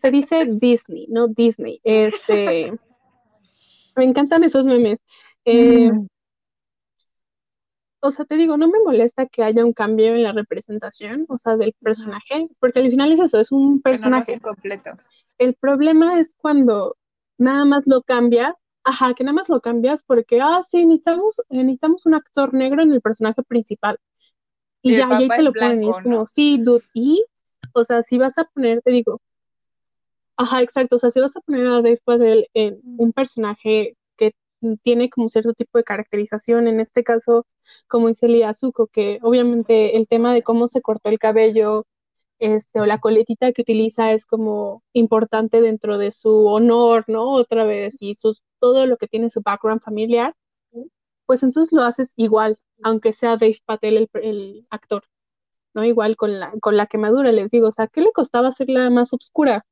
se 0.00 0.10
dice 0.12 0.46
Disney, 0.48 1.06
no 1.08 1.26
Disney. 1.26 1.80
Este, 1.82 2.72
me 3.96 4.04
encantan 4.04 4.44
esos 4.44 4.66
memes. 4.66 5.00
Eh, 5.44 5.90
o 8.00 8.10
sea, 8.10 8.24
te 8.24 8.36
digo, 8.36 8.56
no 8.56 8.68
me 8.68 8.78
molesta 8.80 9.26
que 9.26 9.42
haya 9.42 9.64
un 9.64 9.72
cambio 9.72 10.14
en 10.14 10.22
la 10.22 10.32
representación, 10.32 11.26
o 11.28 11.36
sea, 11.36 11.56
del 11.56 11.74
personaje, 11.80 12.48
porque 12.60 12.80
al 12.80 12.90
final 12.90 13.12
es 13.12 13.20
eso, 13.20 13.40
es 13.40 13.50
un 13.50 13.80
personaje. 13.80 14.40
completo. 14.40 14.90
El 15.38 15.54
problema 15.54 16.20
es 16.20 16.34
cuando 16.36 16.96
nada 17.38 17.64
más 17.64 17.86
lo 17.86 18.02
cambias, 18.02 18.54
ajá, 18.84 19.14
que 19.14 19.24
nada 19.24 19.34
más 19.34 19.48
lo 19.48 19.60
cambias 19.60 20.02
porque, 20.04 20.40
ah, 20.40 20.62
sí, 20.68 20.84
necesitamos, 20.84 21.40
necesitamos 21.48 22.06
un 22.06 22.14
actor 22.14 22.54
negro 22.54 22.82
en 22.82 22.92
el 22.92 23.00
personaje 23.00 23.42
principal. 23.42 23.98
Y, 24.80 24.96
ya, 24.96 25.08
ahí 25.10 25.28
te 25.28 25.42
lo 25.42 25.52
ponen, 25.52 25.82
y 25.82 25.90
es 25.90 25.96
como, 26.02 26.24
sí, 26.24 26.58
dude, 26.62 26.84
y, 26.94 27.24
o 27.72 27.82
sea, 27.82 28.02
si 28.02 28.16
vas 28.16 28.38
a 28.38 28.44
poner, 28.44 28.80
te 28.80 28.92
digo, 28.92 29.20
ajá, 30.36 30.62
exacto, 30.62 30.96
o 30.96 30.98
sea, 31.00 31.10
si 31.10 31.20
vas 31.20 31.36
a 31.36 31.40
poner 31.40 31.66
a 31.66 31.82
Dave 31.82 32.00
Patel 32.04 32.48
en 32.54 32.80
un 32.96 33.12
personaje 33.12 33.97
tiene 34.82 35.10
como 35.10 35.28
cierto 35.28 35.52
tipo 35.54 35.78
de 35.78 35.84
caracterización, 35.84 36.68
en 36.68 36.80
este 36.80 37.04
caso, 37.04 37.46
como 37.88 38.08
dice 38.08 38.44
Azuko, 38.44 38.88
que 38.88 39.18
obviamente 39.22 39.96
el 39.96 40.08
tema 40.08 40.34
de 40.34 40.42
cómo 40.42 40.68
se 40.68 40.82
cortó 40.82 41.08
el 41.10 41.18
cabello, 41.18 41.86
este, 42.38 42.80
o 42.80 42.86
la 42.86 43.00
coletita 43.00 43.52
que 43.52 43.62
utiliza 43.62 44.12
es 44.12 44.26
como 44.26 44.82
importante 44.92 45.60
dentro 45.60 45.98
de 45.98 46.12
su 46.12 46.46
honor, 46.46 47.04
¿no? 47.08 47.32
Otra 47.32 47.64
vez, 47.64 47.96
y 48.00 48.14
sus, 48.14 48.42
todo 48.60 48.86
lo 48.86 48.96
que 48.96 49.08
tiene 49.08 49.30
su 49.30 49.42
background 49.42 49.82
familiar, 49.82 50.34
pues 51.26 51.42
entonces 51.42 51.72
lo 51.72 51.82
haces 51.84 52.12
igual, 52.16 52.58
aunque 52.82 53.12
sea 53.12 53.36
Dave 53.36 53.58
Patel 53.66 54.08
el, 54.14 54.66
actor, 54.70 55.04
¿no? 55.74 55.84
Igual 55.84 56.16
con 56.16 56.40
la, 56.40 56.52
con 56.60 56.76
la 56.76 56.86
quemadura, 56.86 57.32
les 57.32 57.50
digo, 57.50 57.68
o 57.68 57.72
sea, 57.72 57.88
¿qué 57.88 58.00
le 58.02 58.12
costaba 58.12 58.48
hacerla 58.48 58.90
más 58.90 59.12
oscura? 59.12 59.66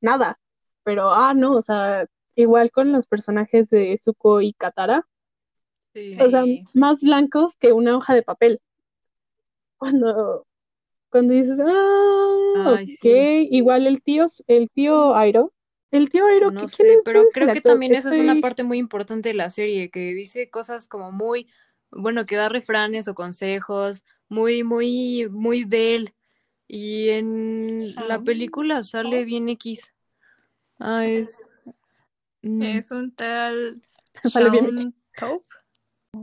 Nada, 0.00 0.38
pero, 0.84 1.10
ah, 1.10 1.34
no, 1.34 1.54
o 1.56 1.62
sea, 1.62 2.06
igual 2.34 2.70
con 2.70 2.92
los 2.92 3.06
personajes 3.06 3.70
de 3.70 3.96
Zuko 3.98 4.40
y 4.40 4.52
Katara, 4.52 5.06
o 6.20 6.28
sea, 6.28 6.44
más 6.72 7.00
blancos 7.00 7.56
que 7.56 7.72
una 7.72 7.96
hoja 7.96 8.14
de 8.14 8.22
papel. 8.22 8.60
Cuando, 9.76 10.46
cuando 11.08 11.34
dices, 11.34 11.58
ah, 11.60 12.78
ok, 12.80 13.04
igual 13.50 13.86
el 13.86 14.02
tío, 14.02 14.26
el 14.46 14.70
tío 14.70 15.14
Airo, 15.14 15.52
el 15.90 16.10
tío 16.10 16.26
Airo, 16.26 16.50
no 16.50 16.66
sé, 16.66 16.98
pero 17.04 17.24
creo 17.32 17.52
que 17.52 17.60
también 17.60 17.94
eso 17.94 18.10
es 18.10 18.18
una 18.18 18.40
parte 18.40 18.64
muy 18.64 18.78
importante 18.78 19.28
de 19.28 19.34
la 19.34 19.50
serie, 19.50 19.90
que 19.90 20.14
dice 20.14 20.50
cosas 20.50 20.88
como 20.88 21.12
muy, 21.12 21.48
bueno, 21.90 22.26
que 22.26 22.36
da 22.36 22.48
refranes 22.48 23.06
o 23.06 23.14
consejos, 23.14 24.04
muy, 24.28 24.64
muy, 24.64 25.28
muy 25.30 25.64
de 25.64 25.94
él. 25.94 26.10
Y 26.66 27.10
en 27.10 27.94
la 28.08 28.20
película 28.20 28.82
sale 28.82 29.24
bien 29.24 29.48
X. 29.50 29.92
Ah, 30.78 31.06
es. 31.06 31.46
Mm. 32.44 32.62
Es 32.62 32.90
un 32.90 33.14
tal. 33.14 33.82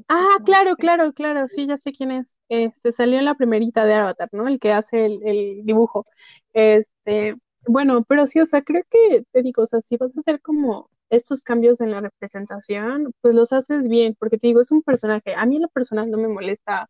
Ah, 0.08 0.38
claro, 0.46 0.78
claro, 0.78 1.12
claro, 1.12 1.50
sí, 1.50 1.68
ya 1.68 1.76
sé 1.76 1.92
quién 1.92 2.12
es. 2.12 2.38
Eh, 2.48 2.72
se 2.76 2.94
salió 2.94 3.20
en 3.20 3.26
la 3.26 3.36
primerita 3.36 3.84
de 3.84 3.94
Avatar, 3.96 4.30
¿no? 4.32 4.48
El 4.48 4.58
que 4.58 4.72
hace 4.72 5.06
el, 5.06 5.66
dibujo. 5.66 6.06
Este, 6.54 7.36
bueno, 7.68 8.04
pero 8.08 8.26
sí, 8.26 8.40
o 8.40 8.46
sea, 8.46 8.62
creo 8.62 8.84
que, 8.90 9.26
te 9.32 9.42
digo, 9.42 9.64
o 9.64 9.66
sea, 9.66 9.82
si 9.82 9.98
vas 9.98 10.16
a 10.16 10.22
hacer 10.22 10.42
como 10.42 10.90
estos 11.10 11.44
cambios 11.44 11.82
en 11.82 11.92
la 11.92 12.00
representación, 12.00 13.14
pues 13.20 13.36
los 13.36 13.52
haces 13.52 13.90
bien, 13.90 14.16
porque 14.18 14.38
te 14.38 14.48
digo, 14.48 14.62
es 14.62 14.72
un 14.72 14.82
personaje. 14.82 15.36
A 15.36 15.46
mí 15.46 15.58
en 15.58 15.64
lo 15.64 15.70
personal 15.70 16.10
no 16.10 16.18
me 16.18 16.30
molesta 16.30 16.90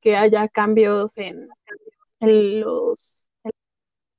que 0.00 0.16
haya 0.16 0.48
cambios 0.48 1.16
en, 1.18 1.48
en 2.20 2.60
los, 2.60 3.28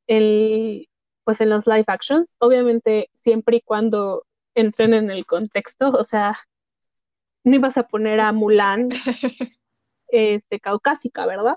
el, 0.07 0.87
pues 1.31 1.39
en 1.39 1.49
los 1.49 1.65
live 1.65 1.85
actions, 1.87 2.35
obviamente 2.39 3.09
siempre 3.13 3.55
y 3.55 3.61
cuando 3.61 4.25
entren 4.53 4.93
en 4.93 5.09
el 5.09 5.25
contexto, 5.25 5.91
o 5.91 6.03
sea, 6.03 6.37
no 7.45 7.55
ibas 7.55 7.77
a 7.77 7.83
poner 7.83 8.19
a 8.19 8.33
Mulan 8.33 8.89
este, 10.09 10.59
caucásica, 10.59 11.25
¿verdad? 11.25 11.55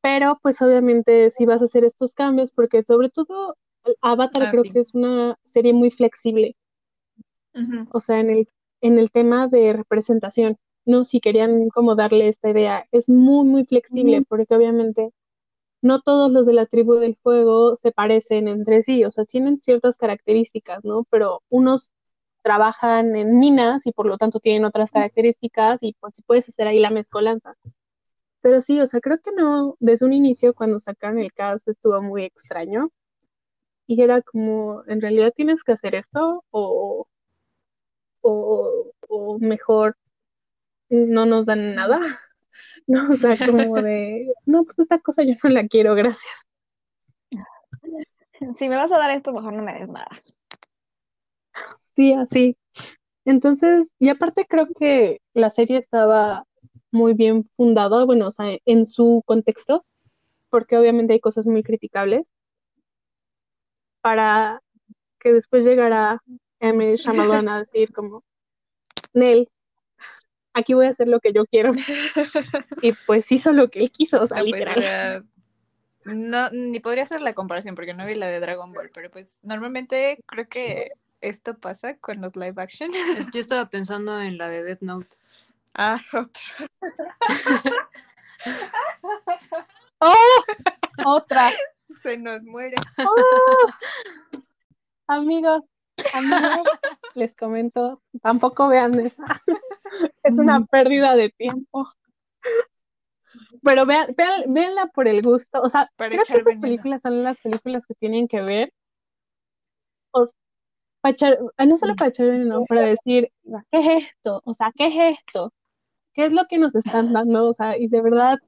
Pero 0.00 0.38
pues 0.40 0.62
obviamente 0.62 1.32
sí 1.32 1.44
vas 1.44 1.60
a 1.60 1.64
hacer 1.64 1.82
estos 1.82 2.14
cambios 2.14 2.52
porque 2.52 2.84
sobre 2.84 3.10
todo 3.10 3.56
Avatar 4.00 4.44
ah, 4.44 4.50
creo 4.52 4.62
que 4.62 4.78
es 4.78 4.94
una 4.94 5.36
serie 5.44 5.72
muy 5.72 5.90
flexible. 5.90 6.54
O 7.90 7.98
sea, 7.98 8.20
en 8.20 8.30
el, 8.30 8.48
en 8.80 9.00
el 9.00 9.10
tema 9.10 9.48
de 9.48 9.72
representación, 9.72 10.56
¿no? 10.84 11.04
Si 11.04 11.18
querían 11.18 11.68
como 11.70 11.96
darle 11.96 12.28
esta 12.28 12.48
idea, 12.48 12.86
es 12.92 13.08
muy, 13.08 13.44
muy 13.44 13.64
flexible 13.64 14.22
porque 14.28 14.54
obviamente 14.54 15.10
no 15.82 16.00
todos 16.02 16.30
los 16.32 16.46
de 16.46 16.52
la 16.54 16.66
tribu 16.66 16.94
del 16.96 17.16
fuego 17.22 17.76
se 17.76 17.92
parecen 17.92 18.48
entre 18.48 18.82
sí, 18.82 19.04
o 19.04 19.10
sea, 19.10 19.24
tienen 19.24 19.60
ciertas 19.60 19.96
características, 19.98 20.84
¿no? 20.84 21.04
Pero 21.10 21.42
unos 21.48 21.90
trabajan 22.42 23.16
en 23.16 23.38
minas 23.38 23.86
y 23.86 23.92
por 23.92 24.06
lo 24.06 24.18
tanto 24.18 24.40
tienen 24.40 24.64
otras 24.64 24.90
características 24.92 25.82
y 25.82 25.94
pues 26.00 26.22
puedes 26.26 26.48
hacer 26.48 26.68
ahí 26.68 26.78
la 26.80 26.90
mezcolanza. 26.90 27.54
Pero 28.40 28.60
sí, 28.62 28.80
o 28.80 28.86
sea, 28.86 29.00
creo 29.00 29.18
que 29.20 29.32
no, 29.32 29.76
desde 29.80 30.06
un 30.06 30.12
inicio 30.14 30.54
cuando 30.54 30.78
sacaron 30.78 31.18
el 31.20 31.32
cast 31.32 31.68
estuvo 31.68 32.00
muy 32.02 32.24
extraño 32.24 32.90
y 33.86 34.02
era 34.02 34.22
como, 34.22 34.82
en 34.86 35.00
realidad 35.00 35.32
tienes 35.34 35.62
que 35.64 35.72
hacer 35.72 35.94
esto 35.96 36.44
o, 36.50 37.06
o, 38.22 38.92
o 39.08 39.38
mejor 39.38 39.96
no 40.90 41.26
nos 41.26 41.46
dan 41.46 41.74
nada. 41.74 42.00
No, 42.88 43.10
o 43.10 43.16
sea, 43.16 43.36
como 43.44 43.82
de, 43.82 44.32
no, 44.44 44.62
pues 44.62 44.78
esta 44.78 45.00
cosa 45.00 45.24
yo 45.24 45.34
no 45.42 45.50
la 45.50 45.66
quiero, 45.66 45.94
gracias. 45.94 46.24
Si 48.58 48.68
me 48.68 48.76
vas 48.76 48.92
a 48.92 48.98
dar 48.98 49.10
esto, 49.10 49.32
mejor 49.32 49.54
no 49.54 49.62
me 49.62 49.72
des 49.72 49.88
nada. 49.88 50.08
Sí, 51.96 52.12
así. 52.12 52.56
Entonces, 53.24 53.90
y 53.98 54.10
aparte 54.10 54.46
creo 54.46 54.68
que 54.78 55.20
la 55.32 55.48
serie 55.48 55.78
estaba 55.78 56.44
muy 56.92 57.14
bien 57.14 57.48
fundada, 57.56 58.04
bueno, 58.04 58.28
o 58.28 58.30
sea, 58.30 58.56
en 58.66 58.86
su 58.86 59.22
contexto, 59.26 59.84
porque 60.50 60.76
obviamente 60.76 61.14
hay 61.14 61.20
cosas 61.20 61.46
muy 61.46 61.62
criticables, 61.62 62.30
para 64.00 64.62
que 65.18 65.32
después 65.32 65.64
llegara 65.64 66.22
Emily 66.60 66.96
Shyamalan 66.96 67.48
a 67.48 67.60
decir 67.60 67.92
como, 67.92 68.22
Nel, 69.14 69.48
aquí 70.56 70.74
voy 70.74 70.86
a 70.86 70.90
hacer 70.90 71.06
lo 71.06 71.20
que 71.20 71.32
yo 71.32 71.46
quiero. 71.46 71.70
y 72.82 72.92
pues 73.06 73.30
hizo 73.30 73.52
lo 73.52 73.70
que 73.70 73.80
él 73.80 73.92
quiso, 73.92 74.22
o 74.22 74.26
sea, 74.26 74.38
pues, 74.38 74.52
literal. 74.52 75.24
no, 76.04 76.50
ni 76.50 76.80
podría 76.80 77.04
hacer 77.04 77.20
la 77.20 77.34
comparación 77.34 77.74
porque 77.74 77.94
no 77.94 78.06
vi 78.06 78.14
la 78.14 78.26
de 78.26 78.40
Dragon 78.40 78.72
Ball, 78.72 78.90
pero 78.92 79.10
pues 79.10 79.38
normalmente 79.42 80.18
creo 80.26 80.48
que 80.48 80.92
esto 81.20 81.56
pasa 81.58 81.96
con 81.98 82.20
los 82.20 82.34
live 82.36 82.54
action. 82.56 82.90
Yo 83.32 83.40
estaba 83.40 83.68
pensando 83.68 84.20
en 84.20 84.38
la 84.38 84.48
de 84.48 84.62
Death 84.62 84.80
Note. 84.80 85.16
Ah, 85.74 86.00
otra. 86.12 86.42
¡Oh! 89.98 90.44
Otra. 91.04 91.50
Se 92.02 92.16
nos 92.16 92.42
muere. 92.42 92.76
¡Oh! 92.98 93.70
Amigos, 95.08 95.62
amigos, 96.12 96.68
les 97.16 97.34
comento, 97.34 98.02
tampoco 98.22 98.68
vean 98.68 98.98
eso. 99.00 99.22
es 100.22 100.38
una 100.38 100.64
pérdida 100.66 101.16
de 101.16 101.30
tiempo. 101.30 101.86
Pero 103.62 103.86
vean, 103.86 104.14
vean, 104.16 104.52
véanla 104.52 104.86
por 104.88 105.08
el 105.08 105.22
gusto. 105.22 105.60
O 105.62 105.68
sea, 105.68 105.90
creo 105.96 106.22
que 106.24 106.34
estas 106.34 106.58
películas 106.58 107.02
son 107.02 107.22
las 107.22 107.38
películas 107.38 107.86
que 107.86 107.94
tienen 107.94 108.28
que 108.28 108.42
ver. 108.42 108.72
O, 110.12 110.26
no 111.66 111.78
solo 111.78 111.94
para 111.94 112.08
echar 112.08 112.26
veneno, 112.26 112.64
para 112.66 112.82
decir, 112.82 113.30
¿qué 113.70 113.78
es 113.78 114.04
esto? 114.04 114.42
O 114.44 114.54
sea, 114.54 114.72
¿qué 114.74 114.86
es 114.86 115.18
esto? 115.18 115.52
¿Qué 116.14 116.26
es 116.26 116.32
lo 116.32 116.46
que 116.46 116.58
nos 116.58 116.74
están 116.74 117.12
dando? 117.12 117.48
O 117.48 117.54
sea, 117.54 117.76
y 117.76 117.88
de 117.88 118.00
verdad, 118.00 118.38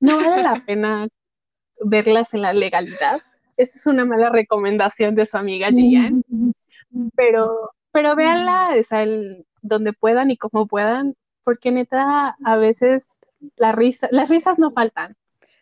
no 0.00 0.16
vale 0.16 0.42
la 0.42 0.60
pena 0.66 1.08
verlas 1.80 2.34
en 2.34 2.42
la 2.42 2.52
legalidad. 2.52 3.20
Esa 3.56 3.78
es 3.78 3.86
una 3.86 4.04
mala 4.04 4.30
recomendación 4.30 5.14
de 5.14 5.26
su 5.26 5.36
amiga 5.36 5.70
Gian. 5.70 6.22
Pero, 7.16 7.70
pero 7.92 8.16
véanla, 8.16 8.74
o 8.74 8.96
el, 8.96 9.46
donde 9.60 9.92
puedan 9.92 10.30
y 10.30 10.36
como 10.36 10.66
puedan, 10.66 11.16
porque 11.44 11.70
neta, 11.70 12.36
a 12.44 12.56
veces 12.56 13.06
la 13.56 13.72
risa, 13.72 14.08
las 14.10 14.28
risas 14.28 14.58
no 14.58 14.70
faltan. 14.72 15.16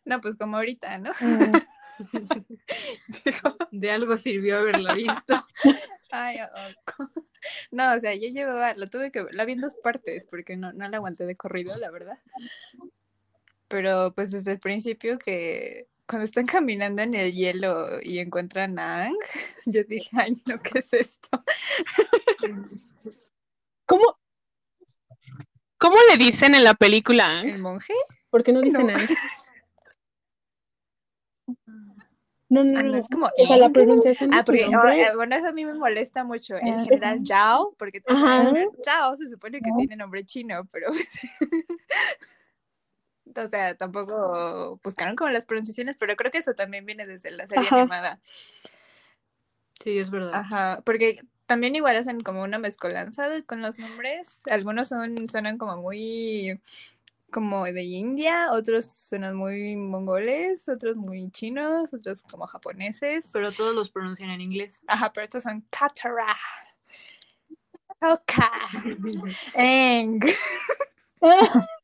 No, 0.04 0.20
pues 0.20 0.36
como 0.36 0.56
ahorita, 0.56 0.98
¿no? 0.98 1.10
Mm. 1.20 1.52
de 3.70 3.90
algo 3.90 4.16
sirvió 4.16 4.58
haberla 4.58 4.94
visto. 4.94 5.44
Ay, 6.10 6.38
no, 7.70 7.94
o 7.94 8.00
sea, 8.00 8.14
yo 8.14 8.28
llevaba, 8.28 8.74
la 8.74 8.86
tuve 8.86 9.12
que, 9.12 9.26
la 9.32 9.44
vi 9.44 9.52
en 9.52 9.60
dos 9.60 9.74
partes 9.74 10.26
porque 10.26 10.56
no, 10.56 10.72
no 10.72 10.88
la 10.88 10.96
aguanté 10.96 11.24
de 11.24 11.36
corrido, 11.36 11.76
la 11.78 11.90
verdad. 11.90 12.18
Pero 13.68 14.12
pues 14.14 14.32
desde 14.32 14.52
el 14.52 14.58
principio 14.58 15.18
que 15.18 15.86
cuando 16.10 16.24
están 16.24 16.44
caminando 16.46 17.02
en 17.02 17.14
el 17.14 17.32
hielo 17.32 17.86
y 18.02 18.18
encuentran 18.18 18.76
a 18.80 19.04
Ang, 19.06 19.16
yo 19.66 19.84
dije, 19.84 20.10
ay, 20.18 20.36
no, 20.44 20.60
¿qué 20.60 20.80
es 20.80 20.92
esto? 20.92 21.44
¿Cómo? 23.86 24.18
¿Cómo 25.78 25.96
le 26.10 26.16
dicen 26.16 26.56
en 26.56 26.64
la 26.64 26.74
película? 26.74 27.42
¿El 27.42 27.58
monje? 27.60 27.94
¿Por 28.28 28.42
qué 28.42 28.52
no 28.52 28.60
dicen 28.60 28.90
Ang? 28.90 29.08
No, 32.52 32.64
no, 32.64 32.80
Ah, 32.80 32.82
no. 32.82 32.90
no, 32.90 32.96
es 32.98 33.06
como 33.08 33.26
O 33.26 33.46
sea, 33.46 33.56
la 33.58 33.68
pronunciación 33.68 34.34
Ah, 34.34 34.42
porque, 34.44 34.66
oh, 34.66 34.88
eh, 34.88 35.14
bueno, 35.14 35.36
eso 35.36 35.46
a 35.46 35.52
mí 35.52 35.64
me 35.64 35.72
molesta 35.74 36.24
mucho. 36.24 36.56
En 36.56 36.80
Ah. 36.80 36.82
general, 36.82 37.22
Yao, 37.22 37.76
porque 37.78 38.02
Ajá. 38.08 38.52
Yao 38.84 39.16
se 39.16 39.28
supone 39.28 39.60
que 39.60 39.70
tiene 39.78 39.94
nombre 39.94 40.24
chino, 40.24 40.64
pero. 40.72 40.88
o 43.36 43.46
sea, 43.48 43.74
tampoco 43.74 44.80
buscaron 44.82 45.16
como 45.16 45.30
las 45.30 45.44
pronunciaciones, 45.44 45.96
pero 45.98 46.16
creo 46.16 46.30
que 46.30 46.38
eso 46.38 46.54
también 46.54 46.86
viene 46.86 47.06
desde 47.06 47.30
la 47.30 47.46
serie 47.46 47.66
Ajá. 47.68 47.80
animada. 47.80 48.20
Sí, 49.82 49.98
es 49.98 50.10
verdad. 50.10 50.32
Ajá, 50.34 50.82
porque 50.84 51.22
también 51.46 51.74
igual 51.74 51.96
hacen 51.96 52.20
como 52.20 52.42
una 52.42 52.58
mezcolanza 52.58 53.28
de- 53.28 53.44
con 53.44 53.62
los 53.62 53.78
nombres. 53.78 54.42
Algunos 54.50 54.88
son, 54.88 55.28
suenan 55.28 55.58
como 55.58 55.76
muy 55.78 56.60
como 57.30 57.64
de 57.64 57.82
India, 57.84 58.50
otros 58.52 58.86
suenan 58.86 59.36
muy 59.36 59.76
mongoles, 59.76 60.68
otros 60.68 60.96
muy 60.96 61.30
chinos, 61.30 61.94
otros 61.94 62.22
como 62.30 62.46
japoneses. 62.46 63.30
Pero 63.32 63.52
todos 63.52 63.74
los 63.74 63.88
pronuncian 63.90 64.30
en 64.30 64.40
inglés. 64.40 64.82
Ajá, 64.88 65.12
pero 65.12 65.24
estos 65.24 65.44
son 65.44 65.64
Katara. 65.70 66.36
Toka. 68.00 68.50
Eng. 69.54 70.20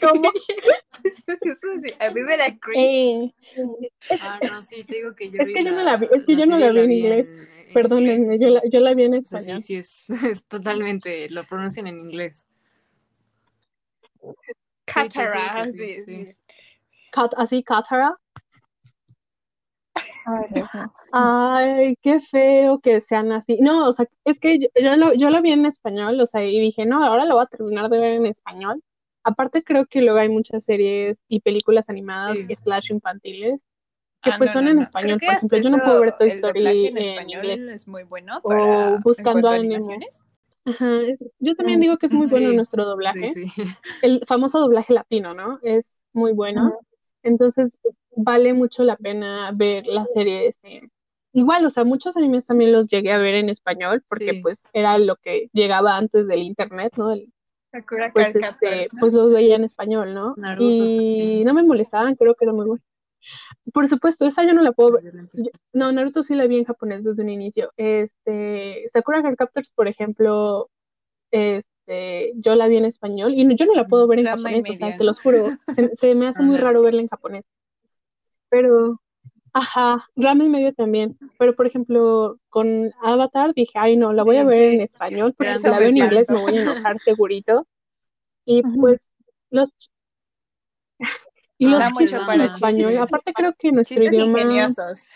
¿Cómo? 0.00 0.30
A 2.00 2.10
mí 2.10 2.20
me 2.22 2.36
da 2.36 2.56
cringe. 2.58 3.34
Eh, 3.56 3.90
Ah, 4.20 4.38
no, 4.42 4.62
sí, 4.62 4.84
te 4.84 4.96
digo 4.96 5.14
que 5.14 5.30
yo 5.30 5.38
Es 5.42 5.46
vi 5.46 5.52
que 5.54 5.64
yo 5.64 5.72
no 5.72 5.82
la 5.82 5.96
vi- 5.96 6.08
es 6.12 6.24
que 6.24 6.36
yo 6.36 6.46
no 6.46 6.58
la 6.58 6.70
vi 6.70 6.80
en 6.80 6.92
inglés. 6.92 7.26
en- 7.28 7.66
en 7.68 7.72
perdónenme, 7.74 8.22
inglés, 8.24 8.40
yo 8.40 8.48
la, 8.48 8.62
yo 8.68 8.80
la 8.80 8.94
vi 8.94 9.04
en 9.04 9.14
español. 9.14 9.60
sí, 9.60 9.66
sí, 9.66 9.76
es, 9.76 10.10
es 10.24 10.46
totalmente, 10.46 11.28
lo 11.30 11.44
pronuncian 11.44 11.86
en 11.86 12.00
inglés. 12.00 12.46
Katara, 14.84 15.64
que 15.64 15.72
sí, 15.72 15.78
sí, 15.78 16.00
sí. 16.04 16.26
sí. 16.26 16.32
Cat- 17.12 17.34
así, 17.36 17.62
Katara. 17.62 18.16
Ay. 20.26 20.46
Ay, 21.12 21.96
qué 22.02 22.20
feo 22.20 22.78
que 22.80 23.00
sean 23.00 23.32
así. 23.32 23.58
No, 23.60 23.88
o 23.88 23.92
sea, 23.92 24.06
es 24.24 24.38
que 24.38 24.58
yo, 24.60 24.68
yo 24.80 24.96
lo, 24.96 25.14
yo 25.14 25.30
lo 25.30 25.42
vi 25.42 25.52
en 25.52 25.66
español, 25.66 26.20
o 26.20 26.26
sea, 26.26 26.44
y 26.44 26.60
dije, 26.60 26.86
no, 26.86 27.02
ahora 27.04 27.24
lo 27.24 27.34
voy 27.34 27.44
a 27.44 27.46
terminar 27.46 27.88
de 27.88 27.98
ver 28.00 28.12
en 28.14 28.26
español. 28.26 28.82
Aparte, 29.24 29.62
creo 29.62 29.86
que 29.86 30.00
luego 30.02 30.18
hay 30.18 30.28
muchas 30.28 30.64
series 30.64 31.20
y 31.28 31.40
películas 31.40 31.88
animadas 31.90 32.36
Sí. 32.38 32.54
slash 32.54 32.90
infantiles 32.92 33.60
que 34.22 34.30
Ah, 34.30 34.36
pues 34.38 34.50
no, 34.50 34.54
son 34.54 34.64
no, 34.64 34.70
en 34.70 34.76
no. 34.78 34.82
español. 34.82 35.18
Por 35.24 35.34
ejemplo, 35.34 35.58
yo 35.58 35.70
no 35.70 35.78
puedo 35.78 36.00
ver 36.00 36.14
Toy 36.18 36.28
Story 36.28 36.86
en 36.86 36.98
en 36.98 36.98
español 36.98 37.44
inglés. 37.46 37.74
es 37.74 37.88
muy 37.88 38.02
bueno 38.04 38.38
O 38.42 38.48
para 38.48 38.98
Buscando 38.98 39.48
a 39.48 39.54
animaciones. 39.54 40.20
Ajá, 40.66 41.00
yo 41.38 41.54
también 41.54 41.80
digo 41.80 41.96
que 41.96 42.06
es 42.06 42.12
muy 42.12 42.28
bueno 42.28 42.52
nuestro 42.52 42.84
doblaje. 42.84 43.32
sí. 43.34 43.44
El 44.02 44.22
famoso 44.26 44.60
doblaje 44.60 44.92
latino, 44.92 45.34
¿no? 45.34 45.58
Es 45.62 46.02
muy 46.12 46.32
bueno. 46.32 46.78
Entonces, 47.22 47.78
vale 48.16 48.54
mucho 48.54 48.82
la 48.82 48.96
pena 48.96 49.52
ver 49.54 49.86
las 49.86 50.10
series. 50.12 50.58
eh, 50.64 50.82
Igual, 51.32 51.64
o 51.64 51.70
sea, 51.70 51.84
muchos 51.84 52.16
animes 52.16 52.46
también 52.46 52.72
los 52.72 52.88
llegué 52.88 53.12
a 53.12 53.18
ver 53.18 53.34
en 53.36 53.48
español 53.48 54.02
porque 54.08 54.34
pues 54.42 54.64
era 54.72 54.98
lo 54.98 55.16
que 55.16 55.48
llegaba 55.52 55.96
antes 55.96 56.26
del 56.26 56.40
internet, 56.42 56.92
¿no? 56.96 57.12
El- 57.12 57.32
Sakura 57.70 58.10
pues 58.12 58.34
este, 58.36 58.88
pues 59.00 59.12
los 59.14 59.32
veía 59.32 59.56
en 59.56 59.64
español, 59.64 60.14
¿no? 60.14 60.34
Naruto 60.36 60.64
Y 61.40 61.44
no 61.44 61.54
me 61.54 61.62
molestaban, 61.62 62.16
creo 62.16 62.34
que 62.34 62.44
era 62.44 62.52
muy 62.52 62.66
bueno. 62.66 62.82
Por 63.72 63.86
supuesto, 63.88 64.26
esa 64.26 64.44
yo 64.44 64.52
no 64.54 64.62
la 64.62 64.72
puedo 64.72 64.92
ver. 64.92 65.04
Yo 65.04 65.44
yo- 65.44 65.50
no, 65.72 65.92
Naruto 65.92 66.22
sí 66.22 66.34
la 66.34 66.46
vi 66.46 66.58
en 66.58 66.64
japonés 66.64 67.04
desde 67.04 67.22
un 67.22 67.28
inicio. 67.28 67.70
Este, 67.76 68.88
Sakura 68.92 69.22
Card 69.22 69.36
Captors, 69.36 69.72
por 69.72 69.86
ejemplo, 69.88 70.68
este, 71.30 72.32
yo 72.36 72.54
la 72.56 72.66
vi 72.66 72.78
en 72.78 72.84
español 72.86 73.34
y 73.34 73.44
no- 73.44 73.54
yo 73.54 73.66
no 73.66 73.74
la 73.74 73.86
puedo 73.86 74.06
ver 74.08 74.18
en 74.20 74.24
japonés, 74.42 74.64
o 74.70 74.74
sea, 74.74 74.96
te 74.98 75.04
los 75.04 75.20
juro, 75.20 75.46
se, 75.74 75.94
se 75.96 76.14
me 76.14 76.26
hace 76.26 76.42
muy 76.42 76.56
raro 76.56 76.82
verla 76.82 77.02
en 77.02 77.08
japonés. 77.08 77.44
Pero, 78.48 79.00
ajá, 79.52 80.08
Rama 80.16 80.44
y 80.44 80.48
medio 80.48 80.72
también. 80.74 81.18
Pero, 81.38 81.54
por 81.56 81.66
ejemplo, 81.66 82.38
con 82.48 82.92
Avatar 83.02 83.54
dije, 83.54 83.72
ay, 83.78 83.96
no, 83.96 84.12
la 84.12 84.22
voy 84.22 84.36
a 84.36 84.44
ver 84.44 84.62
en 84.62 84.80
español 84.82 85.34
porque 85.36 85.56
si 85.56 85.68
la 85.68 85.78
veo 85.78 85.88
en 85.88 85.96
inglés 85.98 86.28
me 86.28 86.38
voy 86.40 86.58
a 86.58 86.62
enojar 86.62 86.98
segurito. 87.00 87.66
Y 88.44 88.62
pues, 88.62 89.06
los... 89.50 89.70
Y 91.58 91.66
los 91.68 91.78
Da 91.78 91.90
mucho 91.90 92.00
chistes 92.00 92.20
en 92.20 92.26
para 92.26 92.44
español, 92.44 92.90
chistes. 92.92 93.02
aparte 93.08 93.32
creo 93.34 93.54
que 93.58 93.70
nuestro 93.70 93.96
Chistes 94.00 94.12
idioma, 94.14 94.40
ingeniosos. 94.40 95.10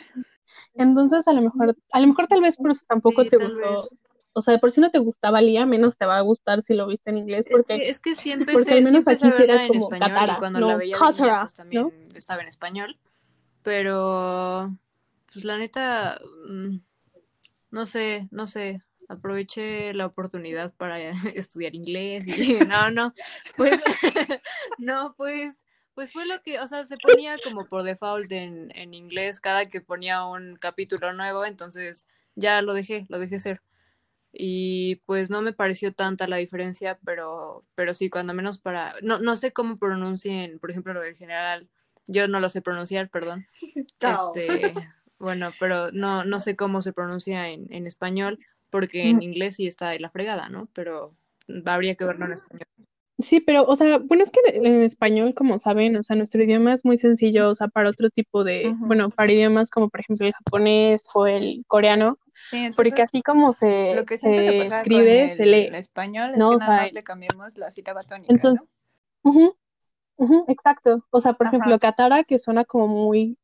entonces 0.75 1.27
a 1.27 1.33
lo 1.33 1.41
mejor, 1.43 1.77
a 1.93 2.01
lo 2.01 2.07
mejor 2.07 2.27
tal 2.29 2.43
vez 2.43 2.57
por 2.57 2.71
eso 2.71 2.85
tampoco 2.87 3.25
Sí, 3.25 3.31
te 3.31 3.39
gustó, 3.39 3.57
vez. 3.57 3.89
o 4.35 4.43
sea, 4.43 4.59
por 4.59 4.71
si 4.71 4.81
no 4.83 4.91
te 4.91 4.99
gustaba 4.99 5.41
Lía, 5.41 5.65
menos 5.65 5.97
te 5.97 6.05
va 6.05 6.19
a 6.19 6.21
gustar 6.21 6.61
si 6.63 6.75
lo 6.75 6.87
viste 6.87 7.11
en 7.11 7.19
inglés, 7.19 7.47
Es 7.47 7.53
porque 7.53 7.77
que, 7.79 7.89
es 7.89 8.01
que 8.01 8.15
sí 8.15 8.31
empecé, 8.33 8.53
porque 8.59 8.73
al 8.75 8.83
menos 8.85 9.09
aquí 9.09 9.31
sí 9.31 9.43
era 9.43 9.63
en 9.63 9.69
como 9.69 9.85
español 9.85 10.09
Katara, 10.11 10.33
y 10.35 10.37
cuando 10.37 10.61
no 10.61 10.67
la 10.69 10.77
veía 10.77 10.97
de 10.97 11.03
niña, 11.03 11.13
Katara, 11.13 11.41
pues 11.43 11.55
también 11.55 11.83
¿no? 11.85 12.15
estaba 12.15 12.43
en 12.43 12.49
español. 12.49 12.99
Pero, 13.65 14.71
pues 15.33 15.45
la 15.45 15.59
neta, 15.59 16.21
mm, 16.49 16.77
no 17.71 17.87
sé, 17.87 18.29
no 18.31 18.47
sé, 18.47 18.81
aproveché 19.09 19.95
la 19.95 20.07
oportunidad 20.07 20.73
para 20.75 20.99
estudiar 21.35 21.75
inglés 21.75 22.27
y 22.29 22.59
no, 22.69 22.91
no, 22.91 23.15
pues, 23.57 23.81
no, 24.79 25.15
pues, 25.17 25.65
pues 25.95 26.13
fue 26.13 26.27
lo 26.27 26.43
que, 26.43 26.61
o 26.61 26.67
sea, 26.67 26.85
se 26.85 26.99
ponía 26.99 27.39
como 27.43 27.67
por 27.67 27.85
default 27.85 28.31
en, 28.33 28.71
en 28.77 28.93
inglés 28.93 29.41
cada 29.41 29.67
que 29.67 29.81
ponía 29.81 30.27
un 30.27 30.57
capítulo 30.57 31.15
nuevo, 31.15 31.47
entonces 31.47 32.07
ya 32.37 32.61
lo 32.63 32.75
dejé, 32.75 33.07
lo 33.09 33.19
dejé 33.19 33.41
ser. 33.41 33.63
Y 34.31 34.97
pues 35.07 35.31
no 35.31 35.41
me 35.41 35.53
pareció 35.55 35.95
tanta 35.95 36.27
la 36.27 36.37
diferencia, 36.37 36.99
pero, 37.05 37.65
pero 37.77 37.95
sí, 37.95 38.11
cuando 38.11 38.35
menos 38.35 38.59
para, 38.59 38.95
no, 39.03 39.21
no 39.21 39.37
sé 39.37 39.53
cómo 39.53 39.79
pronuncien, 39.79 40.59
por 40.59 40.71
ejemplo, 40.71 40.93
lo 40.93 41.03
del 41.03 41.17
general, 41.17 41.69
yo 42.07 42.29
no 42.29 42.41
lo 42.41 42.49
sé 42.49 42.63
pronunciar, 42.63 43.09
perdón. 43.09 43.47
Este, 44.01 44.75
bueno, 45.19 45.53
pero 45.59 45.91
no, 45.93 46.25
no 46.25 46.41
sé 46.41 46.57
cómo 46.57 46.81
se 46.81 46.93
pronuncia 46.93 47.49
en, 47.49 47.73
en 47.73 47.87
español, 47.87 48.39
porque 48.71 49.09
en 49.09 49.23
inglés 49.23 49.57
sí 49.57 49.67
está 49.67 49.91
de 49.91 50.01
la 50.01 50.11
fregada, 50.11 50.49
¿no? 50.49 50.69
Pero 50.73 51.15
habría 51.65 51.95
que 51.95 52.05
verlo 52.05 52.27
en 52.27 52.33
español. 52.33 52.67
Sí, 53.19 53.39
pero, 53.41 53.65
o 53.65 53.77
sea, 53.77 53.99
bueno, 53.99 54.25
es 54.25 54.33
que 54.33 54.41
en 54.47 54.83
español, 54.83 55.35
como 55.35 55.59
saben, 55.59 55.97
o 55.97 56.03
sea, 56.03 56.17
nuestro 56.17 56.43
idioma 56.43 56.73
es 56.75 56.85
muy 56.85 56.99
sencillo, 56.99 57.49
o 57.51 57.55
sea, 57.55 57.69
para 57.69 57.89
otro 57.89 58.11
tipo 58.11 58.43
de, 58.43 58.75
bueno, 58.79 59.09
para 59.11 59.33
idiomas 59.33 59.71
como 59.71 59.89
por 59.89 60.01
ejemplo 60.01 60.27
el 60.27 60.33
japonés 60.33 61.03
o 61.15 61.27
el 61.29 61.65
coreano, 61.69 62.19
Sí, 62.51 62.57
entonces, 62.57 62.77
porque 62.77 63.03
así 63.03 63.23
como 63.23 63.53
se, 63.53 63.95
lo 63.95 64.05
que 64.05 64.19
se 64.19 64.27
con 64.27 64.73
escribe, 64.73 65.33
el, 65.33 65.37
se 65.37 65.47
lee. 65.47 65.71
español 65.77 66.33
es 66.33 66.37
¿no? 66.37 66.51
que 66.51 66.57
O 66.57 66.59
nada 66.59 66.77
sea, 66.77 66.85
más 66.85 66.93
le 66.93 67.05
cambiamos 67.05 67.57
la 67.57 67.71
sílaba 67.71 68.03
tónica, 68.03 68.33
entonces, 68.33 68.69
¿no? 69.23 69.57
Exacto. 70.49 71.05
O 71.11 71.21
sea, 71.21 71.33
por 71.35 71.47
Ajá. 71.47 71.57
ejemplo, 71.57 71.79
Katara, 71.79 72.25
que 72.25 72.39
suena 72.39 72.65
como 72.65 72.89
muy, 72.89 73.37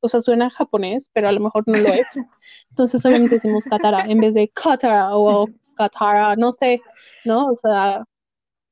o 0.00 0.08
sea, 0.08 0.20
suena 0.20 0.50
japonés, 0.50 1.10
pero 1.12 1.28
a 1.28 1.32
lo 1.32 1.40
mejor 1.40 1.64
no 1.66 1.76
lo 1.78 1.92
es. 1.92 2.06
Entonces, 2.70 3.04
obviamente 3.04 3.36
decimos 3.36 3.64
Katara 3.64 4.04
en 4.06 4.20
vez 4.20 4.34
de 4.34 4.48
Katara 4.48 5.16
o 5.16 5.48
Katara, 5.76 6.36
no 6.36 6.52
sé, 6.52 6.80
¿no? 7.24 7.46
O 7.46 7.56
sea, 7.56 8.04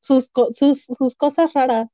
sus, 0.00 0.30
sus, 0.54 0.84
sus 0.84 1.14
cosas 1.16 1.52
raras. 1.54 1.88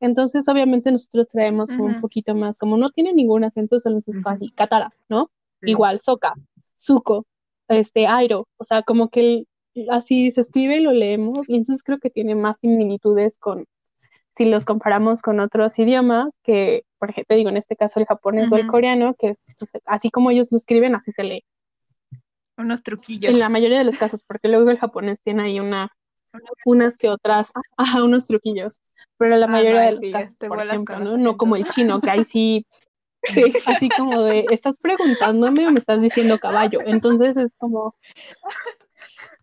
Entonces, 0.00 0.48
obviamente, 0.48 0.90
nosotros 0.90 1.28
traemos 1.28 1.70
como 1.70 1.88
un 1.88 2.00
poquito 2.00 2.34
más, 2.34 2.56
como 2.58 2.76
no 2.78 2.90
tiene 2.90 3.12
ningún 3.12 3.44
acento, 3.44 3.78
solo 3.80 4.00
sus 4.00 4.16
cosas, 4.16 4.36
así, 4.36 4.50
Katara, 4.52 4.92
¿no? 5.08 5.30
Sí. 5.62 5.70
Igual, 5.70 6.00
Soka, 6.00 6.34
Zuko, 6.78 7.26
este, 7.68 8.06
Airo, 8.06 8.48
o 8.56 8.64
sea, 8.64 8.82
como 8.82 9.10
que 9.10 9.20
el- 9.20 9.48
así 9.90 10.30
se 10.30 10.40
escribe 10.40 10.78
y 10.78 10.80
lo 10.80 10.92
leemos, 10.92 11.48
y 11.50 11.56
entonces 11.56 11.82
creo 11.82 11.98
que 11.98 12.08
tiene 12.10 12.34
más 12.34 12.58
similitudes 12.60 13.38
con, 13.38 13.66
si 14.34 14.44
los 14.44 14.64
comparamos 14.64 15.22
con 15.22 15.40
otros 15.40 15.78
idiomas, 15.78 16.28
que, 16.42 16.84
por 16.98 17.10
ejemplo, 17.10 17.36
digo, 17.36 17.50
en 17.50 17.56
este 17.56 17.76
caso 17.76 18.00
el 18.00 18.06
japonés 18.06 18.50
o 18.52 18.56
el 18.56 18.66
coreano, 18.66 19.14
que 19.18 19.32
pues, 19.58 19.72
así 19.84 20.10
como 20.10 20.30
ellos 20.30 20.48
lo 20.50 20.58
escriben, 20.58 20.94
así 20.94 21.12
se 21.12 21.24
lee. 21.24 21.44
Unos 22.56 22.82
truquillos. 22.82 23.32
En 23.32 23.38
la 23.38 23.48
mayoría 23.48 23.78
de 23.78 23.84
los 23.84 23.98
casos, 23.98 24.22
porque 24.22 24.48
luego 24.48 24.70
el 24.70 24.78
japonés 24.78 25.20
tiene 25.22 25.42
ahí 25.44 25.60
una, 25.60 25.90
unas 26.64 26.96
que 26.96 27.08
otras, 27.08 27.50
ajá, 27.76 28.04
unos 28.04 28.26
truquillos, 28.26 28.80
pero 29.16 29.36
la 29.36 29.46
Ah, 29.46 29.48
no, 29.48 29.52
mayoría 29.52 29.80
de 29.82 29.92
los 29.92 30.00
sí, 30.00 30.12
casos, 30.12 30.36
te 30.36 30.48
por 30.48 30.60
ejemplo, 30.60 31.16
¿no? 31.16 31.36
como 31.36 31.56
el 31.56 31.64
chino, 31.64 32.00
que 32.00 32.10
ahí 32.10 32.24
sí, 32.24 32.66
sí, 33.22 33.52
así 33.66 33.88
como 33.90 34.22
de, 34.22 34.46
¿estás 34.50 34.76
preguntándome 34.78 35.66
o 35.66 35.72
me 35.72 35.78
estás 35.78 36.00
diciendo 36.00 36.38
caballo? 36.38 36.80
Entonces 36.84 37.36
es 37.36 37.54
como, 37.54 37.94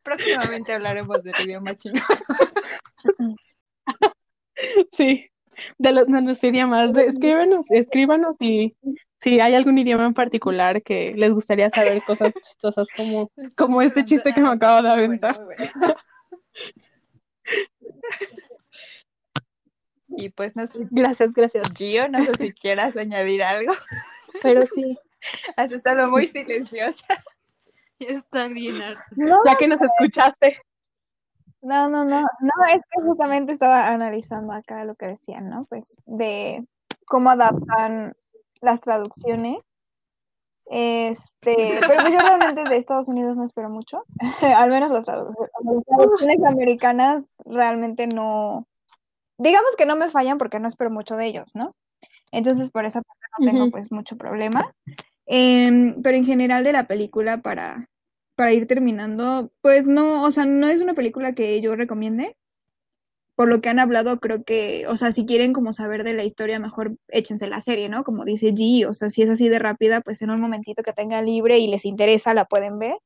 Próximamente 0.07 0.71
hablaremos 0.71 1.21
del 1.21 1.33
idioma 1.43 1.75
chino. 1.75 2.01
sí, 4.93 5.29
de 5.77 5.93
los, 5.93 6.07
de 6.07 6.21
los 6.21 6.43
idiomas, 6.43 6.93
de- 6.93 7.07
escríbanos, 7.07 7.69
escríbanos 7.71 8.35
y 8.39 8.75
si 9.21 9.39
hay 9.39 9.55
algún 9.55 9.77
idioma 9.77 10.05
en 10.05 10.13
particular 10.13 10.83
que 10.83 11.13
les 11.15 11.33
gustaría 11.33 11.69
saber 11.69 12.01
cosas 12.03 12.33
chistosas 12.41 12.87
como, 12.95 13.31
como 13.57 13.81
este 13.81 14.05
chiste 14.05 14.33
que 14.33 14.41
me 14.41 14.49
acabo 14.49 14.81
de 14.81 14.89
Muy 14.89 15.07
bueno, 15.07 15.27
aventar. 15.27 15.35
muy 15.37 15.55
bueno. 15.55 15.95
Y 20.09 20.29
pues 20.29 20.55
no 20.55 20.65
sé, 20.65 20.79
Gracias, 20.89 21.33
gracias. 21.33 21.67
Gio, 21.77 22.07
no 22.07 22.23
sé 22.23 22.33
si 22.35 22.53
quieras 22.53 22.95
añadir 22.95 23.43
algo. 23.43 23.73
Pero 24.41 24.65
sí, 24.65 24.97
Has 25.55 25.71
estado 25.71 26.09
muy 26.09 26.25
silenciosa. 26.27 27.05
Está 27.99 28.47
bien 28.47 28.81
harto. 28.81 29.03
No, 29.15 29.37
ya 29.45 29.55
que 29.57 29.67
nos 29.67 29.81
escuchaste. 29.81 30.61
No, 31.61 31.89
no, 31.89 32.05
no, 32.05 32.21
no, 32.21 32.65
es 32.73 32.81
que 32.91 33.01
justamente 33.01 33.53
estaba 33.53 33.87
analizando 33.87 34.53
acá 34.53 34.85
lo 34.85 34.95
que 34.95 35.07
decían, 35.07 35.49
¿no? 35.49 35.65
Pues 35.65 35.95
de 36.05 36.65
cómo 37.05 37.29
adaptan 37.29 38.13
las 38.61 38.81
traducciones 38.81 39.57
Este, 40.69 41.79
pero 41.79 42.09
yo 42.09 42.19
realmente 42.19 42.63
de 42.63 42.77
Estados 42.77 43.07
Unidos 43.07 43.37
no 43.37 43.45
espero 43.45 43.69
mucho. 43.69 44.03
Al 44.55 44.69
menos 44.69 44.91
las 44.91 45.05
traducciones 45.05 46.43
americanas 46.45 47.25
realmente 47.45 48.07
no. 48.07 48.67
Digamos 49.37 49.75
que 49.77 49.85
no 49.85 49.95
me 49.95 50.09
fallan 50.09 50.37
porque 50.37 50.59
no 50.59 50.67
espero 50.67 50.91
mucho 50.91 51.15
de 51.15 51.27
ellos, 51.27 51.55
¿no? 51.55 51.75
Entonces 52.31 52.71
por 52.71 52.85
esa 52.85 53.01
parte 53.01 53.21
no 53.39 53.51
tengo 53.51 53.71
pues 53.71 53.91
mucho 53.91 54.17
problema. 54.17 54.73
Em, 55.25 56.01
pero 56.01 56.17
en 56.17 56.25
general 56.25 56.63
de 56.63 56.73
la 56.73 56.85
película 56.85 57.37
para, 57.37 57.87
para 58.38 58.53
ir 58.53 58.67
terminando, 58.67 59.51
pues 59.61 59.88
no, 59.88 60.23
o 60.23 60.31
sea, 60.31 60.45
no 60.45 60.67
es 60.69 60.81
una 60.81 60.93
película 60.93 61.33
que 61.33 61.59
yo 61.59 61.75
recomiende. 61.75 62.38
Por 63.35 63.49
lo 63.49 63.61
que 63.61 63.69
han 63.69 63.79
hablado, 63.79 64.19
creo 64.19 64.43
que, 64.43 64.85
o 64.88 64.95
sea, 64.97 65.11
si 65.11 65.25
quieren 65.25 65.53
como 65.53 65.73
saber 65.73 66.03
de 66.03 66.13
la 66.13 66.23
historia, 66.23 66.59
mejor 66.59 66.97
échense 67.09 67.47
la 67.47 67.61
serie, 67.61 67.89
¿no? 67.89 68.03
Como 68.03 68.25
dice 68.25 68.53
G, 68.53 68.88
o 68.88 68.93
sea, 68.93 69.09
si 69.09 69.23
es 69.23 69.29
así 69.29 69.49
de 69.49 69.59
rápida, 69.59 70.01
pues 70.01 70.21
en 70.21 70.29
un 70.31 70.41
momentito 70.41 70.83
que 70.83 70.93
tenga 70.93 71.21
libre 71.23 71.57
y 71.59 71.67
les 71.67 71.85
interesa, 71.85 72.33
la 72.35 72.45
pueden 72.45 72.79
ver. 72.79 72.97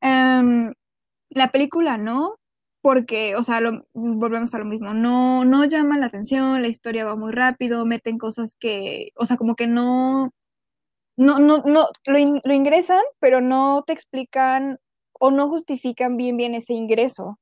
Em, 0.00 0.74
la 1.30 1.52
película 1.52 1.98
no, 1.98 2.36
porque, 2.82 3.36
o 3.36 3.44
sea, 3.44 3.60
volvemos 3.94 4.54
a 4.54 4.58
lo 4.58 4.64
mismo, 4.64 4.94
no, 4.94 5.44
no 5.44 5.64
llama 5.66 5.98
la 5.98 6.06
atención, 6.06 6.62
la 6.62 6.68
historia 6.68 7.04
va 7.04 7.16
muy 7.16 7.32
rápido, 7.32 7.86
meten 7.86 8.18
cosas 8.18 8.56
que, 8.58 9.12
o 9.16 9.26
sea, 9.26 9.36
como 9.36 9.56
que 9.56 9.66
no, 9.68 10.32
no, 11.18 11.38
no, 11.40 11.58
no, 11.66 11.88
lo, 12.06 12.18
lo 12.44 12.54
ingresan, 12.54 13.02
pero 13.20 13.40
no 13.42 13.84
te 13.86 13.92
explican 13.94 14.78
o 15.20 15.30
no 15.32 15.48
justifican 15.50 16.16
bien 16.16 16.36
bien 16.38 16.54
ese 16.54 16.74
ingreso. 16.74 17.38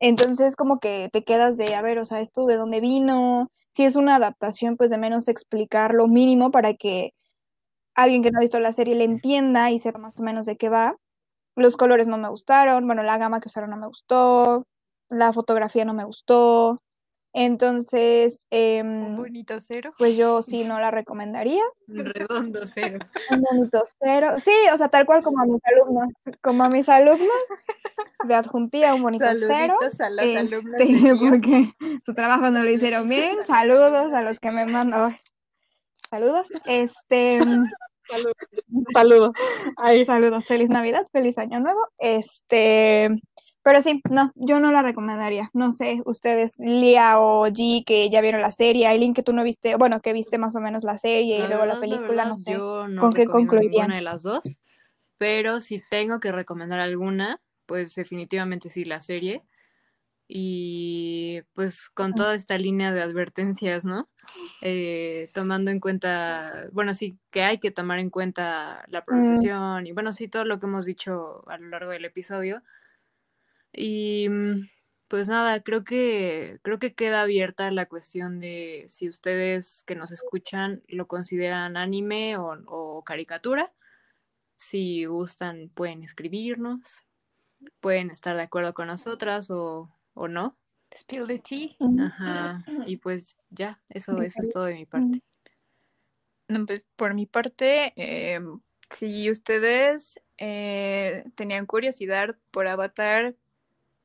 Entonces, 0.00 0.56
como 0.56 0.80
que 0.80 1.08
te 1.12 1.24
quedas 1.24 1.56
de, 1.58 1.74
a 1.76 1.82
ver, 1.82 1.98
o 2.00 2.04
sea, 2.06 2.20
esto 2.20 2.46
de 2.46 2.56
dónde 2.56 2.80
vino, 2.80 3.50
si 3.74 3.84
es 3.84 3.96
una 3.96 4.16
adaptación, 4.16 4.76
pues 4.76 4.90
de 4.90 4.98
menos 4.98 5.28
explicar 5.28 5.94
lo 5.94 6.08
mínimo 6.08 6.50
para 6.52 6.74
que 6.74 7.12
alguien 7.94 8.22
que 8.22 8.30
no 8.30 8.38
ha 8.38 8.42
visto 8.42 8.60
la 8.60 8.72
serie 8.72 8.94
le 8.94 9.04
entienda 9.04 9.70
y 9.70 9.78
sepa 9.78 9.98
más 9.98 10.18
o 10.20 10.22
menos 10.24 10.46
de 10.46 10.56
qué 10.56 10.68
va. 10.68 10.96
Los 11.56 11.76
colores 11.76 12.08
no 12.08 12.18
me 12.18 12.28
gustaron, 12.30 12.86
bueno, 12.86 13.02
la 13.04 13.18
gama 13.18 13.40
que 13.40 13.48
usaron 13.48 13.70
no 13.70 13.76
me 13.78 13.88
gustó, 13.88 14.66
la 15.10 15.32
fotografía 15.32 15.84
no 15.86 15.94
me 15.94 16.04
gustó. 16.04 16.80
Entonces, 17.32 18.46
un 18.50 18.58
em, 18.58 19.16
bonito 19.16 19.60
cero. 19.60 19.92
Pues 19.98 20.16
yo 20.16 20.42
sí 20.42 20.64
no 20.64 20.80
la 20.80 20.90
recomendaría. 20.90 21.62
Un 21.86 22.04
redondo 22.04 22.60
cero. 22.64 22.98
Un 23.30 23.42
bonito 23.42 23.82
cero. 24.00 24.34
Sí, 24.38 24.52
o 24.72 24.76
sea, 24.76 24.88
tal 24.88 25.06
cual 25.06 25.22
como 25.22 25.40
a 25.40 25.46
mis 25.46 25.60
alumnos, 25.64 26.08
como 26.40 26.64
a 26.64 26.68
mis 26.68 26.88
alumnos, 26.88 27.28
de 28.24 28.34
adjuntía 28.34 28.94
un 28.94 29.02
bonito 29.02 29.24
Saluditos 29.24 29.48
cero. 29.50 29.76
a 29.80 30.10
los 30.10 30.36
alumnos. 30.36 30.82
Sí, 30.82 31.10
porque 31.18 31.72
su 32.04 32.14
trabajo 32.14 32.50
no 32.50 32.62
lo 32.62 32.70
hicieron 32.70 33.08
bien. 33.08 33.36
Saludos 33.44 34.12
a 34.12 34.22
los 34.22 34.38
que 34.40 34.50
me 34.50 34.66
mandan. 34.66 35.16
Saludos. 36.10 36.48
Este. 36.66 37.38
Saludos. 38.08 38.34
Saludos. 38.94 39.32
Saludos. 40.06 40.46
Feliz 40.46 40.70
Navidad, 40.70 41.06
feliz 41.12 41.36
Año 41.36 41.60
Nuevo. 41.60 41.86
Este. 41.98 43.10
Pero 43.68 43.82
sí, 43.82 44.00
no, 44.08 44.32
yo 44.34 44.60
no 44.60 44.72
la 44.72 44.80
recomendaría. 44.80 45.50
No 45.52 45.72
sé, 45.72 46.00
ustedes, 46.06 46.54
Lia 46.56 47.20
o 47.20 47.46
G, 47.48 47.84
que 47.84 48.08
ya 48.08 48.22
vieron 48.22 48.40
la 48.40 48.50
serie, 48.50 48.86
Aileen, 48.86 49.12
que 49.12 49.22
tú 49.22 49.34
no 49.34 49.44
viste, 49.44 49.76
bueno, 49.76 50.00
que 50.00 50.14
viste 50.14 50.38
más 50.38 50.56
o 50.56 50.60
menos 50.60 50.84
la 50.84 50.96
serie 50.96 51.44
y 51.44 51.46
luego 51.48 51.66
la 51.66 51.78
película, 51.78 52.24
no 52.24 52.38
sé. 52.38 52.52
Yo 52.52 52.88
no 52.88 53.02
¿Con 53.02 53.12
qué 53.12 53.26
concluirían? 53.26 53.72
Ninguna 53.72 53.96
de 53.96 54.00
las 54.00 54.22
dos, 54.22 54.58
pero 55.18 55.60
si 55.60 55.82
tengo 55.90 56.18
que 56.18 56.32
recomendar 56.32 56.80
alguna, 56.80 57.42
pues 57.66 57.94
definitivamente 57.94 58.70
sí, 58.70 58.86
la 58.86 59.00
serie. 59.00 59.42
Y 60.26 61.42
pues 61.52 61.90
con 61.90 62.14
toda 62.14 62.34
esta 62.36 62.56
línea 62.56 62.90
de 62.90 63.02
advertencias, 63.02 63.84
¿no? 63.84 64.08
Eh, 64.62 65.28
tomando 65.34 65.70
en 65.70 65.80
cuenta, 65.80 66.68
bueno, 66.72 66.94
sí, 66.94 67.18
que 67.30 67.42
hay 67.42 67.58
que 67.58 67.70
tomar 67.70 67.98
en 67.98 68.08
cuenta 68.08 68.86
la 68.88 69.00
mm. 69.00 69.04
pronunciación 69.04 69.86
y 69.86 69.92
bueno, 69.92 70.12
sí, 70.12 70.26
todo 70.26 70.46
lo 70.46 70.58
que 70.58 70.64
hemos 70.64 70.86
dicho 70.86 71.46
a 71.50 71.58
lo 71.58 71.68
largo 71.68 71.90
del 71.90 72.06
episodio 72.06 72.62
y 73.78 74.28
mm, 74.28 74.68
pues 75.08 75.28
nada, 75.28 75.62
creo 75.62 75.84
que, 75.84 76.58
creo 76.62 76.78
que 76.78 76.94
queda 76.94 77.22
abierta 77.22 77.70
la 77.70 77.86
cuestión 77.86 78.40
de 78.40 78.84
si 78.88 79.08
ustedes 79.08 79.84
que 79.86 79.94
nos 79.94 80.10
escuchan 80.10 80.82
lo 80.88 81.06
consideran 81.06 81.76
anime 81.76 82.36
o, 82.36 83.02
caricatura. 83.04 83.72
Si 84.56 85.04
gustan, 85.06 85.70
pueden 85.72 86.02
escribirnos, 86.02 87.04
pueden 87.80 88.10
estar 88.10 88.36
de 88.36 88.42
acuerdo 88.42 88.74
con 88.74 88.88
nosotras 88.88 89.50
o, 89.50 89.88
o 90.14 90.28
no. 90.28 90.58
Spill 90.94 91.26
the 91.26 91.38
tea. 91.38 91.68
Ajá. 92.04 92.64
Y 92.86 92.96
pues 92.96 93.38
ya, 93.50 93.80
eso, 93.88 94.20
eso 94.20 94.40
es 94.40 94.50
todo 94.50 94.64
de 94.64 94.74
mi 94.74 94.84
parte. 94.84 95.22
No, 96.48 96.66
pues 96.66 96.86
por 96.96 97.14
mi 97.14 97.26
parte, 97.26 97.92
em, 97.96 98.60
si 98.90 99.30
ustedes 99.30 100.20
eh, 100.38 101.24
tenían 101.34 101.66
curiosidad 101.66 102.38
por 102.50 102.68
Avatar, 102.68 103.36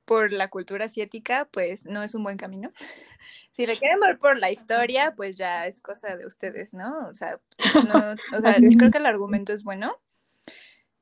por 0.06 0.32
la 0.32 0.50
cultura 0.50 0.86
asiática, 0.86 1.48
pues 1.52 1.86
no 1.86 2.04
es 2.04 2.16
un 2.16 2.24
buen 2.24 2.38
camino. 2.38 2.72
si 3.52 3.66
le 3.66 3.78
quieren 3.78 4.00
ver 4.00 4.18
por 4.20 4.38
la 4.38 4.52
historia, 4.52 5.14
pues 5.16 5.36
ya 5.36 5.68
es 5.68 5.80
cosa 5.80 6.16
de 6.16 6.26
ustedes, 6.26 6.74
¿no? 6.74 7.08
O 7.08 7.16
sea, 7.16 7.40
no, 7.88 8.16
o 8.38 8.42
sea 8.42 8.56
creo 8.78 8.92
que 8.92 8.98
el 8.98 9.06
argumento 9.06 9.54
es 9.54 9.64
bueno. 9.64 10.00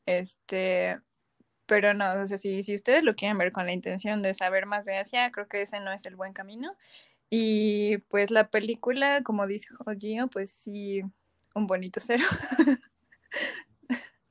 Este, 0.06 1.00
pero 1.66 1.94
no, 1.94 2.12
o 2.22 2.28
sea, 2.28 2.38
si, 2.38 2.64
si 2.64 2.76
ustedes 2.76 3.04
lo 3.04 3.16
quieren 3.16 3.38
ver 3.38 3.52
con 3.52 3.66
la 3.66 3.72
intención 3.72 4.22
de 4.22 4.34
saber 4.34 4.66
más 4.66 4.86
de 4.86 4.98
Asia, 4.98 5.32
creo 5.32 5.48
que 5.48 5.62
ese 5.62 5.80
no 5.80 5.92
es 5.92 6.06
el 6.06 6.16
buen 6.16 6.34
camino. 6.34 6.76
Y 7.30 8.00
pues 8.10 8.30
la 8.30 8.50
película, 8.50 9.22
como 9.24 9.48
dijo 9.48 9.86
Gio, 9.98 10.28
pues 10.28 10.52
sí, 10.52 11.02
un 11.56 11.68
bonito 11.68 12.02
cero. 12.02 12.26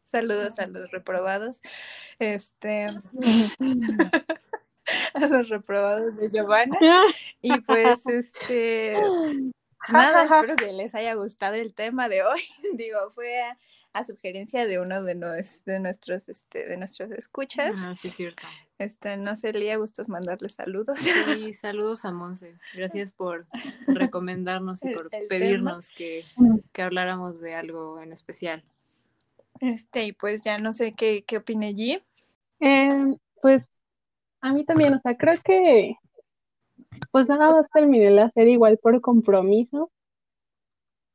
Saludos 0.03 0.59
a 0.59 0.67
los 0.67 0.91
reprobados. 0.91 1.61
Este. 2.19 2.89
a 5.15 5.27
los 5.27 5.49
reprobados 5.49 6.17
de 6.17 6.31
Giovanna. 6.31 6.79
Y 7.43 7.59
pues, 7.63 8.07
este, 8.07 9.01
nada, 9.89 10.25
espero 10.25 10.57
que 10.57 10.73
les 10.73 10.95
haya 10.95 11.15
gustado 11.15 11.55
el 11.55 11.73
tema 11.73 12.09
de 12.09 12.23
hoy. 12.23 12.43
Digo, 12.75 12.99
fue 13.15 13.41
a, 13.93 14.05
sugerencia 14.05 14.67
de 14.67 14.79
uno 14.79 15.03
de, 15.03 15.15
de 15.15 15.81
nuestros, 15.81 16.29
este, 16.29 16.67
de 16.67 16.77
nuestros 16.77 17.11
escuchas. 17.13 17.81
Ah, 17.87 17.95
sí, 17.95 18.11
cierto. 18.11 18.43
Este, 18.79 19.17
no 19.17 19.37
sé, 19.37 19.53
Lía, 19.53 19.77
gustos 19.77 20.09
mandarle 20.09 20.49
saludos. 20.49 20.99
Sí, 21.01 21.55
saludos 21.55 22.05
a 22.05 22.13
Monse. 22.13 22.57
Gracias 22.75 23.13
por 23.13 23.47
recomendarnos 23.87 24.83
y 24.85 24.91
por 24.91 25.11
pedirnos 25.29 25.93
que, 25.93 26.25
que, 26.73 26.83
habláramos 26.83 27.41
de 27.41 27.55
algo 27.55 28.01
en 28.01 28.13
especial. 28.13 28.63
Este, 29.61 30.05
y 30.05 30.13
pues 30.13 30.41
ya 30.43 30.59
no 30.59 30.73
sé 30.73 30.93
qué, 30.93 31.25
qué 31.27 31.39
opine 31.39 31.67
allí. 31.67 32.03
Eh, 32.61 33.17
pues 33.43 33.71
a 34.43 34.53
mí 34.53 34.65
también, 34.65 34.95
o 34.95 35.01
sea, 35.01 35.17
creo 35.17 35.35
que 35.43 35.95
pues 37.13 37.29
nada 37.29 37.53
más 37.53 37.71
terminé 37.71 38.11
la 38.11 38.31
serie 38.31 38.55
igual 38.55 38.79
por 38.79 39.01
compromiso. 39.01 39.91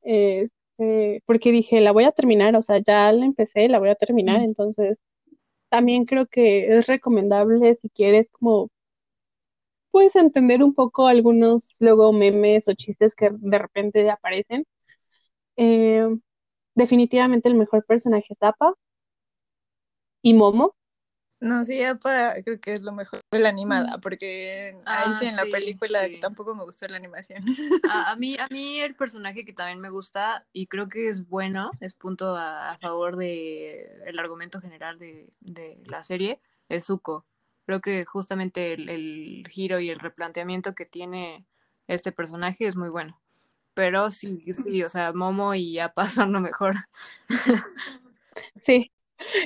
Este, 0.03 1.21
porque 1.25 1.51
dije, 1.51 1.81
la 1.81 1.91
voy 1.91 2.03
a 2.05 2.11
terminar, 2.11 2.55
o 2.55 2.61
sea, 2.61 2.77
ya 2.79 3.11
la 3.11 3.25
empecé, 3.25 3.67
la 3.69 3.79
voy 3.79 3.89
a 3.89 3.95
terminar, 3.95 4.41
entonces 4.41 4.97
también 5.69 6.05
creo 6.05 6.27
que 6.27 6.77
es 6.79 6.87
recomendable 6.87 7.75
si 7.75 7.89
quieres 7.89 8.29
como 8.31 8.69
puedes 9.91 10.15
entender 10.15 10.61
un 10.63 10.73
poco 10.75 11.07
algunos 11.07 11.77
luego 11.79 12.11
memes 12.13 12.67
o 12.67 12.73
chistes 12.73 13.15
que 13.15 13.29
de 13.31 13.57
repente 13.57 14.09
aparecen. 14.09 14.65
Eh, 15.57 16.07
definitivamente 16.75 17.49
el 17.49 17.55
mejor 17.55 17.85
personaje 17.85 18.27
es 18.31 18.39
Zappa 18.39 18.75
y 20.21 20.33
Momo. 20.33 20.75
No, 21.45 21.63
sí, 21.63 21.79
para, 22.01 22.41
creo 22.41 22.59
que 22.59 22.73
es 22.73 22.81
lo 22.81 22.91
mejor 22.91 23.19
de 23.31 23.37
la 23.37 23.49
animada, 23.49 23.99
porque 23.99 24.75
ahí 24.83 25.13
sí 25.19 25.27
en 25.27 25.35
la 25.35 25.43
película 25.43 25.99
tampoco 26.19 26.55
me 26.55 26.63
gustó 26.63 26.87
la 26.87 26.97
animación. 26.97 27.45
A, 27.87 28.15
mí, 28.17 28.35
a 28.39 28.47
mí 28.49 28.79
el 28.79 28.95
personaje 28.95 29.45
que 29.45 29.53
también 29.53 29.79
me 29.79 29.91
gusta 29.91 30.47
y 30.53 30.65
creo 30.65 30.87
que 30.87 31.07
es 31.07 31.29
bueno, 31.29 31.69
es 31.81 31.93
punto 31.93 32.35
a, 32.35 32.79
favor 32.81 33.15
de 33.15 33.87
el 34.07 34.17
argumento 34.17 34.59
general 34.59 34.97
de, 34.97 35.29
la 35.85 36.03
serie, 36.03 36.41
es 36.67 36.85
Zuko. 36.85 37.27
Creo 37.67 37.79
que 37.79 38.05
justamente 38.05 38.73
el, 38.73 39.45
giro 39.47 39.79
y 39.79 39.91
el 39.91 39.99
replanteamiento 39.99 40.73
que 40.73 40.87
tiene 40.87 41.45
este 41.85 42.11
personaje 42.11 42.65
es 42.65 42.75
muy 42.75 42.89
bueno. 42.89 43.21
Pero 43.75 44.09
sí, 44.09 44.43
sí, 44.55 44.81
o 44.81 44.89
sea, 44.89 45.13
Momo 45.13 45.53
y 45.53 45.77
Appa 45.77 46.09
son 46.09 46.33
lo 46.33 46.39
mejor. 46.39 46.73
Sí, 48.59 48.91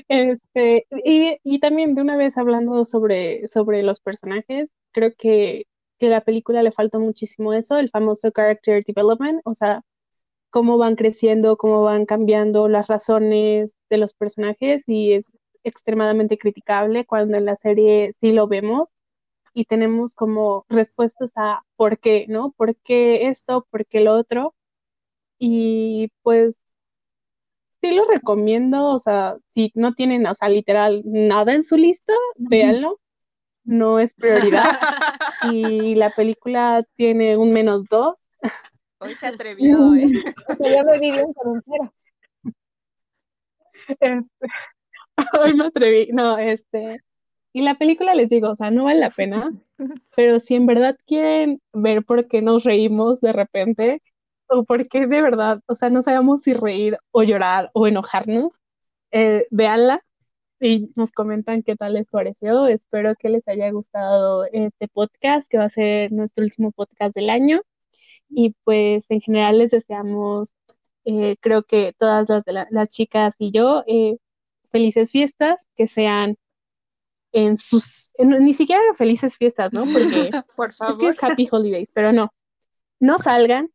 este, 0.07 0.85
y, 1.05 1.37
y, 1.43 1.59
también 1.59 1.95
de 1.95 2.01
una 2.01 2.17
vez 2.17 2.37
hablando 2.37 2.85
sobre, 2.85 3.47
sobre 3.47 3.83
los 3.83 4.01
personajes, 4.01 4.71
creo 4.91 5.13
que, 5.17 5.65
que 5.99 6.09
la 6.09 6.21
película 6.21 6.63
le 6.63 6.71
falta 6.71 6.99
muchísimo 6.99 7.53
eso, 7.53 7.77
el 7.77 7.89
famoso 7.91 8.31
character 8.31 8.83
development, 8.83 9.41
o 9.45 9.53
sea, 9.53 9.83
cómo 10.49 10.77
van 10.77 10.95
creciendo, 10.95 11.57
cómo 11.57 11.83
van 11.83 12.05
cambiando 12.05 12.67
las 12.69 12.87
razones 12.87 13.75
de 13.89 13.97
los 13.97 14.13
personajes 14.13 14.83
y 14.87 15.13
es 15.13 15.25
extremadamente 15.63 16.37
criticable 16.37 17.05
cuando 17.05 17.37
en 17.37 17.45
la 17.45 17.55
serie 17.57 18.13
sí 18.19 18.31
lo 18.31 18.47
vemos 18.47 18.89
y 19.53 19.65
tenemos 19.65 20.15
como 20.15 20.65
respuestas 20.69 21.31
a 21.35 21.63
por 21.75 21.99
qué, 21.99 22.25
¿no? 22.29 22.51
¿Por 22.57 22.75
qué 22.77 23.27
esto? 23.29 23.67
¿Por 23.71 23.85
qué 23.87 24.01
lo 24.01 24.15
otro? 24.15 24.55
Y 25.39 26.09
pues 26.23 26.58
sí 27.81 27.93
lo 27.93 28.05
recomiendo, 28.05 28.85
o 28.85 28.99
sea, 28.99 29.37
si 29.53 29.71
no 29.75 29.93
tienen, 29.93 30.25
o 30.27 30.35
sea, 30.35 30.49
literal, 30.49 31.01
nada 31.05 31.53
en 31.53 31.63
su 31.63 31.77
lista, 31.77 32.13
véanlo, 32.37 32.99
no 33.63 33.99
es 33.99 34.13
prioridad. 34.13 34.79
y 35.53 35.95
la 35.95 36.09
película 36.09 36.83
tiene 36.95 37.37
un 37.37 37.53
menos 37.53 37.85
dos. 37.89 38.15
Hoy 38.99 39.13
se 39.13 39.27
atrevió, 39.27 39.95
¿eh? 39.95 40.09
ya 40.59 40.83
me 40.83 40.99
vi 40.99 41.11
bien 41.11 41.33
con 41.33 41.51
un 41.53 41.63
cero. 41.65 41.93
Este, 43.87 44.25
hoy 45.41 45.53
me 45.53 45.65
atreví, 45.65 46.09
no, 46.11 46.37
este, 46.37 47.01
y 47.53 47.61
la 47.61 47.75
película 47.75 48.13
les 48.13 48.29
digo, 48.29 48.49
o 48.49 48.55
sea, 48.55 48.71
no 48.71 48.85
vale 48.85 48.99
la 48.99 49.09
pena, 49.09 49.51
pero 50.15 50.39
si 50.39 50.55
en 50.55 50.65
verdad 50.65 50.97
quieren 51.07 51.61
ver 51.73 52.03
por 52.03 52.27
qué 52.27 52.41
nos 52.41 52.63
reímos 52.63 53.21
de 53.21 53.33
repente, 53.33 54.01
o 54.49 54.63
por 54.65 54.87
qué 54.87 55.07
de 55.07 55.21
verdad, 55.21 55.61
o 55.67 55.75
sea, 55.75 55.89
no 55.89 56.01
sabemos 56.01 56.41
si 56.43 56.53
reír 56.53 56.97
o 57.11 57.23
llorar 57.23 57.69
o 57.73 57.87
enojarnos, 57.87 58.51
eh, 59.11 59.47
véanla 59.51 60.03
y 60.59 60.91
nos 60.95 61.11
comentan 61.11 61.63
qué 61.63 61.75
tal 61.75 61.93
les 61.93 62.09
pareció. 62.09 62.67
Espero 62.67 63.15
que 63.15 63.29
les 63.29 63.47
haya 63.47 63.71
gustado 63.71 64.45
este 64.51 64.87
podcast, 64.87 65.49
que 65.49 65.57
va 65.57 65.65
a 65.65 65.69
ser 65.69 66.11
nuestro 66.11 66.43
último 66.43 66.71
podcast 66.71 67.15
del 67.15 67.29
año. 67.29 67.61
Y 68.29 68.55
pues 68.63 69.05
en 69.09 69.21
general 69.21 69.59
les 69.59 69.71
deseamos, 69.71 70.53
eh, 71.05 71.37
creo 71.41 71.63
que 71.63 71.93
todas 71.97 72.29
las, 72.29 72.43
las 72.71 72.89
chicas 72.89 73.35
y 73.39 73.51
yo, 73.51 73.83
eh, 73.87 74.17
felices 74.71 75.11
fiestas, 75.11 75.65
que 75.75 75.87
sean 75.87 76.37
en 77.31 77.57
sus, 77.57 78.13
ni 78.17 78.53
siquiera 78.53 78.81
felices 78.97 79.37
fiestas, 79.37 79.71
¿no? 79.73 79.85
Porque 79.85 80.31
Por 80.55 80.73
favor. 80.73 80.93
es 80.93 80.99
que 80.99 81.07
es 81.09 81.23
Happy 81.23 81.47
Holidays, 81.51 81.91
pero 81.93 82.11
no, 82.11 82.33
no 82.99 83.19
salgan, 83.19 83.71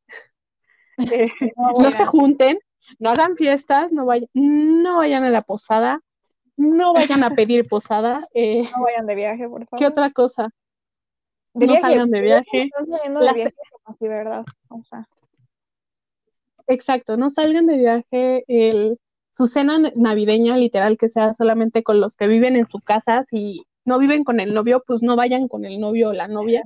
eh, 0.98 1.28
no 1.78 1.90
se 1.90 2.04
junten, 2.04 2.58
no 2.98 3.10
hagan 3.10 3.36
fiestas, 3.36 3.92
no 3.92 4.06
vayan, 4.06 4.28
no 4.34 4.98
vayan 4.98 5.24
a 5.24 5.30
la 5.30 5.42
posada, 5.42 6.00
no 6.56 6.92
vayan 6.92 7.24
a 7.24 7.30
pedir 7.30 7.66
posada. 7.68 8.28
eh, 8.34 8.68
No 8.76 8.82
vayan 8.84 9.06
de 9.06 9.14
viaje, 9.14 9.48
por 9.48 9.64
favor. 9.66 9.78
¿Qué 9.78 9.86
otra 9.86 10.10
cosa? 10.10 10.50
De 11.54 11.66
no 11.66 11.72
viaje, 11.72 11.88
salgan 11.88 12.10
de 12.10 12.20
viaje. 12.20 12.70
Yendo 13.04 13.20
de 13.20 13.32
viaje 13.32 13.54
¿verdad? 14.00 14.44
O 14.68 14.82
sea, 14.82 15.06
Exacto, 16.66 17.16
no 17.16 17.30
salgan 17.30 17.66
de 17.66 17.76
viaje. 17.76 18.44
El, 18.48 18.98
su 19.30 19.46
cena 19.46 19.78
navideña, 19.94 20.56
literal, 20.56 20.96
que 20.96 21.08
sea 21.08 21.34
solamente 21.34 21.82
con 21.82 22.00
los 22.00 22.16
que 22.16 22.26
viven 22.26 22.56
en 22.56 22.66
su 22.66 22.80
casa. 22.80 23.24
Si 23.28 23.64
no 23.84 23.98
viven 23.98 24.24
con 24.24 24.40
el 24.40 24.54
novio, 24.54 24.82
pues 24.86 25.02
no 25.02 25.14
vayan 25.14 25.46
con 25.48 25.64
el 25.64 25.78
novio 25.78 26.10
o 26.10 26.12
la 26.12 26.26
novia. 26.26 26.62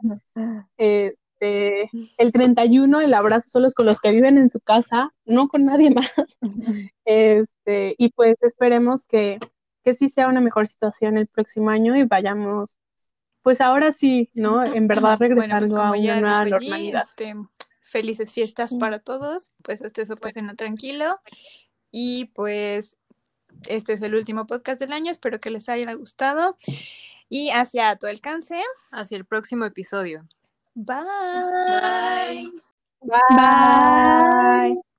Este, 1.40 1.88
el 2.18 2.32
31, 2.32 3.00
el 3.00 3.14
abrazo 3.14 3.48
solo 3.48 3.66
es 3.68 3.74
con 3.74 3.86
los 3.86 4.00
que 4.00 4.10
viven 4.10 4.38
en 4.38 4.50
su 4.50 4.60
casa, 4.60 5.12
no 5.24 5.48
con 5.48 5.64
nadie 5.64 5.90
más. 5.94 6.12
Este, 7.04 7.94
y 7.96 8.10
pues 8.10 8.36
esperemos 8.42 9.06
que, 9.06 9.38
que 9.84 9.94
sí 9.94 10.08
sea 10.08 10.28
una 10.28 10.40
mejor 10.40 10.66
situación 10.68 11.16
el 11.16 11.28
próximo 11.28 11.70
año 11.70 11.96
y 11.96 12.04
vayamos, 12.04 12.76
pues 13.42 13.60
ahora 13.60 13.92
sí, 13.92 14.30
¿no? 14.34 14.64
En 14.64 14.88
verdad 14.88 15.18
Bueno, 15.18 15.36
regresando 15.36 15.74
pues 15.74 15.84
a 15.84 15.90
una 15.90 16.20
nueva 16.20 16.44
normalidad. 16.44 17.02
este, 17.08 17.34
felices 17.80 18.32
fiestas 18.32 18.74
para 18.74 18.98
todos, 18.98 19.52
pues 19.62 19.80
este 19.80 20.02
eso 20.02 20.16
pasen 20.16 20.54
tranquilo 20.56 21.20
y 21.90 22.26
pues 22.34 22.96
este 23.68 23.94
es 23.94 24.02
el 24.02 24.14
último 24.14 24.46
podcast 24.46 24.80
del 24.80 24.92
año, 24.92 25.10
espero 25.10 25.40
que 25.40 25.50
les 25.50 25.68
haya 25.68 25.92
gustado 25.94 26.56
y 27.28 27.50
hacia 27.50 27.94
tu 27.96 28.06
alcance, 28.06 28.60
Hacia 28.90 29.16
el 29.16 29.24
próximo 29.24 29.64
episodio. 29.66 30.26
Bye. 30.78 32.44
Bye. 33.04 33.36
Bye. 33.36 33.36
Bye. 33.36 34.74